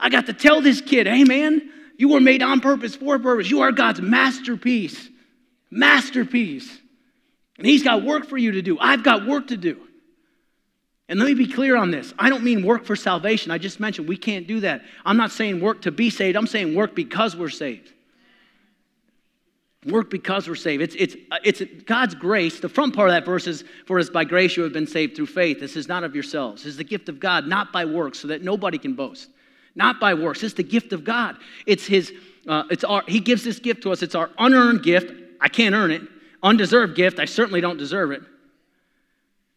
I 0.00 0.08
got 0.08 0.26
to 0.26 0.32
tell 0.32 0.60
this 0.60 0.80
kid, 0.80 1.06
hey 1.06 1.22
man, 1.22 1.70
you 1.96 2.08
were 2.08 2.20
made 2.20 2.42
on 2.42 2.58
purpose 2.58 2.96
for 2.96 3.14
a 3.14 3.20
purpose. 3.20 3.48
You 3.48 3.60
are 3.60 3.70
God's 3.70 4.00
masterpiece. 4.00 5.08
Masterpiece. 5.70 6.79
And 7.60 7.66
He's 7.66 7.82
got 7.82 8.02
work 8.02 8.26
for 8.26 8.38
you 8.38 8.52
to 8.52 8.62
do. 8.62 8.78
I've 8.80 9.04
got 9.04 9.26
work 9.26 9.48
to 9.48 9.56
do. 9.56 9.78
And 11.10 11.18
let 11.18 11.26
me 11.26 11.34
be 11.34 11.46
clear 11.46 11.76
on 11.76 11.90
this. 11.90 12.14
I 12.18 12.30
don't 12.30 12.42
mean 12.42 12.64
work 12.64 12.86
for 12.86 12.96
salvation. 12.96 13.50
I 13.50 13.58
just 13.58 13.80
mentioned 13.80 14.08
we 14.08 14.16
can't 14.16 14.46
do 14.46 14.60
that. 14.60 14.80
I'm 15.04 15.18
not 15.18 15.30
saying 15.30 15.60
work 15.60 15.82
to 15.82 15.90
be 15.90 16.08
saved. 16.08 16.38
I'm 16.38 16.46
saying 16.46 16.74
work 16.74 16.94
because 16.94 17.36
we're 17.36 17.50
saved. 17.50 17.92
Work 19.84 20.08
because 20.08 20.48
we're 20.48 20.54
saved. 20.54 20.82
It's, 20.82 20.94
it's, 20.94 21.16
it's 21.44 21.84
God's 21.84 22.14
grace. 22.14 22.60
The 22.60 22.68
front 22.70 22.96
part 22.96 23.10
of 23.10 23.14
that 23.14 23.26
verse 23.26 23.46
is, 23.46 23.62
For 23.84 23.98
us 23.98 24.08
by 24.08 24.24
grace 24.24 24.56
you 24.56 24.62
have 24.62 24.72
been 24.72 24.86
saved 24.86 25.16
through 25.16 25.26
faith. 25.26 25.60
This 25.60 25.76
is 25.76 25.86
not 25.86 26.02
of 26.02 26.14
yourselves. 26.14 26.62
This 26.62 26.70
is 26.70 26.76
the 26.78 26.84
gift 26.84 27.10
of 27.10 27.20
God, 27.20 27.46
not 27.46 27.72
by 27.72 27.84
works, 27.84 28.20
so 28.20 28.28
that 28.28 28.42
nobody 28.42 28.78
can 28.78 28.94
boast. 28.94 29.28
Not 29.74 30.00
by 30.00 30.14
works. 30.14 30.42
It's 30.42 30.54
the 30.54 30.62
gift 30.62 30.94
of 30.94 31.04
God. 31.04 31.36
It's 31.66 31.84
His, 31.84 32.10
uh, 32.48 32.62
it's 32.70 32.84
our, 32.84 33.02
He 33.06 33.20
gives 33.20 33.44
this 33.44 33.58
gift 33.58 33.82
to 33.82 33.92
us. 33.92 34.02
It's 34.02 34.14
our 34.14 34.30
unearned 34.38 34.82
gift. 34.82 35.12
I 35.42 35.48
can't 35.48 35.74
earn 35.74 35.90
it 35.90 36.02
undeserved 36.42 36.96
gift. 36.96 37.18
I 37.18 37.24
certainly 37.24 37.60
don't 37.60 37.78
deserve 37.78 38.10
it. 38.12 38.22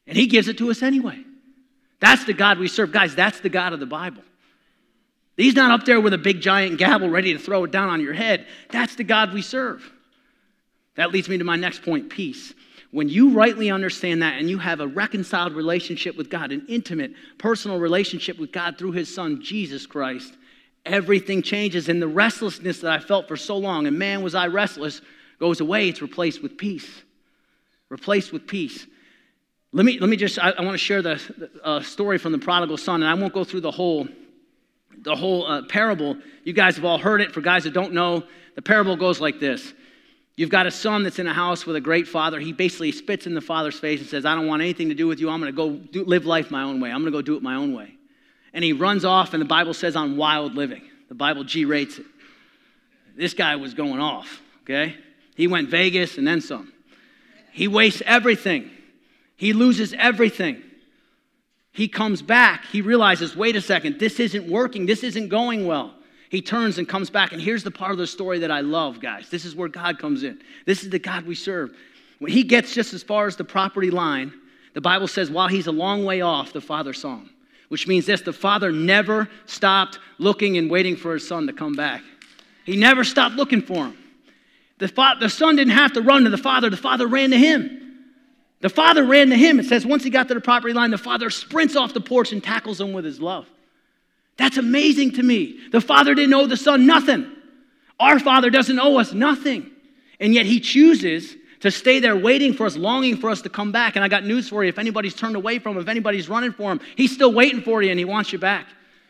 And 0.07 0.17
He 0.17 0.27
gives 0.27 0.47
it 0.47 0.57
to 0.59 0.69
us 0.71 0.81
anyway. 0.81 1.23
That's 1.99 2.25
the 2.25 2.33
God 2.33 2.59
we 2.59 2.67
serve. 2.67 2.91
Guys, 2.91 3.15
that's 3.15 3.39
the 3.39 3.49
God 3.49 3.73
of 3.73 3.79
the 3.79 3.85
Bible. 3.85 4.23
He's 5.37 5.55
not 5.55 5.71
up 5.71 5.85
there 5.85 5.99
with 5.99 6.13
a 6.13 6.17
big 6.17 6.41
giant 6.41 6.77
gavel 6.77 7.09
ready 7.09 7.33
to 7.33 7.39
throw 7.39 7.63
it 7.63 7.71
down 7.71 7.89
on 7.89 8.01
your 8.01 8.13
head. 8.13 8.45
That's 8.69 8.95
the 8.95 9.03
God 9.03 9.33
we 9.33 9.41
serve. 9.41 9.89
That 10.95 11.11
leads 11.11 11.27
me 11.27 11.37
to 11.37 11.43
my 11.43 11.55
next 11.55 11.81
point 11.81 12.09
peace. 12.09 12.53
When 12.91 13.09
you 13.09 13.31
rightly 13.31 13.71
understand 13.71 14.21
that 14.21 14.37
and 14.37 14.47
you 14.49 14.59
have 14.59 14.79
a 14.79 14.87
reconciled 14.87 15.53
relationship 15.53 16.15
with 16.15 16.29
God, 16.29 16.51
an 16.51 16.67
intimate, 16.69 17.13
personal 17.39 17.79
relationship 17.79 18.37
with 18.37 18.51
God 18.51 18.77
through 18.77 18.91
His 18.91 19.13
Son, 19.13 19.41
Jesus 19.41 19.87
Christ, 19.87 20.35
everything 20.85 21.41
changes. 21.41 21.89
And 21.89 21.99
the 21.99 22.07
restlessness 22.07 22.81
that 22.81 22.91
I 22.91 22.99
felt 22.99 23.27
for 23.27 23.35
so 23.35 23.57
long, 23.57 23.87
and 23.87 23.97
man, 23.97 24.21
was 24.21 24.35
I 24.35 24.45
restless, 24.45 25.01
goes 25.43 25.59
away. 25.59 25.89
It's 25.89 26.01
replaced 26.01 26.41
with 26.41 26.57
peace. 26.57 26.89
Replaced 27.89 28.31
with 28.31 28.47
peace. 28.47 28.87
Let 29.73 29.85
me, 29.85 29.99
let 29.99 30.09
me 30.09 30.15
just, 30.15 30.39
I, 30.39 30.51
I 30.51 30.61
want 30.61 30.73
to 30.73 30.77
share 30.77 31.01
the, 31.01 31.15
the 31.37 31.49
uh, 31.65 31.81
story 31.81 32.17
from 32.17 32.31
the 32.31 32.37
prodigal 32.37 32.77
son, 32.77 33.03
and 33.03 33.09
I 33.09 33.13
won't 33.13 33.33
go 33.33 33.43
through 33.43 33.59
the 33.59 33.71
whole 33.71 34.07
the 35.01 35.15
whole 35.15 35.45
uh, 35.45 35.63
parable. 35.63 36.15
You 36.45 36.53
guys 36.53 36.77
have 36.77 36.85
all 36.85 36.97
heard 36.97 37.19
it. 37.19 37.33
For 37.33 37.41
guys 37.41 37.65
that 37.65 37.73
don't 37.73 37.91
know, 37.91 38.23
the 38.55 38.61
parable 38.61 38.95
goes 38.95 39.19
like 39.19 39.41
this 39.41 39.73
You've 40.37 40.49
got 40.49 40.65
a 40.65 40.71
son 40.71 41.03
that's 41.03 41.19
in 41.19 41.27
a 41.27 41.33
house 41.33 41.65
with 41.65 41.75
a 41.75 41.81
great 41.81 42.07
father. 42.07 42.39
He 42.39 42.53
basically 42.53 42.93
spits 42.93 43.27
in 43.27 43.33
the 43.33 43.41
father's 43.41 43.77
face 43.77 43.99
and 43.99 44.07
says, 44.07 44.25
I 44.25 44.35
don't 44.35 44.47
want 44.47 44.61
anything 44.61 44.87
to 44.89 44.95
do 44.95 45.07
with 45.07 45.19
you. 45.19 45.29
I'm 45.29 45.41
going 45.41 45.51
to 45.51 45.57
go 45.57 45.75
do, 45.91 46.05
live 46.05 46.25
life 46.25 46.51
my 46.51 46.63
own 46.63 46.79
way. 46.79 46.89
I'm 46.89 47.01
going 47.01 47.11
to 47.11 47.17
go 47.17 47.21
do 47.21 47.35
it 47.35 47.43
my 47.43 47.55
own 47.55 47.73
way. 47.75 47.95
And 48.53 48.63
he 48.63 48.71
runs 48.71 49.03
off, 49.03 49.33
and 49.33 49.41
the 49.41 49.51
Bible 49.57 49.73
says 49.73 49.97
on 49.97 50.15
wild 50.15 50.55
living. 50.55 50.83
The 51.09 51.15
Bible 51.15 51.43
G 51.43 51.65
rates 51.65 51.97
it. 51.97 52.05
This 53.17 53.33
guy 53.33 53.57
was 53.57 53.73
going 53.73 53.99
off, 53.99 54.41
okay? 54.61 54.95
He 55.35 55.47
went 55.47 55.69
Vegas 55.69 56.17
and 56.17 56.27
then 56.27 56.41
some. 56.41 56.71
He 57.51 57.67
wastes 57.67 58.01
everything, 58.05 58.69
he 59.35 59.53
loses 59.53 59.93
everything. 59.93 60.61
He 61.73 61.87
comes 61.87 62.21
back. 62.21 62.65
He 62.65 62.81
realizes, 62.81 63.35
wait 63.35 63.55
a 63.55 63.61
second, 63.61 63.97
this 63.99 64.19
isn't 64.19 64.47
working. 64.47 64.85
This 64.85 65.03
isn't 65.03 65.29
going 65.29 65.65
well. 65.65 65.95
He 66.29 66.39
turns 66.39 66.77
and 66.77 66.87
comes 66.87 67.09
back. 67.09 67.31
And 67.31 67.41
here's 67.41 67.63
the 67.63 67.71
part 67.71 67.91
of 67.91 67.97
the 67.97 68.05
story 68.05 68.39
that 68.39 68.51
I 68.51 68.61
love, 68.61 68.99
guys. 68.99 69.29
This 69.29 69.43
is 69.43 69.55
where 69.55 69.67
God 69.67 69.97
comes 69.97 70.23
in. 70.23 70.39
This 70.67 70.83
is 70.83 70.91
the 70.91 70.99
God 70.99 71.25
we 71.25 71.33
serve. 71.33 71.75
When 72.19 72.31
he 72.31 72.43
gets 72.43 72.75
just 72.75 72.93
as 72.93 73.01
far 73.01 73.25
as 73.25 73.35
the 73.35 73.43
property 73.43 73.89
line, 73.89 74.33
the 74.73 74.81
Bible 74.81 75.07
says, 75.07 75.31
while 75.31 75.47
he's 75.47 75.67
a 75.67 75.71
long 75.71 76.05
way 76.05 76.21
off, 76.21 76.53
the 76.53 76.61
father 76.61 76.93
saw 76.93 77.17
him, 77.17 77.31
which 77.69 77.87
means 77.87 78.05
this 78.05 78.21
the 78.21 78.33
father 78.33 78.71
never 78.71 79.27
stopped 79.47 79.99
looking 80.19 80.57
and 80.57 80.69
waiting 80.69 80.95
for 80.95 81.13
his 81.13 81.27
son 81.27 81.47
to 81.47 81.53
come 81.53 81.73
back. 81.73 82.01
He 82.65 82.77
never 82.77 83.03
stopped 83.03 83.35
looking 83.35 83.61
for 83.61 83.87
him. 83.87 83.97
The, 84.83 84.89
fa- 84.89 85.15
the 85.17 85.29
son 85.29 85.55
didn't 85.55 85.75
have 85.75 85.93
to 85.93 86.01
run 86.01 86.25
to 86.25 86.29
the 86.29 86.37
father, 86.37 86.69
the 86.69 86.75
father 86.75 87.07
ran 87.07 87.29
to 87.29 87.37
him. 87.37 88.01
The 88.59 88.67
father 88.67 89.05
ran 89.05 89.29
to 89.29 89.37
him. 89.37 89.57
It 89.57 89.67
says 89.67 89.85
once 89.85 90.03
he 90.03 90.09
got 90.09 90.27
to 90.27 90.33
the 90.33 90.41
property 90.41 90.73
line, 90.73 90.91
the 90.91 90.97
father 90.97 91.29
sprints 91.29 91.77
off 91.77 91.93
the 91.93 92.01
porch 92.01 92.33
and 92.33 92.43
tackles 92.43 92.81
him 92.81 92.91
with 92.91 93.05
his 93.05 93.21
love. 93.21 93.47
That's 94.35 94.57
amazing 94.57 95.13
to 95.13 95.23
me. 95.23 95.57
The 95.71 95.79
father 95.79 96.13
didn't 96.13 96.33
owe 96.33 96.47
the 96.47 96.57
son 96.57 96.85
nothing. 96.85 97.31
Our 97.97 98.19
father 98.19 98.49
doesn't 98.49 98.77
owe 98.77 98.97
us 98.97 99.13
nothing. 99.13 99.71
And 100.19 100.33
yet 100.33 100.45
he 100.45 100.59
chooses 100.59 101.33
to 101.61 101.71
stay 101.71 101.99
there 101.99 102.17
waiting 102.17 102.53
for 102.53 102.65
us, 102.65 102.75
longing 102.75 103.15
for 103.15 103.29
us 103.29 103.41
to 103.43 103.49
come 103.49 103.71
back. 103.71 103.95
And 103.95 104.03
I 104.03 104.09
got 104.09 104.25
news 104.25 104.49
for 104.49 104.65
you. 104.65 104.69
If 104.69 104.79
anybody's 104.79 105.15
turned 105.15 105.37
away 105.37 105.59
from 105.59 105.77
him, 105.77 105.81
if 105.83 105.87
anybody's 105.87 106.27
running 106.27 106.51
for 106.51 106.73
him, 106.73 106.81
he's 106.97 107.13
still 107.13 107.31
waiting 107.31 107.61
for 107.61 107.81
you 107.81 107.89
and 107.89 107.97
he 107.97 108.03
wants 108.03 108.33
you 108.33 108.39
back. 108.39 108.67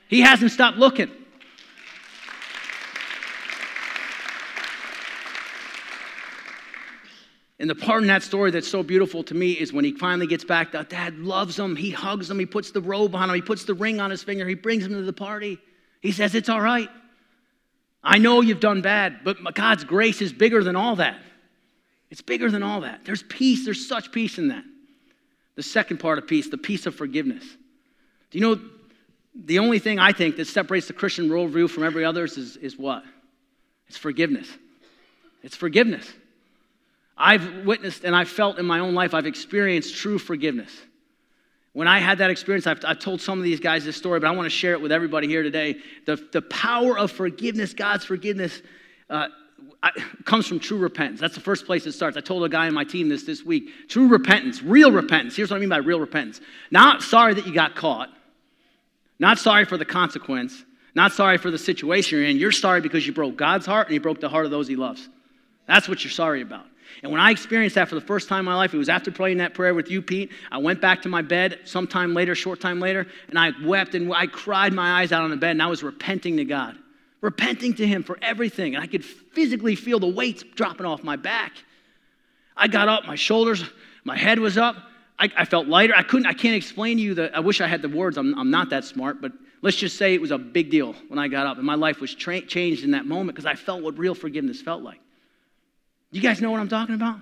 He 0.08 0.22
hasn't 0.22 0.52
stopped 0.52 0.78
looking. 0.78 1.10
And 7.64 7.70
the 7.70 7.76
part 7.76 8.02
in 8.02 8.10
that 8.10 8.24
story 8.24 8.52
that's 8.52 8.68
so 8.68 8.84
beautiful 8.84 9.24
to 9.24 9.34
me 9.34 9.54
is 9.54 9.72
when 9.72 9.86
he 9.86 9.94
finally 9.94 10.28
gets 10.28 10.44
back, 10.44 10.74
that 10.74 10.90
dad 10.90 11.18
loves 11.20 11.58
him. 11.58 11.78
He 11.78 11.92
hugs 11.92 12.30
him. 12.30 12.38
He 12.38 12.46
puts 12.46 12.72
the 12.72 12.82
robe 12.82 13.16
on 13.16 13.30
him. 13.30 13.36
He 13.36 13.42
puts 13.42 13.64
the 13.64 13.74
ring 13.74 14.02
on 14.02 14.12
his 14.12 14.22
finger. 14.22 14.46
He 14.46 14.54
brings 14.54 14.84
him 14.84 14.92
to 14.92 15.02
the 15.02 15.14
party. 15.14 15.60
He 16.02 16.12
says, 16.12 16.36
It's 16.36 16.50
all 16.50 16.60
right. 16.60 16.90
I 18.04 18.18
know 18.18 18.42
you've 18.42 18.60
done 18.60 18.82
bad, 18.82 19.20
but 19.24 19.56
God's 19.56 19.86
grace 19.86 20.22
is 20.22 20.34
bigger 20.34 20.62
than 20.62 20.76
all 20.76 20.98
that. 20.98 21.16
It's 22.10 22.22
bigger 22.22 22.52
than 22.52 22.64
all 22.64 22.82
that. 22.82 23.06
There's 23.06 23.24
peace. 23.24 23.64
There's 23.64 23.88
such 23.88 24.12
peace 24.12 24.38
in 24.38 24.50
that. 24.50 24.66
The 25.56 25.64
second 25.64 26.02
part 26.02 26.18
of 26.18 26.28
peace, 26.28 26.50
the 26.50 26.58
peace 26.58 26.86
of 26.86 26.96
forgiveness. 26.96 27.46
Do 28.32 28.40
you 28.40 28.42
know 28.42 28.62
the 29.34 29.60
only 29.60 29.80
thing 29.80 30.00
I 30.00 30.12
think 30.12 30.36
that 30.36 30.48
separates 30.48 30.88
the 30.88 30.94
Christian 30.94 31.30
worldview 31.30 31.70
from 31.70 31.84
every 31.84 32.04
others 32.04 32.38
is, 32.38 32.58
is 32.58 32.78
what? 32.78 33.06
It's 33.88 33.96
forgiveness. 33.96 34.50
It's 35.44 35.56
forgiveness. 35.56 36.12
I've 37.18 37.66
witnessed 37.66 38.04
and 38.04 38.16
I've 38.16 38.30
felt 38.30 38.60
in 38.60 38.66
my 38.66 38.80
own 38.80 38.94
life, 38.94 39.14
I've 39.14 39.26
experienced 39.26 39.96
true 39.96 40.18
forgiveness. 40.18 40.72
When 41.74 41.88
I 41.88 42.00
had 42.00 42.20
that 42.20 42.30
experience, 42.30 42.68
I've, 42.68 42.84
I've, 42.86 43.00
told 43.00 43.20
some 43.20 43.40
of 43.40 43.44
these 43.44 43.60
guys 43.60 43.84
this 43.84 43.98
story, 43.98 44.20
but 44.20 44.28
I 44.28 44.32
want 44.32 44.46
to 44.46 44.56
share 44.56 44.74
it 44.74 44.82
with 44.82 44.92
everybody 44.92 45.28
here 45.28 45.42
today. 45.42 45.78
The, 46.06 46.16
the 46.32 46.44
power 46.44 46.98
of 46.98 47.12
forgiveness, 47.12 47.74
God's 47.74 48.06
forgiveness, 48.06 48.62
uh, 49.10 49.28
I, 49.82 49.92
comes 50.24 50.48
from 50.48 50.60
true 50.60 50.78
repentance. 50.78 51.20
That's 51.20 51.34
the 51.34 51.42
first 51.42 51.66
place 51.66 51.86
it 51.88 51.94
starts. 51.94 52.16
I 52.16 52.22
told 52.22 52.44
a 52.44 52.50
guy 52.50 52.68
in 52.68 52.74
my 52.76 52.84
team 52.84 53.10
this 53.10 53.24
this 53.24 53.44
week. 53.44 53.90
True 53.90 54.08
repentance, 54.08 54.62
real 54.62 54.92
repentance. 54.92 55.36
Here's 55.36 55.50
what 55.50 55.58
I 55.58 55.60
mean 55.60 55.70
by 55.70 55.78
real 55.78 56.00
repentance. 56.00 56.42
Not 56.70 57.02
sorry 57.02 57.34
that 57.34 57.48
you 57.48 57.54
got 57.54 57.76
caught, 57.76 58.10
not 59.18 59.40
sorry 59.40 59.66
for 59.66 59.78
the 59.78 59.86
consequence, 59.86 60.64
not 60.96 61.12
sorry 61.12 61.40
for 61.40 61.50
the 61.50 61.58
situation 61.58 62.20
you're 62.20 62.28
in. 62.28 62.38
You're 62.38 62.52
sorry 62.52 62.82
because 62.82 63.06
you 63.06 63.14
broke 63.14 63.36
God's 63.36 63.66
heart 63.66 63.88
and 63.88 63.96
you 63.96 64.00
broke 64.00 64.22
the 64.22 64.30
heart 64.30 64.46
of 64.46 64.52
those 64.52 64.68
he 64.68 64.76
loves. 64.76 65.10
That's 65.68 65.90
what 65.90 66.04
you're 66.04 66.12
sorry 66.12 66.42
about. 66.42 66.66
And 67.02 67.12
when 67.12 67.20
I 67.20 67.32
experienced 67.32 67.76
that 67.76 67.90
for 67.90 67.96
the 67.96 68.02
first 68.02 68.30
time 68.30 68.40
in 68.40 68.46
my 68.46 68.56
life, 68.56 68.74
it 68.74 68.78
was 68.78 68.90
after 68.90 69.12
praying 69.12 69.38
that 69.38 69.54
prayer 69.54 69.74
with 69.74 69.90
you, 69.90 70.02
Pete. 70.02 70.32
I 70.52 70.58
went 70.58 70.80
back 70.80 71.02
to 71.04 71.10
my 71.10 71.22
bed 71.22 71.60
sometime 71.66 72.14
later, 72.14 72.36
short 72.36 72.60
time 72.60 72.80
later, 72.80 73.08
and 73.30 73.40
I 73.40 73.52
wept 73.64 73.96
and 73.96 74.14
I 74.14 74.28
cried 74.28 74.74
my 74.74 75.02
eyes 75.02 75.12
out 75.12 75.24
on 75.24 75.30
the 75.30 75.38
bed, 75.38 75.52
and 75.52 75.62
I 75.62 75.68
was 75.68 75.84
repenting 75.84 76.38
to 76.38 76.46
God, 76.46 76.78
repenting 77.22 77.74
to 77.76 77.88
Him 77.88 78.04
for 78.04 78.18
everything. 78.22 78.76
And 78.76 78.84
I 78.84 78.88
could 78.88 79.04
physically 79.04 79.76
feel 79.76 80.00
the 80.00 80.08
weights 80.08 80.44
dropping 80.56 80.86
off 80.86 81.04
my 81.04 81.16
back. 81.16 81.54
I 82.56 82.68
got 82.68 82.88
up, 82.88 83.06
my 83.06 83.16
shoulders, 83.16 83.64
my 84.04 84.18
head 84.18 84.40
was 84.40 84.58
up. 84.58 84.76
I, 85.18 85.30
I 85.38 85.46
felt 85.46 85.68
lighter. 85.68 85.94
I 85.96 86.04
couldn't, 86.04 86.28
I 86.28 86.34
can't 86.34 86.56
explain 86.56 86.98
to 86.98 87.04
you 87.04 87.14
that. 87.16 87.36
I 87.36 87.40
wish 87.40 87.62
I 87.62 87.68
had 87.68 87.82
the 87.82 87.90
words. 87.90 88.18
I'm, 88.18 88.38
I'm 88.38 88.52
not 88.52 88.70
that 88.72 88.84
smart, 88.84 89.22
but 89.22 89.32
let's 89.62 89.78
just 89.78 89.98
say 89.98 90.14
it 90.14 90.22
was 90.22 90.32
a 90.32 90.38
big 90.38 90.70
deal 90.70 90.94
when 91.08 91.20
I 91.20 91.28
got 91.28 91.48
up, 91.48 91.58
and 91.58 91.66
my 91.66 91.76
life 91.76 92.00
was 92.00 92.14
tra- 92.14 92.42
changed 92.42 92.84
in 92.84 92.92
that 92.92 93.06
moment 93.06 93.36
because 93.36 93.46
I 93.46 93.56
felt 93.56 93.82
what 93.82 93.98
real 93.98 94.16
forgiveness 94.16 94.62
felt 94.62 94.84
like. 94.84 95.00
You 96.14 96.22
guys 96.22 96.40
know 96.42 96.52
what 96.52 96.60
I'm 96.60 96.70
talking 96.70 96.96
about? 96.96 97.20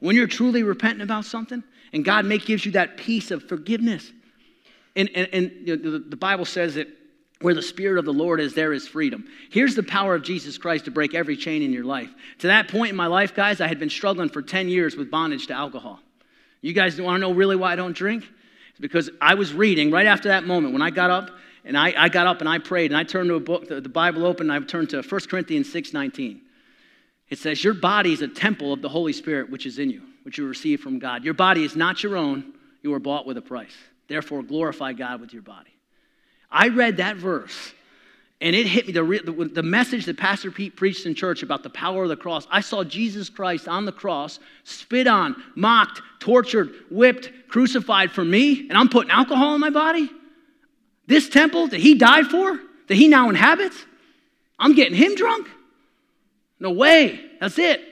When 0.00 0.14
you're 0.14 0.26
truly 0.26 0.62
repentant 0.62 1.02
about 1.02 1.24
something, 1.24 1.64
and 1.94 2.04
God 2.04 2.26
make, 2.26 2.44
gives 2.44 2.66
you 2.66 2.72
that 2.72 2.98
peace 2.98 3.30
of 3.30 3.42
forgiveness. 3.48 4.12
And, 4.94 5.08
and, 5.14 5.28
and 5.32 5.52
you 5.66 5.76
know, 5.76 5.92
the, 5.92 5.98
the 5.98 6.16
Bible 6.16 6.44
says 6.44 6.74
that 6.74 6.88
where 7.40 7.54
the 7.54 7.62
Spirit 7.62 7.98
of 7.98 8.04
the 8.04 8.12
Lord 8.12 8.40
is, 8.40 8.52
there 8.54 8.72
is 8.72 8.86
freedom. 8.86 9.26
Here's 9.50 9.74
the 9.74 9.82
power 9.82 10.14
of 10.14 10.22
Jesus 10.22 10.58
Christ 10.58 10.84
to 10.84 10.90
break 10.90 11.14
every 11.14 11.36
chain 11.36 11.62
in 11.62 11.72
your 11.72 11.84
life. 11.84 12.10
To 12.40 12.48
that 12.48 12.68
point 12.68 12.90
in 12.90 12.96
my 12.96 13.06
life, 13.06 13.34
guys, 13.34 13.60
I 13.60 13.66
had 13.66 13.78
been 13.78 13.90
struggling 13.90 14.28
for 14.28 14.42
10 14.42 14.68
years 14.68 14.94
with 14.94 15.10
bondage 15.10 15.46
to 15.46 15.54
alcohol. 15.54 16.00
You 16.60 16.74
guys 16.74 17.00
want 17.00 17.16
to 17.16 17.20
know 17.20 17.32
really 17.32 17.56
why 17.56 17.72
I 17.72 17.76
don't 17.76 17.96
drink? 17.96 18.24
It's 18.70 18.80
because 18.80 19.08
I 19.20 19.34
was 19.34 19.54
reading 19.54 19.90
right 19.90 20.06
after 20.06 20.28
that 20.28 20.44
moment 20.44 20.72
when 20.72 20.82
I 20.82 20.90
got 20.90 21.10
up 21.10 21.30
and 21.64 21.78
I, 21.78 21.94
I 21.96 22.08
got 22.10 22.26
up 22.26 22.40
and 22.40 22.48
I 22.48 22.58
prayed 22.58 22.90
and 22.90 22.98
I 22.98 23.04
turned 23.04 23.28
to 23.28 23.36
a 23.36 23.40
book, 23.40 23.68
the, 23.68 23.80
the 23.80 23.88
Bible 23.88 24.26
open, 24.26 24.50
and 24.50 24.64
I 24.64 24.66
turned 24.66 24.90
to 24.90 25.00
1 25.00 25.20
Corinthians 25.30 25.72
6 25.72 25.92
19. 25.92 26.40
It 27.28 27.38
says, 27.38 27.62
Your 27.62 27.74
body 27.74 28.12
is 28.12 28.22
a 28.22 28.28
temple 28.28 28.72
of 28.72 28.82
the 28.82 28.88
Holy 28.88 29.12
Spirit 29.12 29.50
which 29.50 29.66
is 29.66 29.78
in 29.78 29.90
you, 29.90 30.02
which 30.22 30.38
you 30.38 30.46
receive 30.46 30.80
from 30.80 30.98
God. 30.98 31.24
Your 31.24 31.34
body 31.34 31.64
is 31.64 31.76
not 31.76 32.02
your 32.02 32.16
own, 32.16 32.52
you 32.82 32.90
were 32.90 32.98
bought 32.98 33.26
with 33.26 33.36
a 33.36 33.42
price. 33.42 33.74
Therefore, 34.08 34.42
glorify 34.42 34.92
God 34.92 35.20
with 35.20 35.32
your 35.32 35.42
body. 35.42 35.70
I 36.50 36.68
read 36.68 36.98
that 36.98 37.16
verse 37.16 37.72
and 38.40 38.54
it 38.54 38.66
hit 38.66 38.86
me 38.86 38.92
the, 38.92 39.02
the, 39.24 39.44
the, 39.46 39.62
message 39.62 40.04
that 40.06 40.18
Pastor 40.18 40.50
Pete 40.50 40.76
preached 40.76 41.06
in 41.06 41.14
church 41.14 41.42
about 41.42 41.62
the 41.62 41.70
power 41.70 42.02
of 42.02 42.08
the 42.08 42.16
cross. 42.16 42.46
I 42.50 42.60
saw 42.60 42.84
Jesus 42.84 43.30
Christ 43.30 43.68
on 43.68 43.86
the 43.86 43.92
cross, 43.92 44.38
spit 44.64 45.06
on, 45.06 45.42
mocked, 45.54 46.02
tortured, 46.18 46.74
whipped, 46.90 47.30
crucified 47.48 48.10
for 48.10 48.24
me, 48.24 48.68
and 48.68 48.76
I'm 48.76 48.88
putting 48.88 49.10
alcohol 49.10 49.54
in 49.54 49.60
my 49.60 49.70
body. 49.70 50.10
This 51.06 51.28
temple 51.28 51.68
that 51.68 51.80
he 51.80 51.94
died 51.94 52.26
for, 52.26 52.60
that 52.88 52.94
he 52.94 53.08
now 53.08 53.28
inhabits, 53.30 53.82
I'm 54.58 54.74
getting 54.74 54.96
him 54.96 55.14
drunk. 55.14 55.48
No 56.64 56.70
way. 56.70 57.20
That's 57.40 57.58
it. 57.58 57.82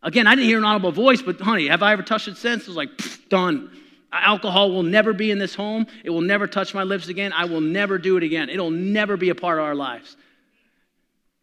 Again, 0.00 0.28
I 0.28 0.36
didn't 0.36 0.46
hear 0.46 0.58
an 0.58 0.64
audible 0.64 0.92
voice, 0.92 1.20
but 1.20 1.40
honey, 1.40 1.66
have 1.66 1.82
I 1.82 1.92
ever 1.92 2.04
touched 2.04 2.28
it 2.28 2.36
since? 2.36 2.62
It 2.62 2.68
was 2.68 2.76
like, 2.76 2.88
done. 3.28 3.68
Alcohol 4.12 4.70
will 4.70 4.84
never 4.84 5.12
be 5.12 5.32
in 5.32 5.38
this 5.38 5.56
home. 5.56 5.88
It 6.04 6.10
will 6.10 6.20
never 6.20 6.46
touch 6.46 6.72
my 6.72 6.84
lips 6.84 7.08
again. 7.08 7.32
I 7.32 7.46
will 7.46 7.60
never 7.60 7.98
do 7.98 8.16
it 8.16 8.22
again. 8.22 8.48
It'll 8.48 8.70
never 8.70 9.16
be 9.16 9.30
a 9.30 9.34
part 9.34 9.58
of 9.58 9.64
our 9.64 9.74
lives. 9.74 10.16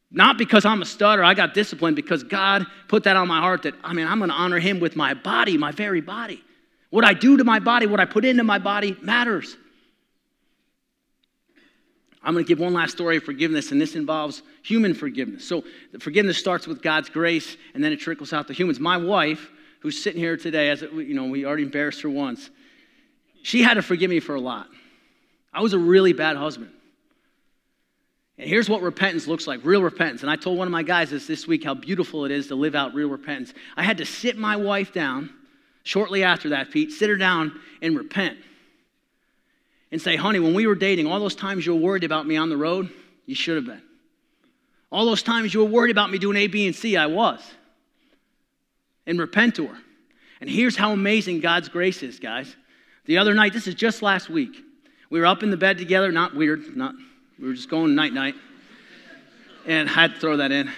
Not 0.09 0.37
because 0.37 0.63
I'm 0.63 0.81
a 0.81 0.85
stud 0.85 1.19
or 1.19 1.25
I 1.25 1.33
got 1.33 1.53
discipline, 1.53 1.95
because 1.95 2.23
God 2.23 2.65
put 2.87 3.03
that 3.03 3.17
on 3.17 3.27
my 3.27 3.41
heart 3.41 3.63
that, 3.63 3.73
I 3.83 3.91
mean, 3.91 4.07
I'm 4.07 4.19
going 4.19 4.29
to 4.29 4.35
honor 4.35 4.57
Him 4.57 4.79
with 4.79 4.95
my 4.95 5.13
body, 5.13 5.57
my 5.57 5.73
very 5.73 5.99
body. 5.99 6.41
What 6.91 7.03
I 7.03 7.13
do 7.13 7.35
to 7.35 7.43
my 7.43 7.59
body, 7.59 7.87
what 7.87 7.99
I 7.99 8.05
put 8.05 8.23
into 8.23 8.45
my 8.45 8.57
body 8.57 8.97
matters. 9.01 9.57
I'm 12.23 12.33
going 12.33 12.43
to 12.43 12.47
give 12.47 12.59
one 12.59 12.73
last 12.73 12.91
story 12.91 13.17
of 13.17 13.23
forgiveness, 13.23 13.71
and 13.71 13.79
this 13.79 13.95
involves 13.95 14.41
human 14.63 14.93
forgiveness. 14.93 15.47
So, 15.47 15.63
forgiveness 15.99 16.37
starts 16.37 16.67
with 16.67 16.81
God's 16.81 17.09
grace, 17.09 17.57
and 17.73 17.83
then 17.83 17.93
it 17.93 17.97
trickles 17.97 18.33
out 18.33 18.47
to 18.47 18.53
humans. 18.53 18.79
My 18.79 18.97
wife, 18.97 19.49
who's 19.81 20.01
sitting 20.01 20.19
here 20.19 20.35
today, 20.35 20.69
as 20.69 20.81
you 20.81 21.13
know, 21.13 21.25
we 21.25 21.45
already 21.45 21.63
embarrassed 21.63 22.01
her 22.01 22.09
once, 22.09 22.49
she 23.43 23.61
had 23.61 23.75
to 23.75 23.81
forgive 23.81 24.09
me 24.09 24.19
for 24.19 24.35
a 24.35 24.41
lot. 24.41 24.67
I 25.53 25.61
was 25.61 25.73
a 25.73 25.79
really 25.79 26.13
bad 26.13 26.35
husband. 26.37 26.71
And 28.37 28.49
here's 28.49 28.69
what 28.69 28.81
repentance 28.81 29.25
looks 29.27 29.47
like 29.47 29.63
real 29.63 29.81
repentance. 29.81 30.21
And 30.21 30.29
I 30.29 30.35
told 30.35 30.57
one 30.57 30.67
of 30.67 30.71
my 30.71 30.83
guys 30.83 31.09
this 31.09 31.27
this 31.27 31.47
week 31.47 31.63
how 31.63 31.73
beautiful 31.73 32.25
it 32.25 32.31
is 32.31 32.47
to 32.47 32.55
live 32.55 32.75
out 32.75 32.93
real 32.93 33.09
repentance. 33.09 33.53
I 33.75 33.83
had 33.83 33.97
to 33.97 34.05
sit 34.05 34.37
my 34.37 34.55
wife 34.55 34.93
down 34.93 35.31
shortly 35.83 36.23
after 36.23 36.49
that, 36.49 36.69
Pete, 36.71 36.91
sit 36.91 37.09
her 37.09 37.15
down 37.15 37.59
and 37.81 37.97
repent. 37.97 38.37
And 39.91 40.01
say, 40.01 40.15
honey, 40.15 40.39
when 40.39 40.53
we 40.53 40.67
were 40.67 40.75
dating, 40.75 41.07
all 41.07 41.19
those 41.19 41.35
times 41.35 41.65
you 41.65 41.73
were 41.73 41.81
worried 41.81 42.03
about 42.03 42.27
me 42.27 42.35
on 42.35 42.49
the 42.49 42.57
road, 42.57 42.89
you 43.25 43.35
should 43.35 43.55
have 43.55 43.65
been. 43.65 43.81
All 44.91 45.05
those 45.05 45.23
times 45.23 45.53
you 45.53 45.61
were 45.61 45.69
worried 45.69 45.91
about 45.91 46.11
me 46.11 46.17
doing 46.17 46.37
A, 46.37 46.47
B, 46.47 46.65
and 46.65 46.75
C, 46.75 46.97
I 46.97 47.05
was. 47.05 47.41
And 49.05 49.19
repent 49.19 49.55
to 49.55 49.67
her. 49.67 49.77
And 50.41 50.49
here's 50.49 50.75
how 50.75 50.91
amazing 50.91 51.39
God's 51.39 51.69
grace 51.69 52.03
is, 52.03 52.19
guys. 52.19 52.55
The 53.05 53.17
other 53.17 53.33
night, 53.33 53.53
this 53.53 53.67
is 53.67 53.75
just 53.75 54.01
last 54.01 54.29
week, 54.29 54.63
we 55.09 55.19
were 55.19 55.25
up 55.25 55.41
in 55.43 55.49
the 55.49 55.57
bed 55.57 55.77
together, 55.77 56.11
not 56.11 56.35
weird, 56.35 56.75
not 56.75 56.93
we 57.39 57.47
were 57.47 57.53
just 57.53 57.69
going 57.69 57.95
night 57.95 58.13
night. 58.13 58.35
And 59.65 59.89
I 59.89 59.93
had 59.93 60.15
to 60.15 60.19
throw 60.19 60.37
that 60.37 60.51
in. 60.51 60.69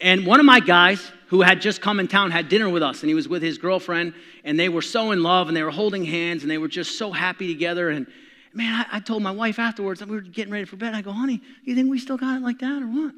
And 0.00 0.24
one 0.26 0.40
of 0.40 0.46
my 0.46 0.60
guys 0.60 1.10
who 1.28 1.42
had 1.42 1.60
just 1.60 1.80
come 1.80 2.00
in 2.00 2.08
town 2.08 2.30
had 2.30 2.48
dinner 2.48 2.68
with 2.68 2.82
us, 2.82 3.02
and 3.02 3.08
he 3.08 3.14
was 3.14 3.28
with 3.28 3.42
his 3.42 3.58
girlfriend, 3.58 4.14
and 4.44 4.58
they 4.58 4.68
were 4.68 4.82
so 4.82 5.10
in 5.10 5.22
love, 5.22 5.48
and 5.48 5.56
they 5.56 5.62
were 5.62 5.70
holding 5.70 6.04
hands, 6.04 6.42
and 6.42 6.50
they 6.50 6.58
were 6.58 6.68
just 6.68 6.98
so 6.98 7.12
happy 7.12 7.46
together. 7.46 7.90
And 7.90 8.06
man, 8.54 8.86
I, 8.90 8.96
I 8.96 9.00
told 9.00 9.22
my 9.22 9.30
wife 9.30 9.58
afterwards 9.58 10.00
that 10.00 10.08
we 10.08 10.16
were 10.16 10.22
getting 10.22 10.52
ready 10.52 10.64
for 10.64 10.76
bed. 10.76 10.94
I 10.94 11.02
go, 11.02 11.12
honey, 11.12 11.42
you 11.64 11.74
think 11.74 11.90
we 11.90 11.98
still 11.98 12.16
got 12.16 12.36
it 12.36 12.42
like 12.42 12.58
that 12.60 12.82
or 12.82 12.86
what? 12.86 13.14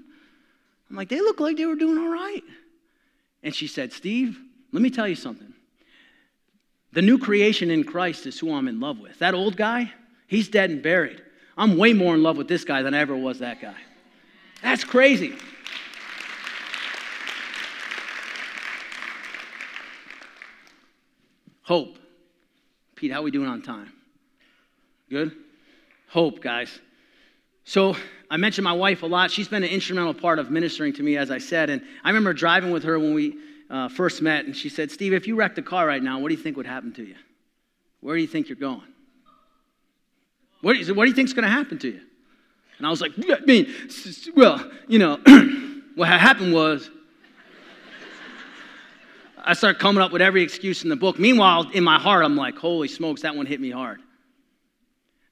I'm 0.90 0.96
like, 0.96 1.08
they 1.08 1.20
look 1.20 1.38
like 1.38 1.56
they 1.56 1.66
were 1.66 1.76
doing 1.76 1.98
all 1.98 2.12
right. 2.12 2.42
And 3.44 3.54
she 3.54 3.68
said, 3.68 3.92
Steve, 3.92 4.38
let 4.72 4.82
me 4.82 4.90
tell 4.90 5.06
you 5.06 5.14
something. 5.14 5.52
The 6.92 7.02
new 7.02 7.18
creation 7.18 7.70
in 7.70 7.84
Christ 7.84 8.26
is 8.26 8.38
who 8.38 8.52
I'm 8.52 8.66
in 8.66 8.80
love 8.80 8.98
with. 8.98 9.20
That 9.20 9.34
old 9.34 9.56
guy, 9.56 9.92
he's 10.26 10.48
dead 10.48 10.70
and 10.70 10.82
buried. 10.82 11.22
I'm 11.56 11.76
way 11.76 11.92
more 11.92 12.14
in 12.14 12.24
love 12.24 12.36
with 12.36 12.48
this 12.48 12.64
guy 12.64 12.82
than 12.82 12.94
I 12.94 12.98
ever 12.98 13.14
was 13.14 13.38
that 13.38 13.62
guy. 13.62 13.76
That's 14.62 14.82
crazy. 14.82 15.34
Hope. 21.62 21.98
Pete, 22.96 23.12
how 23.12 23.20
are 23.20 23.22
we 23.22 23.30
doing 23.30 23.48
on 23.48 23.62
time? 23.62 23.92
Good? 25.08 25.32
Hope, 26.08 26.40
guys. 26.42 26.80
So 27.64 27.96
I 28.30 28.36
mentioned 28.36 28.64
my 28.64 28.72
wife 28.72 29.02
a 29.02 29.06
lot. 29.06 29.30
She's 29.30 29.48
been 29.48 29.62
an 29.62 29.70
instrumental 29.70 30.14
part 30.14 30.38
of 30.38 30.50
ministering 30.50 30.92
to 30.94 31.02
me, 31.02 31.16
as 31.16 31.30
I 31.30 31.38
said. 31.38 31.70
And 31.70 31.82
I 32.04 32.10
remember 32.10 32.32
driving 32.32 32.70
with 32.70 32.84
her 32.84 32.98
when 32.98 33.14
we 33.14 33.36
uh, 33.70 33.88
first 33.88 34.22
met, 34.22 34.44
and 34.44 34.56
she 34.56 34.68
said, 34.68 34.90
Steve, 34.90 35.12
if 35.12 35.26
you 35.26 35.36
wrecked 35.36 35.58
a 35.58 35.62
car 35.62 35.86
right 35.86 36.02
now, 36.02 36.18
what 36.18 36.28
do 36.28 36.34
you 36.34 36.42
think 36.42 36.56
would 36.56 36.66
happen 36.66 36.92
to 36.94 37.04
you? 37.04 37.14
Where 38.00 38.16
do 38.16 38.22
you 38.22 38.28
think 38.28 38.48
you're 38.48 38.56
going? 38.56 38.82
What 40.62 40.74
do 40.74 40.78
you, 40.80 40.94
what 40.94 41.04
do 41.04 41.10
you 41.10 41.16
going 41.16 41.42
to 41.42 41.48
happen 41.48 41.78
to 41.78 41.88
you? 41.88 42.00
And 42.78 42.86
I 42.86 42.90
was 42.90 43.00
like, 43.00 43.12
I 43.18 43.40
mean, 43.44 43.72
well, 44.34 44.70
you 44.88 44.98
know, 44.98 45.18
what 45.94 46.08
happened 46.08 46.52
was 46.52 46.90
I 49.50 49.54
start 49.54 49.80
coming 49.80 50.00
up 50.00 50.12
with 50.12 50.22
every 50.22 50.44
excuse 50.44 50.84
in 50.84 50.90
the 50.90 50.94
book. 50.94 51.18
Meanwhile, 51.18 51.70
in 51.72 51.82
my 51.82 51.98
heart, 51.98 52.24
I'm 52.24 52.36
like, 52.36 52.56
holy 52.56 52.86
smokes, 52.86 53.22
that 53.22 53.34
one 53.34 53.46
hit 53.46 53.60
me 53.60 53.72
hard. 53.72 54.00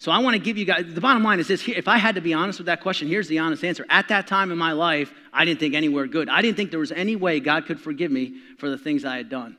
So 0.00 0.10
I 0.10 0.18
want 0.18 0.34
to 0.34 0.40
give 0.40 0.58
you 0.58 0.64
guys, 0.64 0.92
the 0.92 1.00
bottom 1.00 1.22
line 1.22 1.38
is 1.38 1.46
this 1.46 1.68
if 1.68 1.86
I 1.86 1.98
had 1.98 2.16
to 2.16 2.20
be 2.20 2.34
honest 2.34 2.58
with 2.58 2.66
that 2.66 2.80
question, 2.80 3.06
here's 3.06 3.28
the 3.28 3.38
honest 3.38 3.62
answer. 3.62 3.86
At 3.88 4.08
that 4.08 4.26
time 4.26 4.50
in 4.50 4.58
my 4.58 4.72
life, 4.72 5.12
I 5.32 5.44
didn't 5.44 5.60
think 5.60 5.76
anywhere 5.76 6.08
good. 6.08 6.28
I 6.28 6.42
didn't 6.42 6.56
think 6.56 6.72
there 6.72 6.80
was 6.80 6.90
any 6.90 7.14
way 7.14 7.38
God 7.38 7.66
could 7.66 7.78
forgive 7.78 8.10
me 8.10 8.40
for 8.58 8.68
the 8.68 8.76
things 8.76 9.04
I 9.04 9.18
had 9.18 9.28
done. 9.28 9.56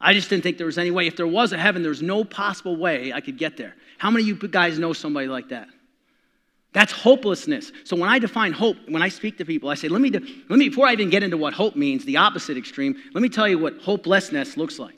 I 0.00 0.14
just 0.14 0.30
didn't 0.30 0.42
think 0.42 0.58
there 0.58 0.66
was 0.66 0.78
any 0.78 0.90
way. 0.90 1.06
If 1.06 1.14
there 1.14 1.28
was 1.28 1.52
a 1.52 1.58
heaven, 1.58 1.84
there's 1.84 2.02
no 2.02 2.24
possible 2.24 2.74
way 2.74 3.12
I 3.12 3.20
could 3.20 3.38
get 3.38 3.56
there. 3.56 3.76
How 3.98 4.10
many 4.10 4.28
of 4.28 4.42
you 4.42 4.48
guys 4.48 4.80
know 4.80 4.92
somebody 4.92 5.28
like 5.28 5.50
that? 5.50 5.68
That's 6.72 6.92
hopelessness. 6.92 7.72
So 7.84 7.96
when 7.96 8.10
I 8.10 8.18
define 8.18 8.52
hope, 8.52 8.76
when 8.88 9.02
I 9.02 9.08
speak 9.08 9.38
to 9.38 9.44
people, 9.44 9.70
I 9.70 9.74
say, 9.74 9.88
let 9.88 10.00
me, 10.00 10.10
de- 10.10 10.20
let 10.48 10.58
me, 10.58 10.68
before 10.68 10.86
I 10.86 10.92
even 10.92 11.08
get 11.08 11.22
into 11.22 11.36
what 11.36 11.54
hope 11.54 11.76
means, 11.76 12.04
the 12.04 12.18
opposite 12.18 12.58
extreme, 12.58 12.94
let 13.14 13.22
me 13.22 13.28
tell 13.28 13.48
you 13.48 13.58
what 13.58 13.80
hopelessness 13.80 14.56
looks 14.56 14.78
like. 14.78 14.94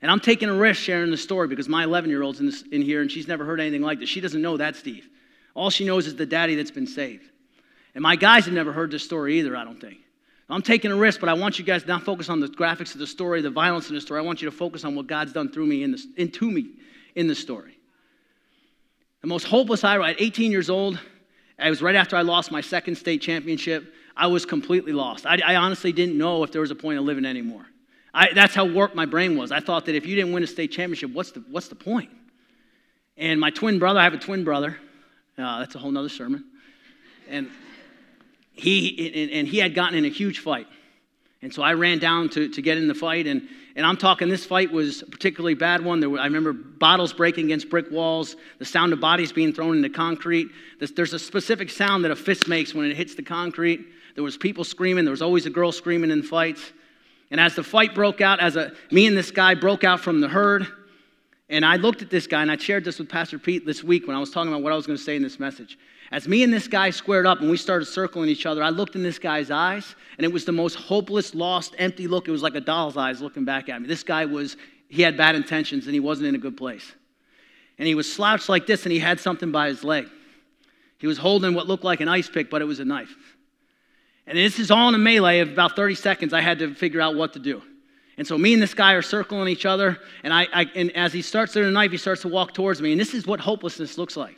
And 0.00 0.10
I'm 0.10 0.20
taking 0.20 0.48
a 0.48 0.54
risk 0.54 0.80
sharing 0.80 1.10
the 1.10 1.16
story 1.16 1.48
because 1.48 1.68
my 1.68 1.84
11 1.84 2.10
year 2.10 2.22
old's 2.22 2.40
in, 2.40 2.52
in 2.72 2.82
here 2.82 3.00
and 3.00 3.10
she's 3.10 3.28
never 3.28 3.44
heard 3.44 3.60
anything 3.60 3.82
like 3.82 4.00
this. 4.00 4.08
She 4.08 4.20
doesn't 4.20 4.40
know 4.40 4.56
that, 4.56 4.76
Steve. 4.76 5.08
All 5.54 5.70
she 5.70 5.84
knows 5.84 6.06
is 6.06 6.16
the 6.16 6.26
daddy 6.26 6.54
that's 6.54 6.70
been 6.70 6.86
saved. 6.86 7.30
And 7.94 8.02
my 8.02 8.16
guys 8.16 8.46
have 8.46 8.54
never 8.54 8.72
heard 8.72 8.90
this 8.90 9.04
story 9.04 9.38
either, 9.38 9.56
I 9.56 9.64
don't 9.64 9.80
think. 9.80 9.98
I'm 10.48 10.62
taking 10.62 10.90
a 10.90 10.96
risk, 10.96 11.20
but 11.20 11.28
I 11.28 11.34
want 11.34 11.58
you 11.58 11.64
guys 11.64 11.82
to 11.82 11.88
not 11.88 12.02
focus 12.02 12.28
on 12.28 12.40
the 12.40 12.48
graphics 12.48 12.92
of 12.92 12.98
the 12.98 13.06
story, 13.06 13.40
the 13.40 13.50
violence 13.50 13.88
in 13.88 13.94
the 13.94 14.00
story. 14.00 14.20
I 14.20 14.24
want 14.24 14.42
you 14.42 14.50
to 14.50 14.56
focus 14.56 14.84
on 14.84 14.94
what 14.94 15.06
God's 15.06 15.32
done 15.32 15.50
through 15.50 15.66
me 15.66 15.82
in 15.82 15.92
this, 15.92 16.06
into 16.16 16.50
me 16.50 16.70
in 17.14 17.26
the 17.26 17.34
story. 17.34 17.78
The 19.24 19.28
most 19.28 19.44
hopeless 19.44 19.84
I 19.84 19.96
at 20.06 20.20
18 20.20 20.52
years 20.52 20.68
old, 20.68 21.00
it 21.58 21.70
was 21.70 21.80
right 21.80 21.94
after 21.94 22.14
I 22.14 22.20
lost 22.20 22.50
my 22.50 22.60
second 22.60 22.96
state 22.96 23.22
championship. 23.22 23.94
I 24.14 24.26
was 24.26 24.44
completely 24.44 24.92
lost. 24.92 25.24
I, 25.24 25.40
I 25.42 25.56
honestly 25.56 25.92
didn't 25.92 26.18
know 26.18 26.44
if 26.44 26.52
there 26.52 26.60
was 26.60 26.70
a 26.70 26.74
point 26.74 26.98
of 26.98 27.06
living 27.06 27.24
anymore. 27.24 27.64
I, 28.12 28.34
that's 28.34 28.54
how 28.54 28.66
warped 28.66 28.94
my 28.94 29.06
brain 29.06 29.38
was. 29.38 29.50
I 29.50 29.60
thought 29.60 29.86
that 29.86 29.94
if 29.94 30.04
you 30.04 30.14
didn't 30.14 30.34
win 30.34 30.42
a 30.42 30.46
state 30.46 30.72
championship, 30.72 31.10
what's 31.14 31.30
the, 31.30 31.42
what's 31.50 31.68
the 31.68 31.74
point? 31.74 32.10
And 33.16 33.40
my 33.40 33.48
twin 33.48 33.78
brother, 33.78 33.98
I 33.98 34.04
have 34.04 34.12
a 34.12 34.18
twin 34.18 34.44
brother. 34.44 34.76
Uh, 35.38 35.60
that's 35.60 35.74
a 35.74 35.78
whole 35.78 35.90
nother 35.90 36.10
sermon. 36.10 36.44
And 37.26 37.48
he, 38.52 39.30
and 39.32 39.48
he 39.48 39.56
had 39.56 39.74
gotten 39.74 39.96
in 39.96 40.04
a 40.04 40.10
huge 40.10 40.40
fight. 40.40 40.66
And 41.44 41.52
so 41.52 41.62
I 41.62 41.74
ran 41.74 41.98
down 41.98 42.30
to, 42.30 42.48
to 42.48 42.62
get 42.62 42.78
in 42.78 42.88
the 42.88 42.94
fight, 42.94 43.26
and, 43.26 43.46
and 43.76 43.84
I'm 43.84 43.98
talking 43.98 44.30
this 44.30 44.46
fight 44.46 44.72
was 44.72 45.02
a 45.02 45.06
particularly 45.06 45.52
bad 45.52 45.84
one. 45.84 46.00
There 46.00 46.08
were, 46.08 46.18
I 46.18 46.24
remember 46.24 46.54
bottles 46.54 47.12
breaking 47.12 47.44
against 47.44 47.68
brick 47.68 47.90
walls, 47.90 48.36
the 48.58 48.64
sound 48.64 48.94
of 48.94 49.00
bodies 49.00 49.30
being 49.30 49.52
thrown 49.52 49.76
into 49.76 49.90
concrete. 49.90 50.48
There's, 50.78 50.92
there's 50.92 51.12
a 51.12 51.18
specific 51.18 51.68
sound 51.68 52.02
that 52.04 52.10
a 52.10 52.16
fist 52.16 52.48
makes 52.48 52.74
when 52.74 52.90
it 52.90 52.96
hits 52.96 53.14
the 53.14 53.22
concrete. 53.22 53.86
There 54.14 54.24
was 54.24 54.38
people 54.38 54.64
screaming. 54.64 55.04
There 55.04 55.10
was 55.10 55.20
always 55.20 55.44
a 55.44 55.50
girl 55.50 55.70
screaming 55.70 56.10
in 56.10 56.22
fights. 56.22 56.72
And 57.30 57.38
as 57.38 57.54
the 57.54 57.62
fight 57.62 57.94
broke 57.94 58.22
out, 58.22 58.40
as 58.40 58.56
a, 58.56 58.72
me 58.90 59.06
and 59.06 59.14
this 59.14 59.30
guy 59.30 59.54
broke 59.54 59.84
out 59.84 60.00
from 60.00 60.22
the 60.22 60.28
herd, 60.28 60.66
and 61.50 61.62
I 61.62 61.76
looked 61.76 62.00
at 62.00 62.08
this 62.08 62.26
guy, 62.26 62.40
and 62.40 62.50
I 62.50 62.56
shared 62.56 62.84
this 62.84 62.98
with 62.98 63.10
Pastor 63.10 63.38
Pete 63.38 63.66
this 63.66 63.84
week 63.84 64.06
when 64.06 64.16
I 64.16 64.18
was 64.18 64.30
talking 64.30 64.50
about 64.50 64.62
what 64.62 64.72
I 64.72 64.76
was 64.76 64.86
going 64.86 64.96
to 64.96 65.04
say 65.04 65.14
in 65.14 65.22
this 65.22 65.38
message. 65.38 65.78
As 66.14 66.28
me 66.28 66.44
and 66.44 66.52
this 66.52 66.68
guy 66.68 66.90
squared 66.90 67.26
up 67.26 67.40
and 67.40 67.50
we 67.50 67.56
started 67.56 67.86
circling 67.86 68.28
each 68.28 68.46
other, 68.46 68.62
I 68.62 68.68
looked 68.68 68.94
in 68.94 69.02
this 69.02 69.18
guy's 69.18 69.50
eyes, 69.50 69.96
and 70.16 70.24
it 70.24 70.32
was 70.32 70.44
the 70.44 70.52
most 70.52 70.76
hopeless, 70.76 71.34
lost, 71.34 71.74
empty 71.76 72.06
look. 72.06 72.28
It 72.28 72.30
was 72.30 72.40
like 72.40 72.54
a 72.54 72.60
doll's 72.60 72.96
eyes 72.96 73.20
looking 73.20 73.44
back 73.44 73.68
at 73.68 73.82
me. 73.82 73.88
This 73.88 74.04
guy 74.04 74.24
was, 74.24 74.56
he 74.88 75.02
had 75.02 75.16
bad 75.16 75.34
intentions 75.34 75.86
and 75.86 75.92
he 75.92 75.98
wasn't 75.98 76.28
in 76.28 76.36
a 76.36 76.38
good 76.38 76.56
place. 76.56 76.92
And 77.78 77.88
he 77.88 77.96
was 77.96 78.10
slouched 78.10 78.48
like 78.48 78.64
this, 78.64 78.84
and 78.84 78.92
he 78.92 79.00
had 79.00 79.18
something 79.18 79.50
by 79.50 79.66
his 79.66 79.82
leg. 79.82 80.06
He 80.98 81.08
was 81.08 81.18
holding 81.18 81.52
what 81.52 81.66
looked 81.66 81.82
like 81.82 82.00
an 82.00 82.06
ice 82.06 82.28
pick, 82.28 82.48
but 82.48 82.62
it 82.62 82.66
was 82.66 82.78
a 82.78 82.84
knife. 82.84 83.12
And 84.28 84.38
this 84.38 84.60
is 84.60 84.70
all 84.70 84.88
in 84.90 84.94
a 84.94 84.98
melee 84.98 85.40
of 85.40 85.48
about 85.48 85.74
30 85.74 85.96
seconds. 85.96 86.32
I 86.32 86.42
had 86.42 86.60
to 86.60 86.76
figure 86.76 87.00
out 87.00 87.16
what 87.16 87.32
to 87.32 87.40
do. 87.40 87.60
And 88.18 88.24
so 88.24 88.38
me 88.38 88.54
and 88.54 88.62
this 88.62 88.72
guy 88.72 88.92
are 88.92 89.02
circling 89.02 89.48
each 89.48 89.66
other, 89.66 89.98
and, 90.22 90.32
I, 90.32 90.46
I 90.52 90.66
and 90.76 90.92
as 90.92 91.12
he 91.12 91.22
starts 91.22 91.54
to 91.54 91.64
the 91.64 91.72
knife, 91.72 91.90
he 91.90 91.96
starts 91.96 92.22
to 92.22 92.28
walk 92.28 92.54
towards 92.54 92.80
me. 92.80 92.92
And 92.92 93.00
this 93.00 93.14
is 93.14 93.26
what 93.26 93.40
hopelessness 93.40 93.98
looks 93.98 94.16
like. 94.16 94.36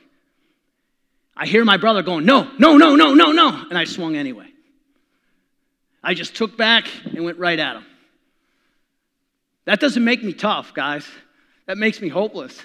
I 1.36 1.46
hear 1.46 1.64
my 1.64 1.76
brother 1.76 2.02
going, 2.02 2.24
No, 2.24 2.50
no, 2.58 2.76
no, 2.76 2.96
no, 2.96 3.14
no, 3.14 3.32
no. 3.32 3.66
And 3.68 3.76
I 3.76 3.84
swung 3.84 4.16
anyway. 4.16 4.48
I 6.02 6.14
just 6.14 6.34
took 6.36 6.56
back 6.56 6.88
and 7.04 7.24
went 7.24 7.38
right 7.38 7.58
at 7.58 7.76
him. 7.76 7.84
That 9.64 9.80
doesn't 9.80 10.04
make 10.04 10.22
me 10.22 10.32
tough, 10.32 10.72
guys. 10.72 11.06
That 11.66 11.78
makes 11.78 12.00
me 12.00 12.08
hopeless. 12.08 12.64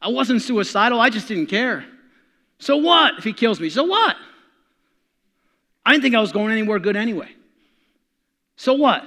I 0.00 0.08
wasn't 0.08 0.42
suicidal, 0.42 1.00
I 1.00 1.10
just 1.10 1.28
didn't 1.28 1.46
care. 1.46 1.84
So 2.58 2.78
what 2.78 3.18
if 3.18 3.24
he 3.24 3.32
kills 3.32 3.60
me? 3.60 3.68
So 3.68 3.84
what? 3.84 4.16
I 5.84 5.92
didn't 5.92 6.02
think 6.02 6.14
I 6.14 6.20
was 6.20 6.32
going 6.32 6.52
anywhere 6.52 6.78
good 6.78 6.96
anyway. 6.96 7.30
So 8.56 8.74
what? 8.74 9.04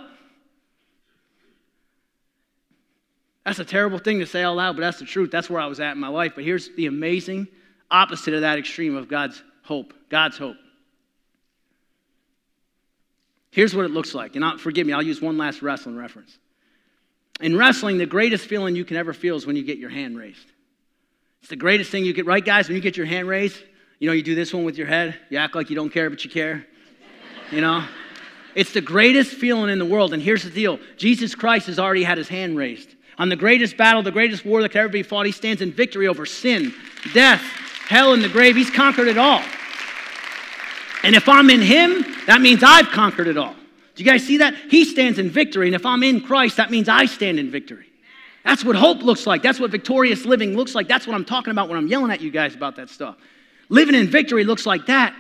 That's 3.46 3.60
a 3.60 3.66
terrible 3.66 3.98
thing 3.98 4.20
to 4.20 4.26
say 4.26 4.44
out 4.44 4.58
loud, 4.58 4.76
but 4.76 4.82
that's 4.82 5.00
the 5.00 5.06
truth. 5.06 5.32
That's 5.32 5.50
where 5.50 5.62
I 5.62 5.68
was 5.68 5.80
at 5.80 5.94
in 5.94 6.00
my 6.00 6.10
life. 6.10 6.34
But 6.36 6.44
here's 6.44 6.70
the 6.76 6.86
amazing 6.86 7.48
opposite 7.90 8.34
of 8.34 8.42
that 8.42 8.58
extreme 8.58 8.96
of 8.96 9.08
God's 9.08 9.42
hope. 9.64 9.94
God's 10.10 10.38
hope. 10.38 10.58
Here's 13.52 13.76
what 13.76 13.86
it 13.86 13.92
looks 13.92 14.14
like. 14.14 14.36
And 14.36 14.46
I'll, 14.46 14.58
forgive 14.58 14.86
me, 14.86 14.94
I'll 14.94 15.02
use 15.02 15.22
one 15.22 15.38
last 15.38 15.62
wrestling 15.62 15.98
reference. 15.98 16.38
In 17.40 17.58
wrestling, 17.58 17.98
the 17.98 18.06
greatest 18.06 18.46
feeling 18.46 18.76
you 18.76 18.86
can 18.86 18.98
ever 18.98 19.14
feel 19.14 19.36
is 19.36 19.46
when 19.46 19.56
you 19.56 19.64
get 19.64 19.78
your 19.78 19.90
hand 19.90 20.18
raised. 20.18 20.46
It's 21.42 21.50
the 21.50 21.56
greatest 21.56 21.92
thing 21.92 22.04
you 22.06 22.14
get, 22.14 22.26
right, 22.26 22.44
guys? 22.44 22.68
When 22.68 22.76
you 22.76 22.82
get 22.82 22.98
your 22.98 23.06
hand 23.06 23.28
raised, 23.28 23.62
you 24.00 24.08
know, 24.08 24.14
you 24.14 24.24
do 24.24 24.36
this 24.36 24.54
one 24.54 24.64
with 24.64 24.78
your 24.78 24.88
head. 24.88 25.18
You 25.30 25.38
act 25.38 25.56
like 25.56 25.70
you 25.70 25.76
don't 25.76 25.90
care, 25.90 26.10
but 26.10 26.24
you 26.24 26.30
care. 26.30 26.66
You 27.52 27.62
know? 27.62 27.86
It's 28.56 28.74
the 28.74 28.82
greatest 28.82 29.34
feeling 29.34 29.70
in 29.70 29.78
the 29.78 29.86
world. 29.86 30.14
And 30.14 30.22
here's 30.22 30.44
the 30.44 30.50
deal 30.50 30.80
Jesus 30.98 31.36
Christ 31.36 31.68
has 31.68 31.80
already 31.80 32.04
had 32.04 32.18
his 32.18 32.28
hand 32.28 32.58
raised. 32.58 32.96
On 33.20 33.30
the 33.30 33.36
greatest 33.36 33.78
battle, 33.78 34.04
the 34.04 34.12
greatest 34.12 34.46
war 34.46 34.62
that 34.62 34.70
could 34.70 34.80
ever 34.80 34.90
be 34.90 35.04
fought, 35.04 35.26
he 35.26 35.32
stands 35.32 35.62
in 35.62 35.72
victory 35.72 36.08
over 36.08 36.26
sin, 36.26 36.74
death, 37.14 37.44
hell, 37.88 38.14
and 38.14 38.24
the 38.24 38.30
grave. 38.30 38.56
He's 38.56 38.70
conquered 38.70 39.08
it 39.08 39.18
all. 39.18 39.42
And 41.04 41.16
if 41.16 41.30
I'm 41.30 41.50
in 41.50 41.62
him, 41.62 42.06
that 42.26 42.42
means 42.42 42.64
I've 42.64 42.88
conquered 42.88 43.28
it 43.28 43.38
all. 43.38 43.56
Do 43.96 44.04
you 44.04 44.10
guys 44.10 44.26
see 44.26 44.38
that? 44.38 44.54
He 44.70 44.86
stands 44.86 45.20
in 45.20 45.30
victory. 45.30 45.68
And 45.68 45.76
if 45.76 45.86
I'm 45.86 46.04
in 46.04 46.22
Christ, 46.22 46.58
that 46.58 46.70
means 46.70 46.90
I 46.90 47.06
stand 47.06 47.40
in 47.40 47.50
victory. 47.50 47.88
That's 48.44 48.64
what 48.64 48.76
hope 48.76 49.02
looks 49.02 49.28
like. 49.28 49.42
That's 49.42 49.60
what 49.60 49.72
victorious 49.72 50.26
living 50.26 50.56
looks 50.56 50.76
like. 50.76 50.88
That's 50.88 51.08
what 51.08 51.16
I'm 51.16 51.26
talking 51.26 51.52
about 51.52 51.68
when 51.68 51.78
I'm 51.78 51.88
yelling 51.88 52.12
at 52.12 52.22
you 52.22 52.32
guys 52.32 52.56
about 52.56 52.76
that 52.78 52.90
stuff. 52.90 53.18
Living 53.70 53.96
in 53.96 54.08
victory 54.08 54.44
looks 54.44 54.66
like 54.66 54.86
that. 54.86 55.16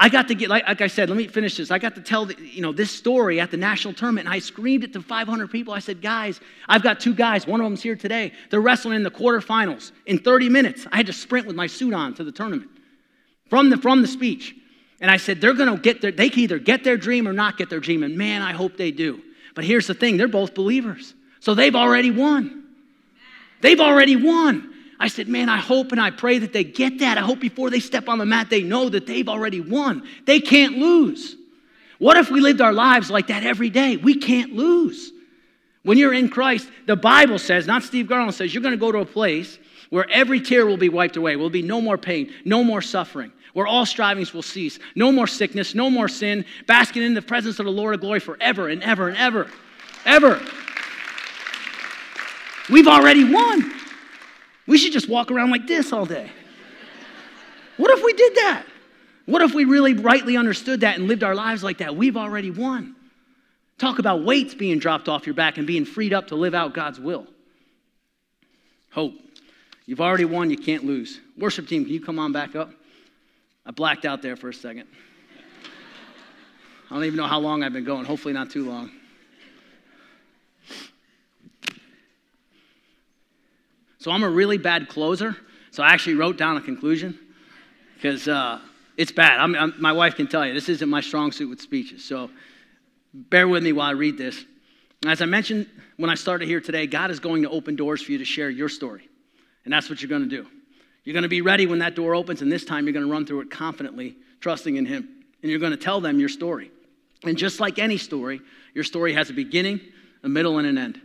I 0.00 0.08
got 0.08 0.28
to 0.28 0.34
get, 0.36 0.48
like, 0.48 0.64
like, 0.64 0.80
I 0.80 0.86
said, 0.86 1.10
let 1.10 1.16
me 1.16 1.26
finish 1.26 1.56
this. 1.56 1.72
I 1.72 1.78
got 1.80 1.96
to 1.96 2.00
tell, 2.00 2.24
the, 2.24 2.40
you 2.40 2.62
know, 2.62 2.70
this 2.70 2.92
story 2.92 3.40
at 3.40 3.50
the 3.50 3.56
national 3.56 3.94
tournament, 3.94 4.28
and 4.28 4.34
I 4.34 4.38
screamed 4.38 4.84
it 4.84 4.92
to 4.92 5.02
500 5.02 5.50
people. 5.50 5.74
I 5.74 5.80
said, 5.80 6.00
guys, 6.00 6.40
I've 6.68 6.84
got 6.84 7.00
two 7.00 7.12
guys. 7.12 7.48
One 7.48 7.60
of 7.60 7.64
them's 7.64 7.82
here 7.82 7.96
today. 7.96 8.32
They're 8.50 8.60
wrestling 8.60 8.94
in 8.94 9.02
the 9.02 9.10
quarterfinals 9.10 9.90
in 10.06 10.18
30 10.18 10.50
minutes. 10.50 10.86
I 10.92 10.98
had 10.98 11.06
to 11.06 11.12
sprint 11.12 11.48
with 11.48 11.56
my 11.56 11.66
suit 11.66 11.92
on 11.94 12.14
to 12.14 12.22
the 12.22 12.30
tournament 12.30 12.70
from 13.50 13.70
the, 13.70 13.76
from 13.76 14.00
the 14.00 14.06
speech. 14.06 14.54
And 15.00 15.10
I 15.10 15.16
said, 15.16 15.40
they're 15.40 15.54
going 15.54 15.74
to 15.74 15.80
get 15.80 16.00
their, 16.00 16.12
they 16.12 16.30
can 16.30 16.40
either 16.40 16.60
get 16.60 16.84
their 16.84 16.96
dream 16.96 17.26
or 17.26 17.32
not 17.32 17.58
get 17.58 17.68
their 17.68 17.80
dream. 17.80 18.04
And 18.04 18.16
man, 18.16 18.40
I 18.40 18.52
hope 18.52 18.76
they 18.76 18.92
do. 18.92 19.20
But 19.56 19.64
here's 19.64 19.88
the 19.88 19.94
thing 19.94 20.16
they're 20.16 20.28
both 20.28 20.54
believers. 20.54 21.14
So 21.40 21.54
they've 21.54 21.74
already 21.74 22.12
won. 22.12 22.66
They've 23.62 23.80
already 23.80 24.14
won. 24.14 24.67
I 25.00 25.08
said, 25.08 25.28
man, 25.28 25.48
I 25.48 25.58
hope 25.58 25.92
and 25.92 26.00
I 26.00 26.10
pray 26.10 26.38
that 26.38 26.52
they 26.52 26.64
get 26.64 26.98
that. 26.98 27.18
I 27.18 27.20
hope 27.20 27.38
before 27.38 27.70
they 27.70 27.80
step 27.80 28.08
on 28.08 28.18
the 28.18 28.26
mat, 28.26 28.50
they 28.50 28.62
know 28.62 28.88
that 28.88 29.06
they've 29.06 29.28
already 29.28 29.60
won. 29.60 30.02
They 30.24 30.40
can't 30.40 30.76
lose. 30.78 31.36
What 31.98 32.16
if 32.16 32.30
we 32.30 32.40
lived 32.40 32.60
our 32.60 32.72
lives 32.72 33.10
like 33.10 33.28
that 33.28 33.44
every 33.44 33.70
day? 33.70 33.96
We 33.96 34.16
can't 34.16 34.54
lose. 34.54 35.12
When 35.84 35.98
you're 35.98 36.12
in 36.12 36.28
Christ, 36.28 36.68
the 36.86 36.96
Bible 36.96 37.38
says, 37.38 37.66
not 37.66 37.82
Steve 37.82 38.08
Garland 38.08 38.34
says, 38.34 38.52
you're 38.52 38.62
going 38.62 38.74
to 38.74 38.78
go 38.78 38.92
to 38.92 38.98
a 38.98 39.06
place 39.06 39.58
where 39.90 40.08
every 40.10 40.40
tear 40.40 40.66
will 40.66 40.76
be 40.76 40.88
wiped 40.88 41.16
away. 41.16 41.36
Will 41.36 41.48
be 41.48 41.62
no 41.62 41.80
more 41.80 41.96
pain, 41.96 42.32
no 42.44 42.62
more 42.62 42.82
suffering, 42.82 43.32
where 43.52 43.66
all 43.66 43.86
strivings 43.86 44.34
will 44.34 44.42
cease, 44.42 44.78
no 44.94 45.10
more 45.12 45.26
sickness, 45.26 45.74
no 45.74 45.88
more 45.88 46.08
sin, 46.08 46.44
basking 46.66 47.02
in 47.02 47.14
the 47.14 47.22
presence 47.22 47.58
of 47.58 47.66
the 47.66 47.72
Lord 47.72 47.94
of 47.94 48.00
glory 48.00 48.20
forever 48.20 48.68
and 48.68 48.82
ever 48.82 49.08
and 49.08 49.16
ever. 49.16 49.48
Ever. 50.04 50.40
We've 52.68 52.88
already 52.88 53.24
won. 53.24 53.77
We 54.68 54.76
should 54.76 54.92
just 54.92 55.08
walk 55.08 55.30
around 55.30 55.50
like 55.50 55.66
this 55.66 55.92
all 55.94 56.04
day. 56.04 56.30
What 57.78 57.90
if 57.96 58.04
we 58.04 58.12
did 58.12 58.34
that? 58.36 58.64
What 59.24 59.40
if 59.40 59.54
we 59.54 59.64
really 59.64 59.94
rightly 59.94 60.36
understood 60.36 60.80
that 60.82 60.98
and 60.98 61.08
lived 61.08 61.24
our 61.24 61.34
lives 61.34 61.64
like 61.64 61.78
that? 61.78 61.96
We've 61.96 62.18
already 62.18 62.50
won. 62.50 62.94
Talk 63.78 63.98
about 63.98 64.24
weights 64.24 64.54
being 64.54 64.78
dropped 64.78 65.08
off 65.08 65.26
your 65.26 65.34
back 65.34 65.56
and 65.56 65.66
being 65.66 65.86
freed 65.86 66.12
up 66.12 66.28
to 66.28 66.34
live 66.34 66.54
out 66.54 66.74
God's 66.74 67.00
will. 67.00 67.26
Hope. 68.90 69.14
You've 69.86 70.02
already 70.02 70.26
won, 70.26 70.50
you 70.50 70.58
can't 70.58 70.84
lose. 70.84 71.18
Worship 71.38 71.66
team, 71.66 71.84
can 71.84 71.94
you 71.94 72.00
come 72.00 72.18
on 72.18 72.32
back 72.32 72.54
up? 72.54 72.70
I 73.64 73.70
blacked 73.70 74.04
out 74.04 74.20
there 74.20 74.36
for 74.36 74.50
a 74.50 74.54
second. 74.54 74.86
I 76.90 76.94
don't 76.94 77.04
even 77.04 77.16
know 77.16 77.26
how 77.26 77.38
long 77.38 77.62
I've 77.62 77.72
been 77.72 77.84
going, 77.84 78.04
hopefully, 78.04 78.34
not 78.34 78.50
too 78.50 78.68
long. 78.68 78.90
So 83.98 84.10
I'm 84.10 84.22
a 84.22 84.30
really 84.30 84.58
bad 84.58 84.88
closer. 84.88 85.36
So 85.70 85.82
I 85.82 85.90
actually 85.90 86.14
wrote 86.14 86.36
down 86.36 86.56
a 86.56 86.60
conclusion 86.60 87.18
because 87.94 88.26
uh, 88.28 88.60
it's 88.96 89.12
bad. 89.12 89.38
I'm, 89.38 89.54
I'm, 89.54 89.74
my 89.78 89.92
wife 89.92 90.14
can 90.14 90.26
tell 90.26 90.46
you 90.46 90.54
this 90.54 90.68
isn't 90.68 90.88
my 90.88 91.00
strong 91.00 91.32
suit 91.32 91.48
with 91.48 91.60
speeches. 91.60 92.04
So 92.04 92.30
bear 93.12 93.48
with 93.48 93.62
me 93.62 93.72
while 93.72 93.88
I 93.88 93.92
read 93.92 94.16
this. 94.16 94.44
As 95.06 95.22
I 95.22 95.26
mentioned 95.26 95.66
when 95.96 96.10
I 96.10 96.14
started 96.14 96.48
here 96.48 96.60
today, 96.60 96.86
God 96.86 97.10
is 97.10 97.20
going 97.20 97.42
to 97.42 97.50
open 97.50 97.76
doors 97.76 98.02
for 98.02 98.12
you 98.12 98.18
to 98.18 98.24
share 98.24 98.50
your 98.50 98.68
story. 98.68 99.08
And 99.64 99.72
that's 99.72 99.90
what 99.90 100.00
you're 100.00 100.08
going 100.08 100.28
to 100.28 100.28
do. 100.28 100.46
You're 101.04 101.12
going 101.12 101.22
to 101.22 101.28
be 101.28 101.40
ready 101.40 101.66
when 101.66 101.78
that 101.78 101.94
door 101.94 102.14
opens, 102.14 102.42
and 102.42 102.50
this 102.50 102.64
time 102.64 102.84
you're 102.84 102.92
going 102.92 103.06
to 103.06 103.10
run 103.10 103.24
through 103.24 103.40
it 103.40 103.50
confidently, 103.50 104.16
trusting 104.40 104.76
in 104.76 104.84
Him. 104.84 105.08
And 105.42 105.50
you're 105.50 105.60
going 105.60 105.72
to 105.72 105.78
tell 105.78 106.00
them 106.00 106.18
your 106.18 106.28
story. 106.28 106.70
And 107.24 107.36
just 107.36 107.60
like 107.60 107.78
any 107.78 107.96
story, 107.96 108.40
your 108.74 108.84
story 108.84 109.12
has 109.14 109.30
a 109.30 109.32
beginning, 109.32 109.80
a 110.22 110.28
middle, 110.28 110.58
and 110.58 110.66
an 110.66 110.78
end. 110.78 111.00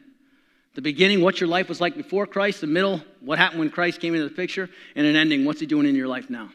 The 0.75 0.81
beginning, 0.81 1.21
what 1.21 1.39
your 1.39 1.47
life 1.47 1.69
was 1.69 1.79
like 1.79 1.95
before 1.95 2.25
Christ, 2.25 2.61
the 2.61 2.67
middle, 2.67 3.01
what 3.21 3.37
happened 3.37 3.59
when 3.59 3.69
Christ 3.69 4.01
came 4.01 4.15
into 4.15 4.27
the 4.27 4.33
picture, 4.33 4.69
and 4.95 5.05
an 5.05 5.15
ending, 5.15 5.45
what's 5.45 5.59
he 5.59 5.65
doing 5.65 5.85
in 5.85 5.95
your 5.95 6.07
life 6.07 6.29
now. 6.29 6.49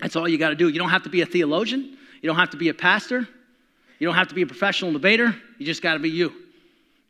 That's 0.00 0.16
all 0.16 0.28
you 0.28 0.38
got 0.38 0.48
to 0.48 0.56
do. 0.56 0.68
You 0.68 0.78
don't 0.78 0.90
have 0.90 1.04
to 1.04 1.08
be 1.08 1.20
a 1.20 1.26
theologian, 1.26 1.96
you 2.20 2.26
don't 2.26 2.36
have 2.36 2.50
to 2.50 2.56
be 2.56 2.68
a 2.68 2.74
pastor, 2.74 3.28
you 3.98 4.06
don't 4.08 4.16
have 4.16 4.28
to 4.28 4.34
be 4.34 4.42
a 4.42 4.46
professional 4.46 4.92
debater, 4.92 5.34
you 5.58 5.66
just 5.66 5.82
got 5.82 5.94
to 5.94 6.00
be 6.00 6.10
you. 6.10 6.32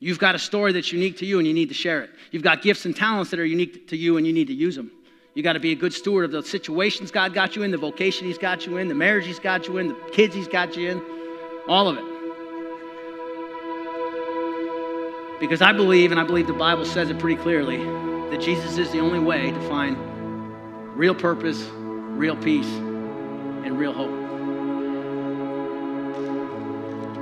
You've 0.00 0.18
got 0.18 0.34
a 0.34 0.38
story 0.38 0.72
that's 0.72 0.92
unique 0.92 1.16
to 1.18 1.26
you 1.26 1.38
and 1.38 1.46
you 1.46 1.54
need 1.54 1.68
to 1.68 1.74
share 1.74 2.02
it. 2.02 2.10
You've 2.30 2.42
got 2.42 2.60
gifts 2.60 2.84
and 2.84 2.94
talents 2.94 3.30
that 3.30 3.40
are 3.40 3.44
unique 3.44 3.88
to 3.88 3.96
you 3.96 4.18
and 4.18 4.26
you 4.26 4.34
need 4.34 4.48
to 4.48 4.54
use 4.54 4.76
them. 4.76 4.90
You 5.32 5.42
got 5.42 5.54
to 5.54 5.60
be 5.60 5.72
a 5.72 5.74
good 5.74 5.94
steward 5.94 6.26
of 6.26 6.30
the 6.30 6.42
situations 6.42 7.10
God 7.10 7.32
got 7.32 7.56
you 7.56 7.62
in, 7.62 7.70
the 7.70 7.78
vocation 7.78 8.26
He's 8.26 8.36
got 8.36 8.66
you 8.66 8.76
in, 8.76 8.88
the 8.88 8.94
marriage 8.94 9.24
He's 9.24 9.40
got 9.40 9.66
you 9.66 9.78
in, 9.78 9.88
the 9.88 9.94
kids 10.12 10.34
He's 10.34 10.46
got 10.46 10.76
you 10.76 10.90
in, 10.90 11.02
all 11.66 11.88
of 11.88 11.96
it. 11.96 12.13
Because 15.40 15.60
I 15.60 15.72
believe, 15.72 16.10
and 16.10 16.20
I 16.20 16.24
believe 16.24 16.46
the 16.46 16.52
Bible 16.52 16.84
says 16.84 17.10
it 17.10 17.18
pretty 17.18 17.40
clearly, 17.40 17.78
that 18.30 18.40
Jesus 18.40 18.78
is 18.78 18.90
the 18.92 19.00
only 19.00 19.18
way 19.18 19.50
to 19.50 19.68
find 19.68 19.96
real 20.96 21.14
purpose, 21.14 21.62
real 21.72 22.36
peace, 22.36 22.66
and 22.66 23.78
real 23.78 23.92
hope. 23.92 24.10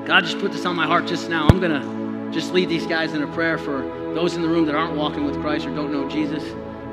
God 0.07 0.25
just 0.25 0.39
put 0.41 0.53
this 0.53 0.67
on 0.67 0.77
my 0.77 0.87
heart 0.87 1.07
just 1.07 1.31
now. 1.31 1.47
I'm 1.49 1.61
going 1.61 1.81
to 1.81 2.33
just 2.33 2.53
lead 2.53 2.69
these 2.69 2.87
guys 2.87 3.15
in 3.15 3.23
a 3.23 3.27
prayer 3.29 3.57
for 3.57 3.81
those 4.15 4.35
in 4.35 4.43
the 4.43 4.49
room 4.49 4.67
that 4.67 4.75
aren't 4.75 4.97
walking 4.97 5.25
with 5.25 5.41
Christ 5.41 5.67
or 5.67 5.75
don't 5.75 5.93
know 5.93 6.09
Jesus. 6.09 6.43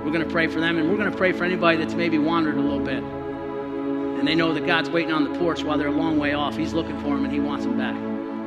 We're 0.03 0.11
going 0.11 0.25
to 0.25 0.31
pray 0.31 0.47
for 0.47 0.59
them, 0.59 0.77
and 0.77 0.89
we're 0.89 0.97
going 0.97 1.11
to 1.11 1.17
pray 1.17 1.33
for 1.33 1.43
anybody 1.43 1.77
that's 1.77 1.95
maybe 1.95 2.17
wandered 2.17 2.55
a 2.55 2.61
little 2.61 2.79
bit. 2.79 3.03
And 3.03 4.27
they 4.27 4.35
know 4.35 4.53
that 4.53 4.65
God's 4.65 4.89
waiting 4.89 5.11
on 5.11 5.23
the 5.25 5.37
porch 5.39 5.63
while 5.63 5.77
they're 5.77 5.87
a 5.87 5.91
long 5.91 6.17
way 6.17 6.33
off. 6.33 6.55
He's 6.55 6.73
looking 6.73 6.97
for 7.01 7.15
them, 7.15 7.25
and 7.25 7.33
He 7.33 7.39
wants 7.39 7.65
them 7.65 7.77
back. 7.77 7.95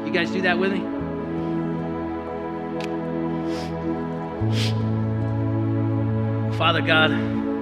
You 0.07 0.13
guys 0.13 0.31
do 0.31 0.41
that 0.43 0.59
with 0.59 0.73
me? 0.73 1.02
Father 6.57 6.81
God, 6.81 7.11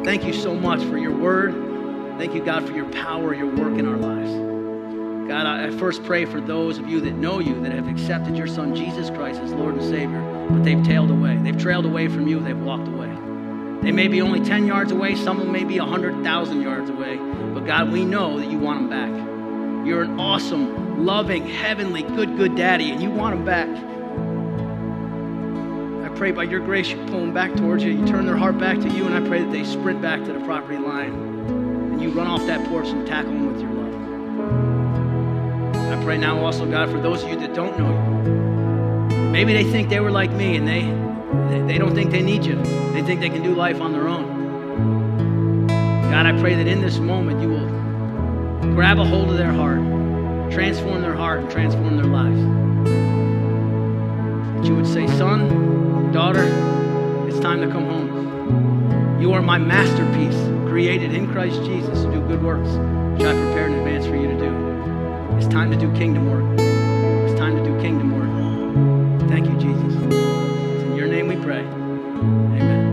thank 0.04 0.24
you 0.24 0.32
so 0.32 0.54
much 0.54 0.82
for 0.84 0.98
your 0.98 1.16
word. 1.16 2.18
Thank 2.18 2.34
you, 2.34 2.44
God, 2.44 2.66
for 2.66 2.74
your 2.74 2.90
power, 2.92 3.34
your 3.34 3.46
work 3.46 3.78
in 3.78 3.88
our 3.88 3.96
lives. 3.96 4.30
God, 5.26 5.46
I 5.46 5.70
first 5.78 6.04
pray 6.04 6.26
for 6.26 6.40
those 6.40 6.78
of 6.78 6.88
you 6.88 7.00
that 7.00 7.12
know 7.12 7.38
you, 7.38 7.60
that 7.62 7.72
have 7.72 7.88
accepted 7.88 8.36
your 8.36 8.46
Son, 8.46 8.74
Jesus 8.74 9.08
Christ, 9.10 9.40
as 9.40 9.52
Lord 9.52 9.76
and 9.76 9.82
Savior, 9.82 10.20
but 10.50 10.64
they've 10.64 10.82
tailed 10.82 11.10
away. 11.10 11.36
They've 11.36 11.56
trailed 11.56 11.86
away 11.86 12.08
from 12.08 12.28
you, 12.28 12.40
they've 12.40 12.58
walked 12.58 12.88
away. 12.88 13.08
They 13.80 13.92
may 13.92 14.08
be 14.08 14.20
only 14.20 14.40
10 14.44 14.66
yards 14.66 14.92
away, 14.92 15.14
some 15.14 15.38
of 15.38 15.44
them 15.44 15.52
may 15.52 15.64
be 15.64 15.80
100,000 15.80 16.60
yards 16.60 16.90
away, 16.90 17.16
but 17.16 17.64
God, 17.64 17.90
we 17.90 18.04
know 18.04 18.38
that 18.38 18.50
you 18.50 18.58
want 18.58 18.80
them 18.80 18.90
back. 18.90 19.86
You're 19.86 20.02
an 20.02 20.20
awesome, 20.20 21.06
loving, 21.06 21.48
heavenly, 21.48 22.02
good, 22.02 22.36
good 22.36 22.54
daddy, 22.54 22.90
and 22.90 23.02
you 23.02 23.10
want 23.10 23.36
them 23.36 23.44
back 23.46 23.89
pray 26.20 26.30
by 26.32 26.42
your 26.42 26.60
grace 26.60 26.90
you 26.90 26.98
pull 27.06 27.20
them 27.20 27.32
back 27.32 27.56
towards 27.56 27.82
you. 27.82 27.92
You 27.92 28.06
turn 28.06 28.26
their 28.26 28.36
heart 28.36 28.58
back 28.58 28.78
to 28.80 28.90
you, 28.90 29.06
and 29.06 29.14
I 29.14 29.26
pray 29.26 29.42
that 29.42 29.50
they 29.50 29.64
sprint 29.64 30.02
back 30.02 30.22
to 30.26 30.34
the 30.34 30.40
property 30.40 30.76
line. 30.76 31.14
And 31.14 32.02
you 32.02 32.10
run 32.10 32.26
off 32.26 32.46
that 32.46 32.68
porch 32.68 32.88
and 32.88 33.06
tackle 33.06 33.32
them 33.32 33.50
with 33.50 33.62
your 33.62 33.70
love. 33.70 33.94
I 35.98 36.04
pray 36.04 36.18
now 36.18 36.44
also, 36.44 36.70
God, 36.70 36.90
for 36.90 37.00
those 37.00 37.22
of 37.22 37.30
you 37.30 37.36
that 37.36 37.54
don't 37.54 37.78
know 37.78 39.08
you. 39.08 39.16
Maybe 39.30 39.54
they 39.54 39.64
think 39.64 39.88
they 39.88 40.00
were 40.00 40.10
like 40.10 40.30
me 40.32 40.56
and 40.56 40.68
they, 40.68 40.82
they 41.72 41.78
don't 41.78 41.94
think 41.94 42.10
they 42.10 42.20
need 42.20 42.44
you. 42.44 42.56
They 42.92 43.02
think 43.02 43.20
they 43.20 43.30
can 43.30 43.42
do 43.42 43.54
life 43.54 43.80
on 43.80 43.92
their 43.92 44.06
own. 44.06 45.68
God, 45.68 46.26
I 46.26 46.38
pray 46.38 46.54
that 46.54 46.66
in 46.66 46.82
this 46.82 46.98
moment 46.98 47.40
you 47.40 47.48
will 47.48 47.66
grab 48.74 48.98
a 48.98 49.06
hold 49.06 49.30
of 49.30 49.38
their 49.38 49.54
heart, 49.54 49.80
transform 50.52 51.00
their 51.00 51.14
heart, 51.14 51.40
and 51.40 51.50
transform 51.50 51.96
their 51.96 52.04
lives. 52.04 52.42
That 54.56 54.66
you 54.66 54.76
would 54.76 54.86
say, 54.86 55.06
Son, 55.16 55.88
Daughter, 56.12 56.42
it's 57.28 57.38
time 57.38 57.60
to 57.60 57.68
come 57.68 57.84
home. 57.84 59.20
You 59.20 59.32
are 59.32 59.40
my 59.40 59.58
masterpiece, 59.58 60.34
created 60.68 61.14
in 61.14 61.30
Christ 61.30 61.62
Jesus 61.62 62.02
to 62.02 62.10
do 62.10 62.20
good 62.26 62.42
works, 62.42 62.68
which 62.68 63.22
I 63.22 63.32
prepared 63.32 63.70
in 63.70 63.78
advance 63.78 64.06
for 64.06 64.16
you 64.16 64.26
to 64.26 64.36
do. 64.36 65.36
It's 65.36 65.46
time 65.46 65.70
to 65.70 65.76
do 65.76 65.92
kingdom 65.94 66.28
work. 66.28 66.58
It's 66.58 67.38
time 67.38 67.56
to 67.56 67.62
do 67.62 67.80
kingdom 67.80 68.10
work. 68.18 69.28
Thank 69.30 69.46
you, 69.46 69.56
Jesus. 69.56 69.94
It's 69.94 70.82
in 70.82 70.96
your 70.96 71.06
name 71.06 71.28
we 71.28 71.36
pray. 71.36 71.60
Amen. 71.60 72.90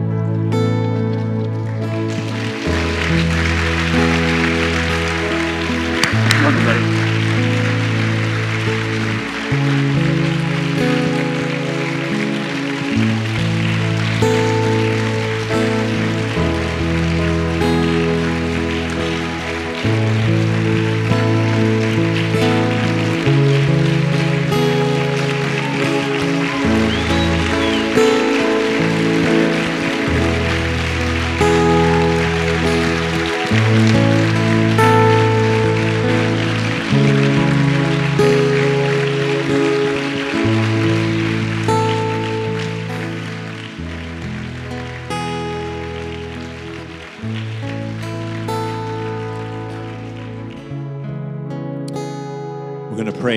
Welcome, 6.43 6.96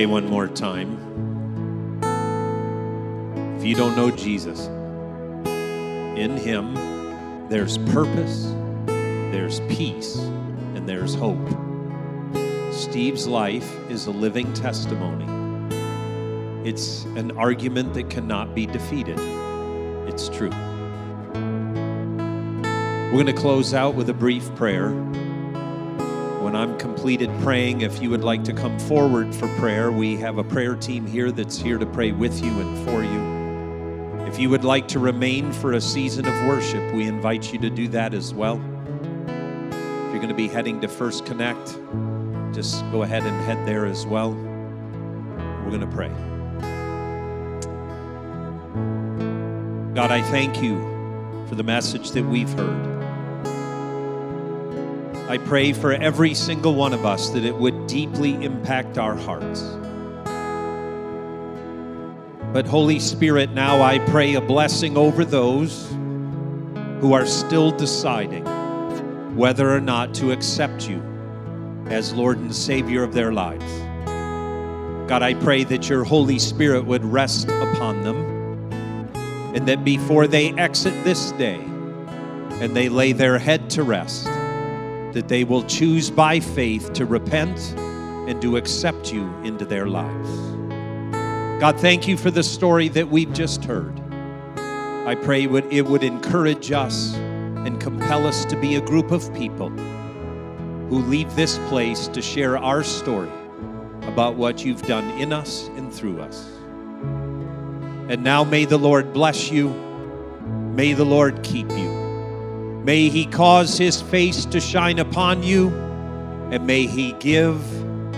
pray 0.01 0.07
one 0.07 0.27
more 0.27 0.49
time. 0.49 0.97
If 3.59 3.65
you 3.67 3.75
don't 3.75 3.95
know 3.97 4.11
Jesus, 4.11 4.67
in 6.17 6.39
Him 6.39 6.73
there's 7.51 7.77
purpose, 7.77 8.55
there's 8.87 9.61
peace, 9.69 10.17
and 10.17 10.89
there's 10.89 11.15
hope. 11.15 11.47
Steve's 12.73 13.27
life 13.27 13.71
is 13.91 14.07
a 14.07 14.11
living 14.11 14.51
testimony. 14.55 15.27
It's 16.67 17.05
an 17.17 17.33
argument 17.37 17.93
that 17.93 18.09
cannot 18.09 18.55
be 18.55 18.65
defeated. 18.65 19.19
It's 20.09 20.31
true. 20.31 20.49
We're 23.05 23.23
going 23.23 23.27
to 23.27 23.35
close 23.35 23.75
out 23.75 23.97
with 23.97 24.09
a 24.09 24.15
brief 24.15 24.55
prayer. 24.55 24.89
When 26.51 26.61
I'm 26.61 26.77
completed 26.79 27.31
praying, 27.43 27.83
if 27.83 28.03
you 28.03 28.11
would 28.11 28.25
like 28.25 28.43
to 28.43 28.53
come 28.53 28.77
forward 28.81 29.33
for 29.33 29.47
prayer, 29.55 29.93
we 29.93 30.17
have 30.17 30.39
a 30.39 30.43
prayer 30.43 30.75
team 30.75 31.07
here 31.07 31.31
that's 31.31 31.57
here 31.57 31.79
to 31.79 31.87
pray 31.87 32.11
with 32.11 32.43
you 32.43 32.51
and 32.51 32.89
for 32.89 33.05
you. 33.05 34.27
If 34.27 34.41
you 34.41 34.51
would 34.51 34.65
like 34.65 34.89
to 34.89 34.99
remain 34.99 35.53
for 35.53 35.75
a 35.75 35.81
season 35.81 36.27
of 36.27 36.35
worship, 36.49 36.93
we 36.93 37.05
invite 37.05 37.53
you 37.53 37.61
to 37.61 37.71
do 37.71 37.87
that 37.91 38.15
as 38.15 38.35
well. 38.35 38.57
If 38.57 40.11
you're 40.11 40.17
going 40.17 40.27
to 40.27 40.35
be 40.35 40.49
heading 40.49 40.81
to 40.81 40.89
First 40.89 41.25
Connect, 41.25 41.79
just 42.53 42.81
go 42.91 43.05
ahead 43.05 43.23
and 43.23 43.41
head 43.45 43.65
there 43.65 43.87
as 43.87 44.05
well. 44.05 44.33
We're 44.33 45.71
going 45.71 45.83
to 45.83 45.87
pray. 45.87 46.09
God, 49.95 50.11
I 50.11 50.21
thank 50.21 50.61
you 50.61 50.81
for 51.49 51.55
the 51.55 51.63
message 51.63 52.11
that 52.11 52.25
we've 52.25 52.51
heard. 52.51 53.00
I 55.31 55.39
pray 55.39 55.73
for 55.73 55.93
every 55.93 56.35
single 56.35 56.75
one 56.75 56.93
of 56.93 57.07
us 57.07 57.31
that 57.31 57.45
it 57.45 57.55
would 57.55 57.87
deeply 57.87 58.33
impact 58.45 58.99
our 58.99 59.15
hearts. 59.15 59.63
But, 62.53 62.67
Holy 62.67 62.99
Spirit, 62.99 63.53
now 63.53 63.81
I 63.81 64.01
pray 64.01 64.35
a 64.35 64.41
blessing 64.41 64.97
over 64.97 65.25
those 65.25 65.89
who 67.01 67.13
are 67.13 67.27
still 67.27 67.71
deciding 67.71 68.45
whether 69.37 69.73
or 69.73 69.81
not 69.81 70.15
to 70.15 70.33
accept 70.33 70.89
you 70.89 71.01
as 71.87 72.13
Lord 72.13 72.39
and 72.39 72.53
Savior 72.53 73.05
of 73.05 73.15
their 73.15 73.33
lives. 73.33 73.73
God, 75.09 75.23
I 75.23 75.35
pray 75.35 75.63
that 75.63 75.89
your 75.89 76.03
Holy 76.03 76.41
Spirit 76.41 76.85
would 76.87 77.05
rest 77.05 77.49
upon 77.49 78.03
them 78.03 78.17
and 79.55 79.69
that 79.69 79.85
before 79.85 80.27
they 80.27 80.51
exit 80.55 81.05
this 81.05 81.31
day 81.31 81.61
and 81.61 82.75
they 82.75 82.89
lay 82.89 83.13
their 83.13 83.39
head 83.39 83.71
to 83.71 83.85
rest, 83.85 84.27
that 85.13 85.29
they 85.29 85.45
will 85.45 85.65
choose 85.65 86.11
by 86.11 86.41
faith 86.41 86.93
to 86.95 87.07
repent 87.07 87.75
and 88.29 88.41
to 88.43 88.57
accept 88.57 89.13
you 89.13 89.29
into 89.43 89.65
their 89.65 89.87
lives. 89.87 90.29
God, 91.61 91.79
thank 91.79 92.09
you 92.09 92.17
for 92.17 92.31
the 92.31 92.43
story 92.43 92.89
that 92.89 93.09
we've 93.09 93.33
just 93.33 93.65
heard. 93.65 94.01
I 94.57 95.15
pray 95.15 95.45
it 95.45 95.87
would 95.87 96.05
encourage 96.05 96.73
us 96.73 97.15
and 97.15 97.81
compel 97.81 98.27
us 98.27 98.45
to 98.47 98.57
be 98.57 98.77
a 98.77 98.81
group 98.81 99.11
of 99.11 99.33
people 99.35 99.69
who 99.69 100.99
leave 101.03 101.35
this 101.37 101.59
place 101.69 102.09
to 102.09 102.23
share 102.23 102.57
our 102.57 102.83
story 102.83 103.31
about 104.03 104.37
what 104.37 104.65
you've 104.65 104.83
done 104.83 105.11
in 105.21 105.33
us 105.33 105.69
and 105.77 105.93
through 105.93 106.21
us. 106.21 106.49
And 108.09 108.25
now 108.25 108.43
may 108.45 108.65
the 108.65 108.79
Lord 108.79 109.13
bless 109.13 109.51
you. 109.51 109.69
May 110.75 110.95
the 110.95 111.05
Lord 111.05 111.43
keep 111.43 111.71
you. 111.71 112.00
May 112.85 113.09
he 113.11 113.27
cause 113.27 113.77
his 113.77 114.01
face 114.01 114.47
to 114.47 114.61
shine 114.61 114.99
upon 114.99 115.43
you, 115.43 115.69
and 116.51 116.67
may 116.67 116.87
he 116.87 117.13
give 117.13 117.61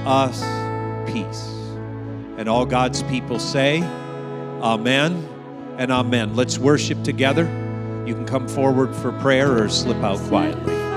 us 0.07 0.41
peace. 1.11 1.49
And 2.37 2.49
all 2.49 2.65
God's 2.65 3.03
people 3.05 3.39
say, 3.39 3.83
Amen 4.63 5.29
and 5.79 5.91
Amen. 5.91 6.37
Let's 6.37 6.59
worship 6.59 7.03
together. 7.03 7.45
You 8.07 8.15
can 8.15 8.25
come 8.25 8.47
forward 8.47 8.95
for 8.95 9.13
prayer 9.21 9.63
or 9.63 9.69
slip 9.69 9.99
out 9.99 10.19
quietly. 10.29 10.92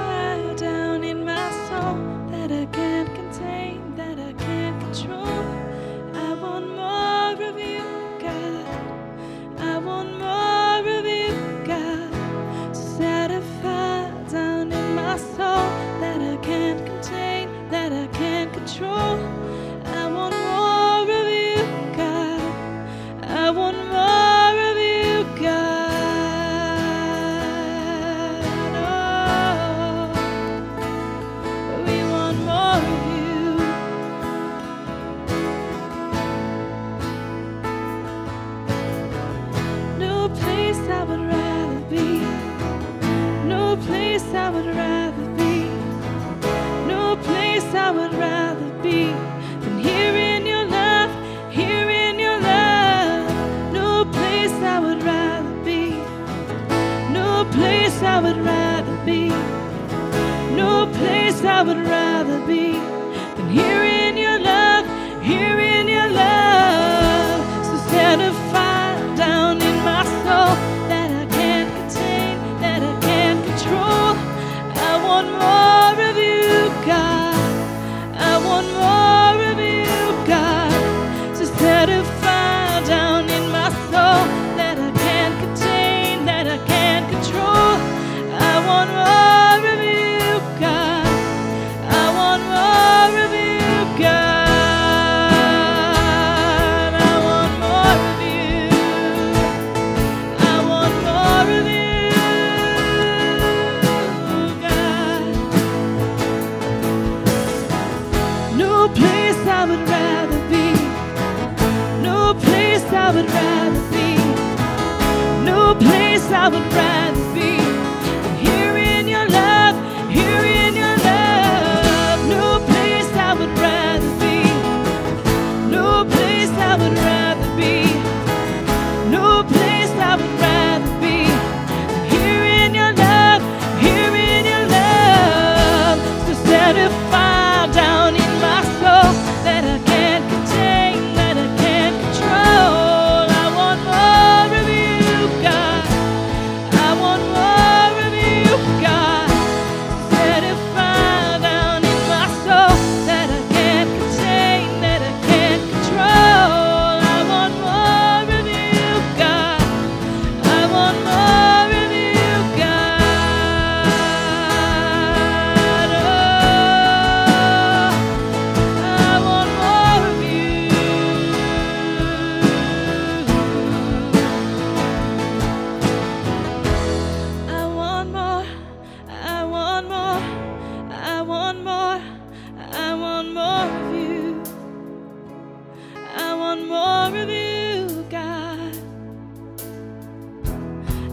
want 186.56 187.14
more 187.14 187.22
of 187.22 187.30
you, 187.30 188.06
God. 188.10 188.76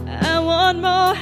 I 0.07 0.39
want 0.39 0.79
more. 0.79 1.12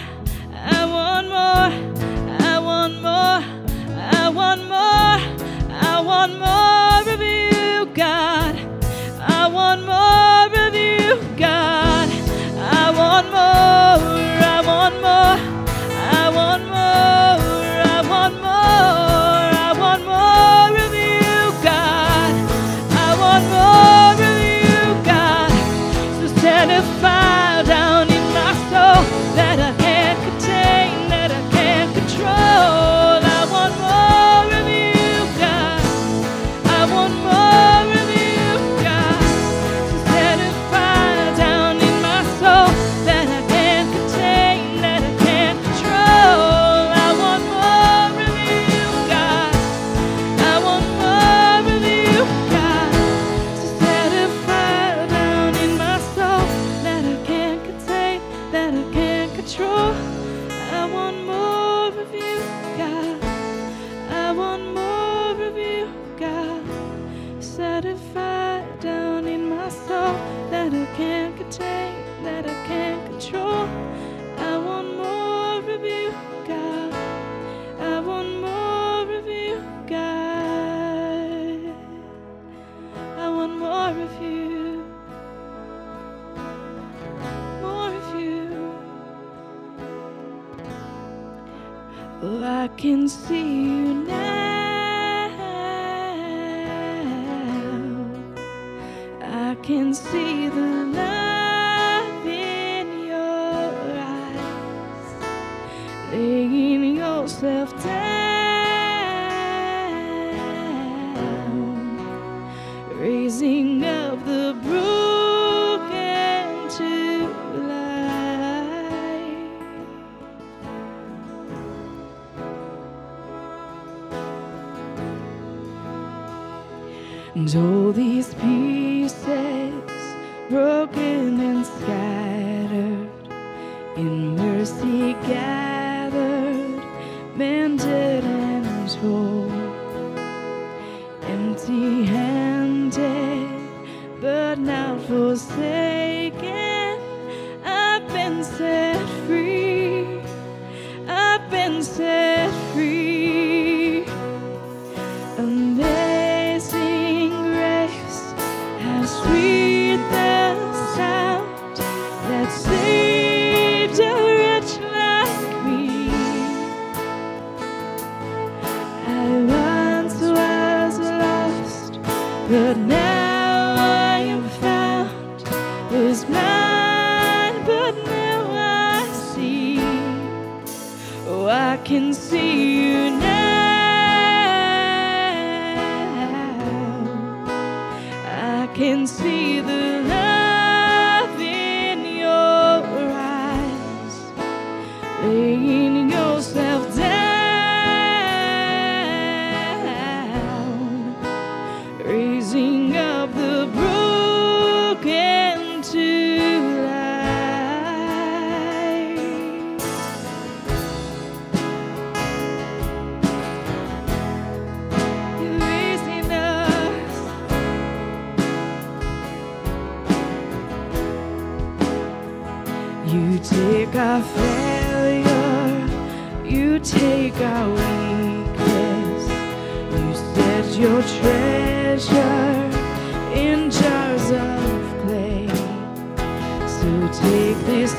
Self-doubt. 107.42 108.11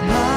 high. 0.09 0.32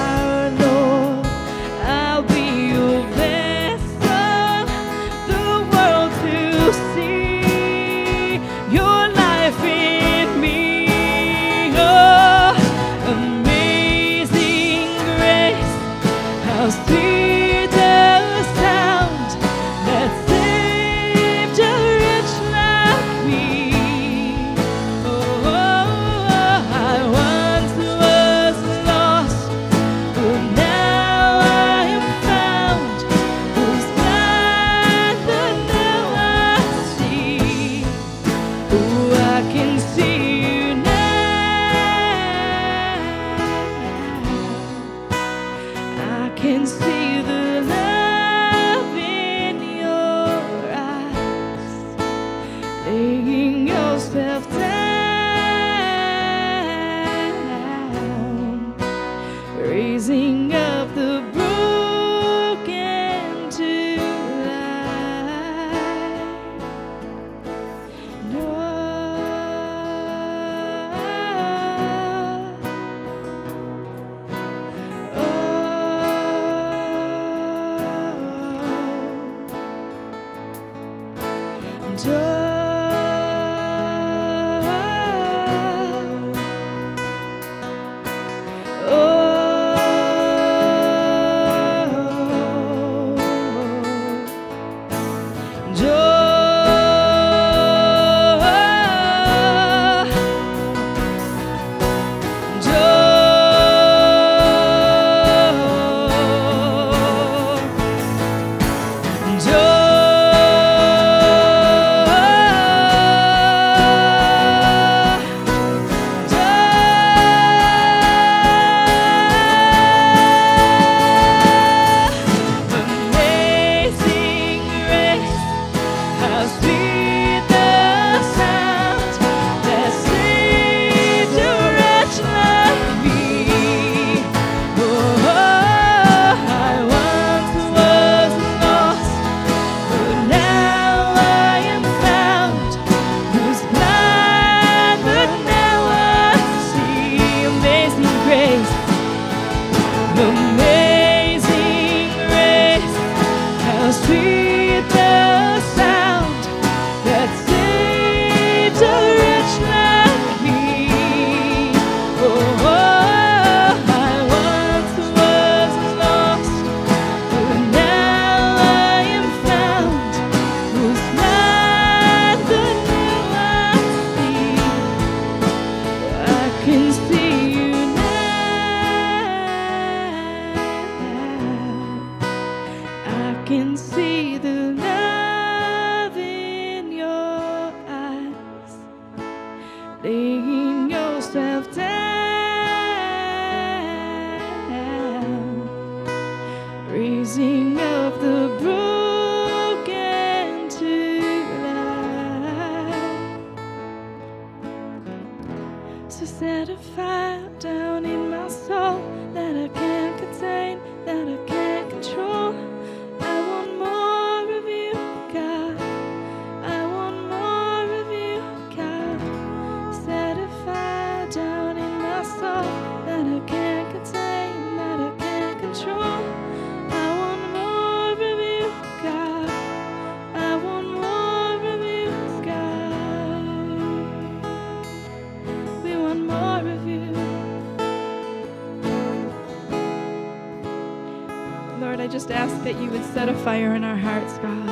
Just 242.26 242.36
ask 242.36 242.64
that 242.64 242.76
you 242.82 242.90
would 242.90 243.06
set 243.14 243.30
a 243.30 243.36
fire 243.44 243.76
in 243.76 243.84
our 243.84 243.96
hearts, 243.96 244.40
God. 244.40 244.66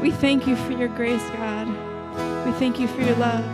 We 0.00 0.10
thank 0.10 0.48
you 0.48 0.56
for 0.56 0.72
your 0.72 0.88
grace, 0.88 1.22
God. 1.30 1.68
We 2.44 2.50
thank 2.58 2.80
you 2.80 2.88
for 2.88 3.02
your 3.02 3.14
love. 3.14 3.44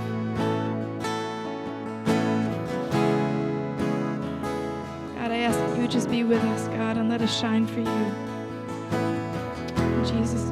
God, 5.16 5.30
I 5.30 5.40
ask 5.40 5.58
that 5.58 5.76
you 5.76 5.82
would 5.82 5.90
just 5.90 6.08
be 6.08 6.24
with 6.24 6.42
us, 6.42 6.68
God, 6.68 6.96
and 6.96 7.10
let 7.10 7.20
us 7.20 7.38
shine 7.38 7.66
for 7.66 7.80
you. 7.80 7.86
In 9.76 10.04
Jesus'. 10.06 10.47